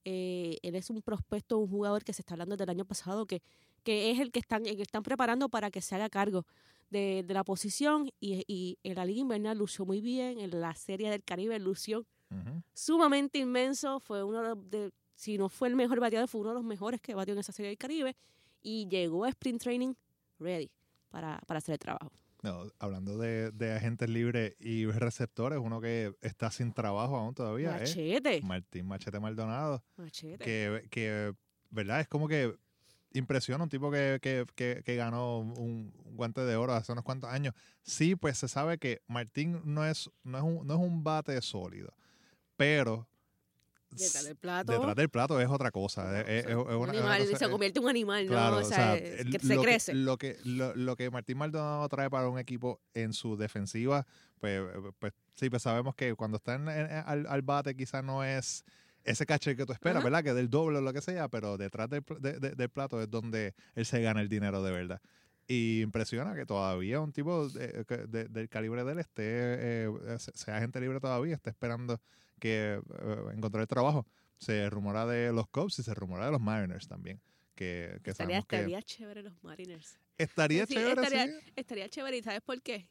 Eh, 0.06 0.58
él 0.62 0.76
es 0.76 0.90
un 0.92 1.02
prospecto, 1.02 1.58
un 1.58 1.68
jugador 1.68 2.04
que 2.04 2.14
se 2.14 2.22
está 2.22 2.36
hablando 2.36 2.54
desde 2.56 2.66
el 2.66 2.70
año 2.78 2.86
pasado, 2.86 3.26
que, 3.26 3.42
que 3.84 4.12
es 4.12 4.20
el 4.20 4.32
que 4.32 4.40
están, 4.40 4.66
el 4.68 4.76
que 4.76 4.84
están 4.84 5.02
preparando 5.02 5.50
para 5.50 5.72
que 5.72 5.82
se 5.82 5.96
haga 5.96 6.10
cargo 6.10 6.46
de, 6.92 7.24
de 7.26 7.34
la 7.34 7.44
posición. 7.44 8.10
Y, 8.20 8.44
y 8.48 8.78
en 8.84 8.96
la 8.96 9.04
Liga 9.04 9.22
Invernal 9.22 9.58
lució 9.58 9.84
muy 9.84 10.00
bien, 10.00 10.40
en 10.40 10.62
la 10.62 10.76
Serie 10.76 11.10
del 11.10 11.24
Caribe 11.24 11.58
lució 11.60 12.06
Ujú. 12.30 12.62
sumamente 12.74 13.40
inmenso. 13.40 14.00
Fue 14.00 14.24
uno 14.24 14.56
de- 14.56 14.92
si 15.16 15.38
no 15.38 15.50
fue 15.50 15.70
el 15.70 15.76
mejor 15.76 16.00
bateador, 16.00 16.28
fue 16.28 16.42
uno 16.42 16.52
de 16.52 16.56
los 16.56 16.64
mejores 16.64 17.02
que 17.02 17.16
batió 17.16 17.34
en 17.34 17.40
esa 17.40 17.52
serie 17.52 17.70
del 17.70 17.78
Caribe. 17.78 18.16
Y 18.62 18.88
llegó 18.88 19.26
a 19.26 19.30
sprint 19.30 19.62
training 19.62 19.94
ready 20.40 20.72
para, 21.10 21.40
para 21.48 21.60
hacer 21.60 21.74
el 21.74 21.80
trabajo. 21.80 22.12
No, 22.42 22.72
hablando 22.78 23.18
de, 23.18 23.52
de 23.52 23.74
agentes 23.74 24.10
libres 24.10 24.56
y 24.60 24.86
receptores, 24.86 25.60
uno 25.60 25.82
que 25.82 26.14
está 26.22 26.52
sin 26.52 26.74
trabajo 26.74 27.18
aún 27.18 27.34
todavía 27.34 27.82
es 27.82 27.90
Machete. 27.90 28.42
Martín 28.44 28.88
Machete 28.88 29.20
Maldonado. 29.20 29.84
Machete. 29.98 30.44
que, 30.44 30.88
que, 30.92 31.34
¿verdad? 31.72 32.02
Es 32.02 32.08
como 32.08 32.28
que 32.28 32.56
impresiona 33.14 33.64
un 33.64 33.70
tipo 33.70 33.90
que, 33.90 34.20
que, 34.22 34.46
que, 34.56 34.84
que 34.86 34.96
ganó 34.96 35.40
un, 35.40 35.92
un 36.06 36.16
guante 36.16 36.42
de 36.42 36.56
oro 36.56 36.74
hace 36.74 36.92
unos 36.92 37.04
cuantos 37.04 37.32
años. 37.32 37.56
Sí, 37.82 38.16
pues 38.16 38.38
se 38.38 38.48
sabe 38.48 38.78
que 38.78 39.02
Martín 39.08 39.62
no 39.64 39.86
es, 39.86 40.12
no 40.24 40.38
es, 40.38 40.44
un, 40.44 40.68
no 40.68 40.74
es 40.76 40.80
un 40.80 41.04
bate 41.04 41.42
sólido, 41.42 41.94
pero 42.58 43.08
Detrás 43.92 44.24
del 44.26 44.36
plato. 44.36 44.72
Detrás 44.74 44.96
del 44.96 45.10
plato 45.10 45.40
es 45.40 45.48
otra 45.50 45.72
cosa. 45.72 46.20
es- 46.22 46.28
es- 46.28 46.46
es 46.52 46.56
un 46.56 46.62
una- 46.62 46.72
es 46.72 46.78
una 46.78 46.92
animal, 46.92 47.26
cosa- 47.30 47.38
se 47.46 47.50
convierte 47.52 47.80
en 47.80 47.84
un 47.86 47.90
animal, 47.90 48.26
¿no? 48.26 48.32
Claro, 48.32 48.58
o 48.58 48.64
sea, 48.64 48.98
es 48.98 49.22
el- 49.22 49.32
que 49.32 49.40
se 49.40 49.56
lo 49.56 49.62
crece. 49.62 49.94
lo 49.94 50.18
que, 50.18 50.38
lo, 50.44 50.76
lo 50.76 50.96
que 50.96 51.10
Martín 51.10 51.38
Maldonado 51.38 51.88
trae 51.88 52.10
para 52.10 52.28
un 52.28 52.38
equipo 52.40 52.82
en 52.94 53.14
su 53.14 53.38
defensiva, 53.38 54.06
pues, 54.40 54.62
pues 55.00 55.14
sí, 55.36 55.50
pues 55.50 55.62
sabemos 55.64 55.96
que 55.96 56.14
cuando 56.16 56.38
está 56.38 56.56
en- 56.56 56.68
en- 56.68 56.92
al, 57.06 57.26
al 57.28 57.42
bate 57.42 57.76
quizás 57.76 58.04
no 58.04 58.24
es 58.24 58.66
ese 59.04 59.26
caché 59.26 59.56
que 59.56 59.66
tú 59.66 59.72
esperas, 59.72 59.98
Ajá. 59.98 60.04
¿verdad? 60.06 60.24
Que 60.24 60.34
del 60.34 60.50
doble 60.50 60.80
o 60.80 60.82
lo 60.82 60.92
que 60.92 61.02
sea, 61.02 61.28
pero 61.30 61.58
detrás 61.58 61.90
del, 61.90 62.02
pl- 62.04 62.20
de- 62.20 62.40
de- 62.40 62.56
del 62.56 62.70
plato 62.70 63.02
es 63.02 63.10
donde 63.10 63.54
él 63.76 63.86
se 63.86 64.02
gana 64.02 64.20
el 64.20 64.28
dinero 64.30 64.64
de 64.64 64.72
verdad. 64.72 65.00
Y 65.48 65.82
impresiona 65.84 66.34
que 66.34 66.46
todavía 66.48 67.00
un 67.00 67.14
tipo 67.14 67.48
de- 67.50 67.86
de- 68.08 68.26
del 68.30 68.50
calibre 68.50 68.84
de 68.84 68.92
él 68.94 69.00
esté, 69.00 69.24
eh, 69.28 69.90
se- 70.18 70.32
sea 70.36 70.60
gente 70.60 70.82
libre 70.82 71.00
todavía, 71.00 71.36
esté 71.36 71.52
esperando 71.52 72.02
que 72.40 72.82
eh, 73.00 73.24
encontrar 73.34 73.62
el 73.62 73.68
trabajo. 73.68 74.06
Se 74.38 74.70
rumora 74.70 75.06
de 75.06 75.32
los 75.32 75.48
Cubs 75.48 75.80
y 75.80 75.84
se 75.84 75.94
rumora 75.94 76.26
de 76.26 76.32
los 76.32 76.42
Mariners 76.42 76.88
también. 76.88 77.22
Que, 77.56 78.00
que 78.04 78.12
Estaría, 78.12 78.42
sabemos 78.42 78.46
que 78.48 78.56
estaría 78.58 78.82
chévere 78.82 79.24
los 79.24 79.44
Mariners. 79.44 79.98
estaría 80.18 80.66
Sí, 80.66 80.74
chévere, 80.74 81.02
estaría- 81.02 81.28
sí. 81.28 81.52
Estaría 81.56 81.90
chévere, 81.90 82.18
¿y 82.18 82.22
sabes 82.24 82.42
por 82.42 82.62
qué? 82.62 82.90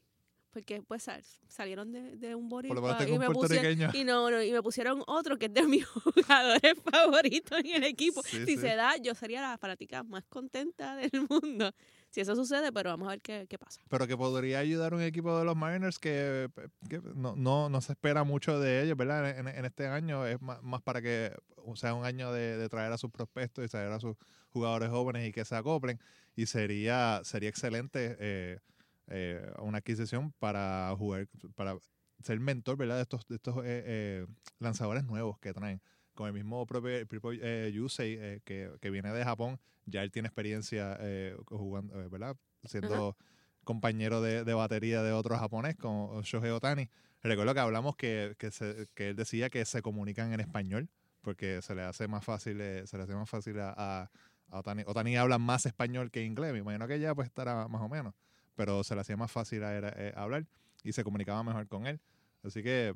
Porque 0.51 0.83
pues 0.83 1.03
sal- 1.03 1.23
salieron 1.49 1.91
de, 1.93 2.17
de 2.17 2.35
un 2.37 2.49
boricua 2.49 2.97
y 3.07 3.19
me, 3.19 3.29
pusieron, 3.29 3.95
y, 3.95 4.05
no, 4.05 4.31
no, 4.31 4.41
y 4.41 4.53
me 4.53 4.63
pusieron 4.63 5.03
otro 5.09 5.37
que 5.37 5.47
es 5.47 5.53
de 5.53 5.65
mis 5.65 5.85
jugadores 5.87 6.75
favoritos 6.91 7.59
en 7.59 7.67
el 7.75 7.85
equipo. 7.85 8.23
Sí, 8.23 8.39
si 8.47 8.47
sí. 8.47 8.57
se 8.59 8.75
da, 8.77 8.97
yo 8.97 9.15
sería 9.15 9.43
la 9.43 9.59
fanática 9.59 10.03
más 10.05 10.25
contenta 10.27 10.95
del 10.97 11.11
mundo. 11.29 11.73
Si 12.15 12.21
eso 12.21 12.37
sucede, 12.37 12.71
pero 12.71 12.91
vamos 12.91 13.09
a 13.09 13.11
ver 13.11 13.21
qué, 13.21 13.45
qué 13.49 13.59
pasa. 13.59 13.81
Pero 13.89 14.07
que 14.07 14.17
podría 14.17 14.61
ayudar 14.61 14.95
un 14.95 15.03
equipo 15.03 15.37
de 15.37 15.45
los 15.45 15.57
Mariners 15.57 15.99
que, 15.99 16.49
que 16.89 17.01
no, 17.13 17.35
no, 17.35 17.69
no 17.69 17.81
se 17.81 17.91
espera 17.91 18.23
mucho 18.23 18.61
de 18.61 18.85
ellos, 18.85 18.97
¿verdad? 18.97 19.37
En, 19.37 19.49
en 19.49 19.65
este 19.65 19.89
año 19.89 20.25
es 20.25 20.41
más, 20.41 20.63
más 20.63 20.81
para 20.81 21.03
que 21.03 21.35
sea 21.75 21.93
un 21.93 22.05
año 22.05 22.33
de, 22.33 22.57
de 22.57 22.69
traer 22.69 22.93
a 22.93 22.99
sus 22.99 23.11
prospectos 23.11 23.65
y 23.65 23.69
traer 23.69 23.91
a 23.91 23.99
sus 23.99 24.15
jugadores 24.51 24.91
jóvenes 24.91 25.29
y 25.29 25.33
que 25.33 25.45
se 25.45 25.57
acoplen. 25.57 25.99
Y 26.37 26.47
sería, 26.47 27.21
sería 27.25 27.49
excelente 27.49 28.17
eh, 28.21 28.61
eh, 29.09 29.53
una 29.59 29.79
adquisición 29.79 30.31
para 30.39 30.95
jugar, 30.97 31.27
para 31.57 31.77
ser 32.23 32.39
mentor, 32.39 32.77
¿verdad? 32.77 32.95
De 32.95 33.03
estos, 33.03 33.27
de 33.27 33.35
estos 33.35 33.57
eh, 33.57 33.63
eh, 33.65 34.27
lanzadores 34.61 35.03
nuevos 35.03 35.41
que 35.41 35.53
traen. 35.53 35.83
Con 36.15 36.29
el 36.29 36.33
mismo 36.33 36.65
propio, 36.65 37.05
propio, 37.09 37.41
eh, 37.43 37.73
Yusei, 37.75 38.17
eh, 38.21 38.41
que, 38.45 38.71
que 38.81 38.91
viene 38.91 39.13
de 39.13 39.25
Japón, 39.25 39.59
ya 39.87 40.03
él 40.03 40.11
tiene 40.11 40.29
experiencia 40.29 40.97
eh, 41.01 41.37
jugando, 41.47 42.01
eh, 42.01 42.09
¿verdad? 42.09 42.37
Siendo 42.65 43.17
compañero 43.65 44.21
de, 44.21 44.45
de 44.45 44.55
batería 44.55 45.03
de 45.03 45.13
otro 45.13 45.37
japonés, 45.39 45.77
como 45.77 46.21
Shohei 46.23 46.51
Otani. 46.51 46.89
Recuerdo 47.23 47.55
que 47.55 47.61
hablamos 47.61 47.97
que, 47.97 48.35
que, 48.39 48.51
se- 48.51 48.89
que 48.95 49.11
él 49.11 49.17
decía 49.17 49.49
que 49.51 49.65
se 49.65 49.81
comunican 49.83 50.33
en 50.33 50.41
español, 50.41 50.89
porque 51.23 51.63
se 51.63 51.75
le 51.75 51.83
hace 51.83 52.07
más 52.09 52.25
fácil, 52.25 52.61
eh, 52.61 52.87
se 52.87 52.97
le 52.99 53.05
hace 53.05 53.15
más 53.15 53.29
fácil 53.31 53.59
a, 53.61 53.75
a- 53.77 54.11
a 54.51 54.59
Otani. 54.59 54.83
Otani 54.87 55.17
habla 55.17 55.39
más 55.39 55.65
español 55.65 56.11
que 56.11 56.23
inglés, 56.25 56.53
me 56.53 56.59
imagino 56.59 56.87
que 56.87 57.01
ya 57.01 57.15
pues 57.15 57.27
estará 57.29 57.67
más 57.69 57.81
o 57.81 57.89
menos, 57.89 58.15
pero 58.55 58.85
se 58.85 58.95
le 58.95 59.01
hacía 59.01 59.17
más 59.17 59.33
fácil 59.33 59.65
a 59.65 59.77
él, 59.77 59.85
eh, 59.97 60.13
hablar 60.17 60.47
y 60.83 60.93
se 60.93 61.03
comunicaba 61.03 61.43
mejor 61.43 61.67
con 61.67 61.87
él. 61.87 62.01
Así 62.43 62.63
que 62.63 62.95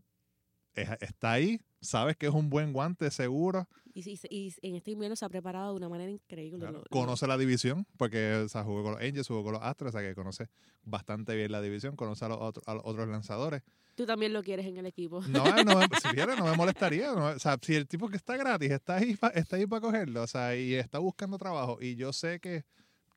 está 0.82 1.32
ahí, 1.32 1.60
sabes 1.80 2.16
que 2.16 2.26
es 2.26 2.32
un 2.34 2.50
buen 2.50 2.72
guante 2.72 3.10
seguro, 3.10 3.68
Y, 3.94 4.02
sí, 4.02 4.18
y 4.30 4.52
en 4.62 4.76
este 4.76 4.92
invierno 4.92 5.16
se 5.16 5.24
ha 5.24 5.28
preparado 5.28 5.70
de 5.72 5.76
una 5.76 5.88
manera 5.88 6.10
increíble. 6.10 6.58
Claro, 6.60 6.72
Lo- 6.72 6.78
lo- 6.80 6.86
Conoce 6.90 7.26
la 7.26 7.36
división, 7.38 7.86
porque 7.96 8.34
o 8.44 8.48
sea, 8.48 8.62
jugó 8.64 8.82
con 8.82 8.92
los 8.92 9.00
Angels, 9.00 9.26
jugó 9.28 9.42
con 9.44 9.52
los 9.54 9.62
Astros, 9.62 9.94
o 9.94 9.98
sea 9.98 10.06
que 10.08 10.14
conoce 10.14 10.48
bastante 10.84 11.34
bien 11.34 11.50
la 11.52 11.60
división, 11.60 11.96
conoce 11.96 12.24
a 12.24 12.28
los, 12.28 12.38
otros- 12.40 12.66
a 12.68 12.74
los 12.74 12.82
otros 12.84 13.08
lanzadores. 13.08 13.62
Tú 13.96 14.06
también 14.06 14.32
lo 14.32 14.44
quieres 14.44 14.64
en 14.66 14.76
el 14.76 14.86
equipo. 14.86 15.20
No, 15.22 15.44
no 15.64 15.80
si 16.02 16.08
quiere, 16.14 16.36
no 16.36 16.44
me 16.44 16.56
molestaría. 16.56 17.12
no, 17.12 17.26
o 17.26 17.38
sea, 17.40 17.58
si 17.60 17.74
el 17.74 17.88
tipo 17.88 18.08
que 18.08 18.16
está 18.16 18.36
gratis 18.36 18.70
está 18.70 18.96
ahí, 18.96 19.16
pa- 19.16 19.28
está 19.30 19.56
ahí 19.56 19.66
para 19.66 19.80
cogerlo, 19.80 20.22
o 20.22 20.26
sea, 20.28 20.54
y 20.56 20.74
está 20.74 20.98
buscando 21.00 21.36
trabajo, 21.38 21.78
y 21.80 21.96
yo 21.96 22.12
sé 22.12 22.38
que, 22.38 22.64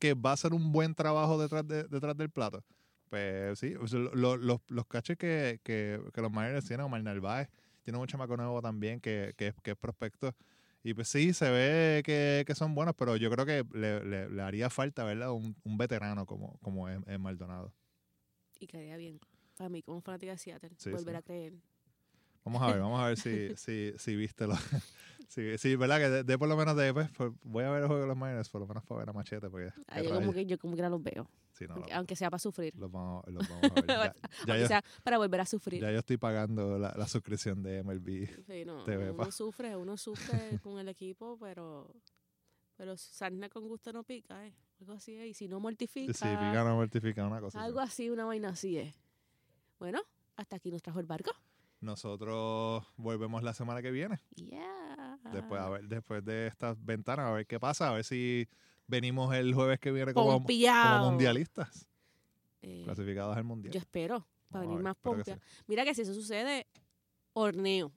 que 0.00 0.14
va 0.14 0.32
a 0.32 0.36
ser 0.36 0.52
un 0.54 0.72
buen 0.72 0.94
trabajo 0.96 1.40
detrás, 1.40 1.66
de- 1.68 1.84
detrás 1.84 2.16
del 2.16 2.30
plato, 2.30 2.64
pues 3.12 3.58
sí, 3.58 3.74
o 3.76 3.86
sea, 3.86 3.98
lo- 3.98 4.14
lo- 4.14 4.36
los, 4.38 4.60
los 4.68 4.86
caches 4.86 5.18
que, 5.18 5.60
que, 5.62 6.00
que 6.14 6.20
los 6.22 6.32
Mariners 6.32 6.64
tienen, 6.66 6.86
Omar 6.86 7.02
Narváez, 7.02 7.50
tiene 7.82 7.98
un 7.98 8.06
chamaco 8.06 8.38
nuevo 8.38 8.62
también 8.62 9.00
que, 9.02 9.34
que, 9.36 9.52
que 9.62 9.72
es 9.72 9.76
prospecto. 9.76 10.34
Y 10.82 10.94
pues 10.94 11.08
sí, 11.08 11.34
se 11.34 11.50
ve 11.50 12.02
que, 12.06 12.42
que 12.46 12.54
son 12.54 12.74
buenos, 12.74 12.94
pero 12.96 13.16
yo 13.16 13.30
creo 13.30 13.44
que 13.44 13.64
le, 13.76 14.02
le- 14.02 14.30
le 14.30 14.42
haría 14.42 14.70
falta, 14.70 15.04
¿verdad? 15.04 15.30
Un, 15.32 15.54
un 15.62 15.76
veterano 15.76 16.24
como, 16.24 16.58
como 16.62 16.88
es, 16.88 17.00
es 17.06 17.20
Maldonado. 17.20 17.74
Y 18.58 18.66
quedaría 18.66 18.96
bien. 18.96 19.20
Para 19.58 19.68
mí, 19.68 19.82
como 19.82 20.00
fanática 20.00 20.32
de 20.32 20.38
Seattle, 20.38 20.70
Sí, 20.78 20.88
volver 20.88 21.14
sí. 21.14 21.18
a 21.18 21.22
creer. 21.22 21.52
Vamos 22.44 22.62
a 22.62 22.66
ver, 22.72 22.80
vamos 22.80 22.98
a 22.98 23.08
ver 23.08 23.18
si, 23.18 23.50
si, 23.56 23.92
si 23.98 24.16
viste 24.16 24.46
lo. 24.46 24.54
Sí, 25.28 25.58
sí, 25.58 25.76
¿verdad? 25.76 25.98
Que 25.98 26.08
de, 26.10 26.24
de 26.24 26.38
por 26.38 26.48
lo 26.48 26.56
menos 26.56 26.76
de. 26.76 26.92
Pues, 26.92 27.10
voy 27.42 27.64
a 27.64 27.70
ver 27.70 27.82
el 27.82 27.86
juego 27.86 28.02
de 28.02 28.08
los 28.08 28.16
Mariners, 28.16 28.48
por 28.48 28.60
lo 28.60 28.66
menos 28.66 28.84
para 28.84 28.98
ver 29.00 29.10
a 29.10 29.12
Machete, 29.12 29.48
porque. 29.50 29.72
Ah, 29.88 30.00
yo, 30.02 30.14
como 30.14 30.32
que, 30.32 30.46
yo 30.46 30.58
como 30.58 30.76
que 30.76 30.82
no 30.82 30.90
los 30.90 31.02
veo. 31.02 31.28
Sí, 31.52 31.66
no, 31.66 31.74
aunque, 31.74 31.90
lo- 31.90 31.96
aunque 31.96 32.16
sea 32.16 32.30
para 32.30 32.38
sufrir. 32.38 32.74
los, 32.76 32.90
vamos, 32.90 33.24
los 33.28 33.48
vamos 33.48 33.70
a 33.70 33.74
ver. 33.80 33.86
Ya, 33.86 33.94
ya 34.46 34.52
aunque 34.54 34.60
yo, 34.60 34.66
sea 34.68 34.84
para 35.02 35.18
volver 35.18 35.40
a 35.40 35.46
sufrir. 35.46 35.80
ya 35.82 35.90
yo 35.92 35.98
estoy 35.98 36.16
pagando 36.16 36.78
la, 36.78 36.94
la 36.96 37.06
suscripción 37.08 37.62
de 37.62 37.82
MLB. 37.82 38.28
Sí, 38.46 38.64
no, 38.64 38.84
te 38.84 38.96
ve, 38.96 39.10
uno 39.10 39.16
pa. 39.24 39.30
sufre, 39.32 39.76
uno 39.76 39.96
sufre 39.96 40.58
con 40.62 40.78
el 40.78 40.88
equipo, 40.88 41.38
pero 41.40 41.94
pero 42.76 42.96
sarna 42.96 43.48
con 43.48 43.68
gusto 43.68 43.92
no 43.92 44.02
pica, 44.02 44.44
¿eh? 44.46 44.52
Algo 44.80 44.94
así 44.94 45.14
es. 45.16 45.26
Y 45.28 45.34
si 45.34 45.46
no 45.48 45.60
mortifica, 45.60 46.12
Sí, 46.12 46.24
pica 46.24 46.64
no 46.64 46.74
mortifica 46.76 47.24
una 47.26 47.40
cosa. 47.40 47.62
algo 47.62 47.78
así, 47.80 48.10
una 48.10 48.24
vaina 48.24 48.48
así 48.48 48.76
es. 48.78 48.94
Bueno, 49.78 50.00
hasta 50.36 50.56
aquí 50.56 50.70
nos 50.72 50.82
trajo 50.82 50.98
el 50.98 51.06
barco. 51.06 51.30
Nosotros 51.80 52.84
volvemos 52.96 53.42
la 53.42 53.54
semana 53.54 53.82
que 53.82 53.90
viene. 53.90 54.20
Yeah. 54.36 55.01
Después, 55.30 55.60
a 55.60 55.68
ver, 55.70 55.84
después 55.88 56.24
de 56.24 56.46
estas 56.46 56.76
ventanas, 56.84 57.26
a 57.26 57.32
ver 57.32 57.46
qué 57.46 57.60
pasa, 57.60 57.88
a 57.88 57.92
ver 57.92 58.04
si 58.04 58.48
venimos 58.86 59.34
el 59.34 59.54
jueves 59.54 59.78
que 59.78 59.92
viene 59.92 60.12
como, 60.12 60.40
mundialistas, 60.40 61.86
Eh, 62.62 62.82
clasificados 62.84 63.36
al 63.36 63.44
mundial. 63.44 63.72
yo 63.72 63.80
espero, 63.80 64.26
para 64.50 64.62
venir 64.62 64.76
ver, 64.78 64.84
más 64.84 64.96
que 64.96 65.02
pompia. 65.02 65.38
Mira 65.66 65.84
que 65.84 65.94
si 65.94 66.02
eso 66.02 66.14
sucede, 66.14 66.66
horneo. 67.32 67.92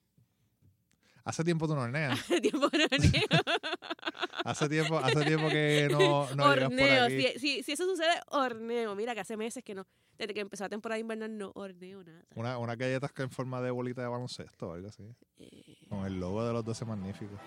Hace 1.24 1.44
tiempo 1.44 1.68
tú 1.68 1.74
no 1.76 1.82
horneas. 1.82 2.20
Tiempo 2.42 2.70
de 2.70 2.84
horneo. 2.86 3.28
Hace 4.46 4.70
tiempo, 4.70 5.00
hace 5.00 5.26
tiempo 5.26 5.48
que 5.50 5.88
no, 5.90 6.30
no 6.36 6.44
por 6.44 6.60
horneo. 6.64 7.06
aquí. 7.06 7.22
Si, 7.34 7.40
si, 7.40 7.64
si 7.64 7.72
eso 7.72 7.86
sucede, 7.86 8.14
horneo. 8.28 8.94
Mira 8.96 9.16
que 9.16 9.22
hace 9.22 9.36
meses 9.36 9.64
que 9.64 9.74
no. 9.74 9.88
Desde 10.18 10.34
que 10.34 10.40
empezó 10.42 10.64
la 10.64 10.70
temporada 10.70 11.00
invernal 11.00 11.38
no 11.38 11.52
horneo 11.56 12.04
nada. 12.04 12.24
Una, 12.36 12.58
unas 12.58 12.78
galletas 12.78 13.12
que 13.12 13.24
en 13.24 13.30
forma 13.30 13.62
de 13.62 13.72
bolita 13.72 14.02
de 14.02 14.08
baloncesto 14.08 14.70
o 14.70 14.74
algo 14.74 14.88
así. 14.88 15.04
Eh, 15.38 15.76
Con 15.90 16.06
el 16.06 16.20
logo 16.20 16.46
de 16.46 16.54
los 16.54 16.64
12 16.64 16.86
magníficos. 16.86 17.40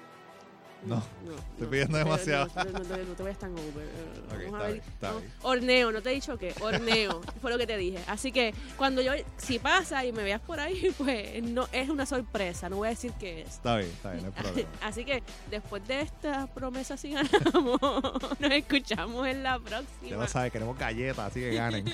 No, 0.85 0.97
no, 0.97 1.35
estoy 1.37 1.67
pidiendo 1.67 1.99
demasiado. 1.99 2.47
No, 2.55 3.15
te 3.15 3.23
vayas 3.23 3.39
tan 3.39 3.53
over. 3.53 3.85
Eh, 3.85 4.49
Vamos 4.51 4.61
a 4.61 4.67
ver. 4.69 4.83
Horneo, 5.43 5.93
no 5.93 6.01
te 6.03 6.11
he 6.11 6.15
dicho 6.15 6.39
qué. 6.39 6.55
Horneo. 6.61 7.21
fue 7.41 7.51
lo 7.51 7.59
que 7.59 7.67
te 7.67 7.77
dije. 7.77 7.99
Así 8.07 8.33
que 8.33 8.55
cuando 8.77 9.03
yo, 9.03 9.13
si 9.37 9.59
pasa 9.59 10.05
y 10.05 10.13
me 10.13 10.23
veas 10.23 10.41
por 10.41 10.61
ahí, 10.61 10.95
pues 10.99 11.43
no 11.43 11.69
es 11.73 11.89
una 11.89 12.07
sorpresa. 12.07 12.69
No 12.69 12.77
voy 12.77 12.87
a 12.87 12.91
decir 12.91 13.13
qué 13.19 13.43
es. 13.43 13.49
Está 13.49 13.77
bien, 13.77 13.91
está 13.91 14.13
bien, 14.13 14.25
no 14.25 14.33
hay 14.35 14.43
problema. 14.43 14.71
Así 14.83 15.05
que 15.05 15.23
después 15.51 15.87
de 15.87 16.03
esta 16.03 16.47
promesa, 16.47 16.97
si 16.97 17.11
ganamos, 17.11 17.81
nos 18.39 18.51
escuchamos 18.51 19.27
en 19.27 19.43
la 19.43 19.59
próxima. 19.59 20.09
Ya 20.09 20.17
lo 20.17 20.29
sabes, 20.29 20.53
queremos 20.53 20.79
galletas, 20.79 21.19
así 21.19 21.41
que 21.41 21.55
ganen. 21.55 21.85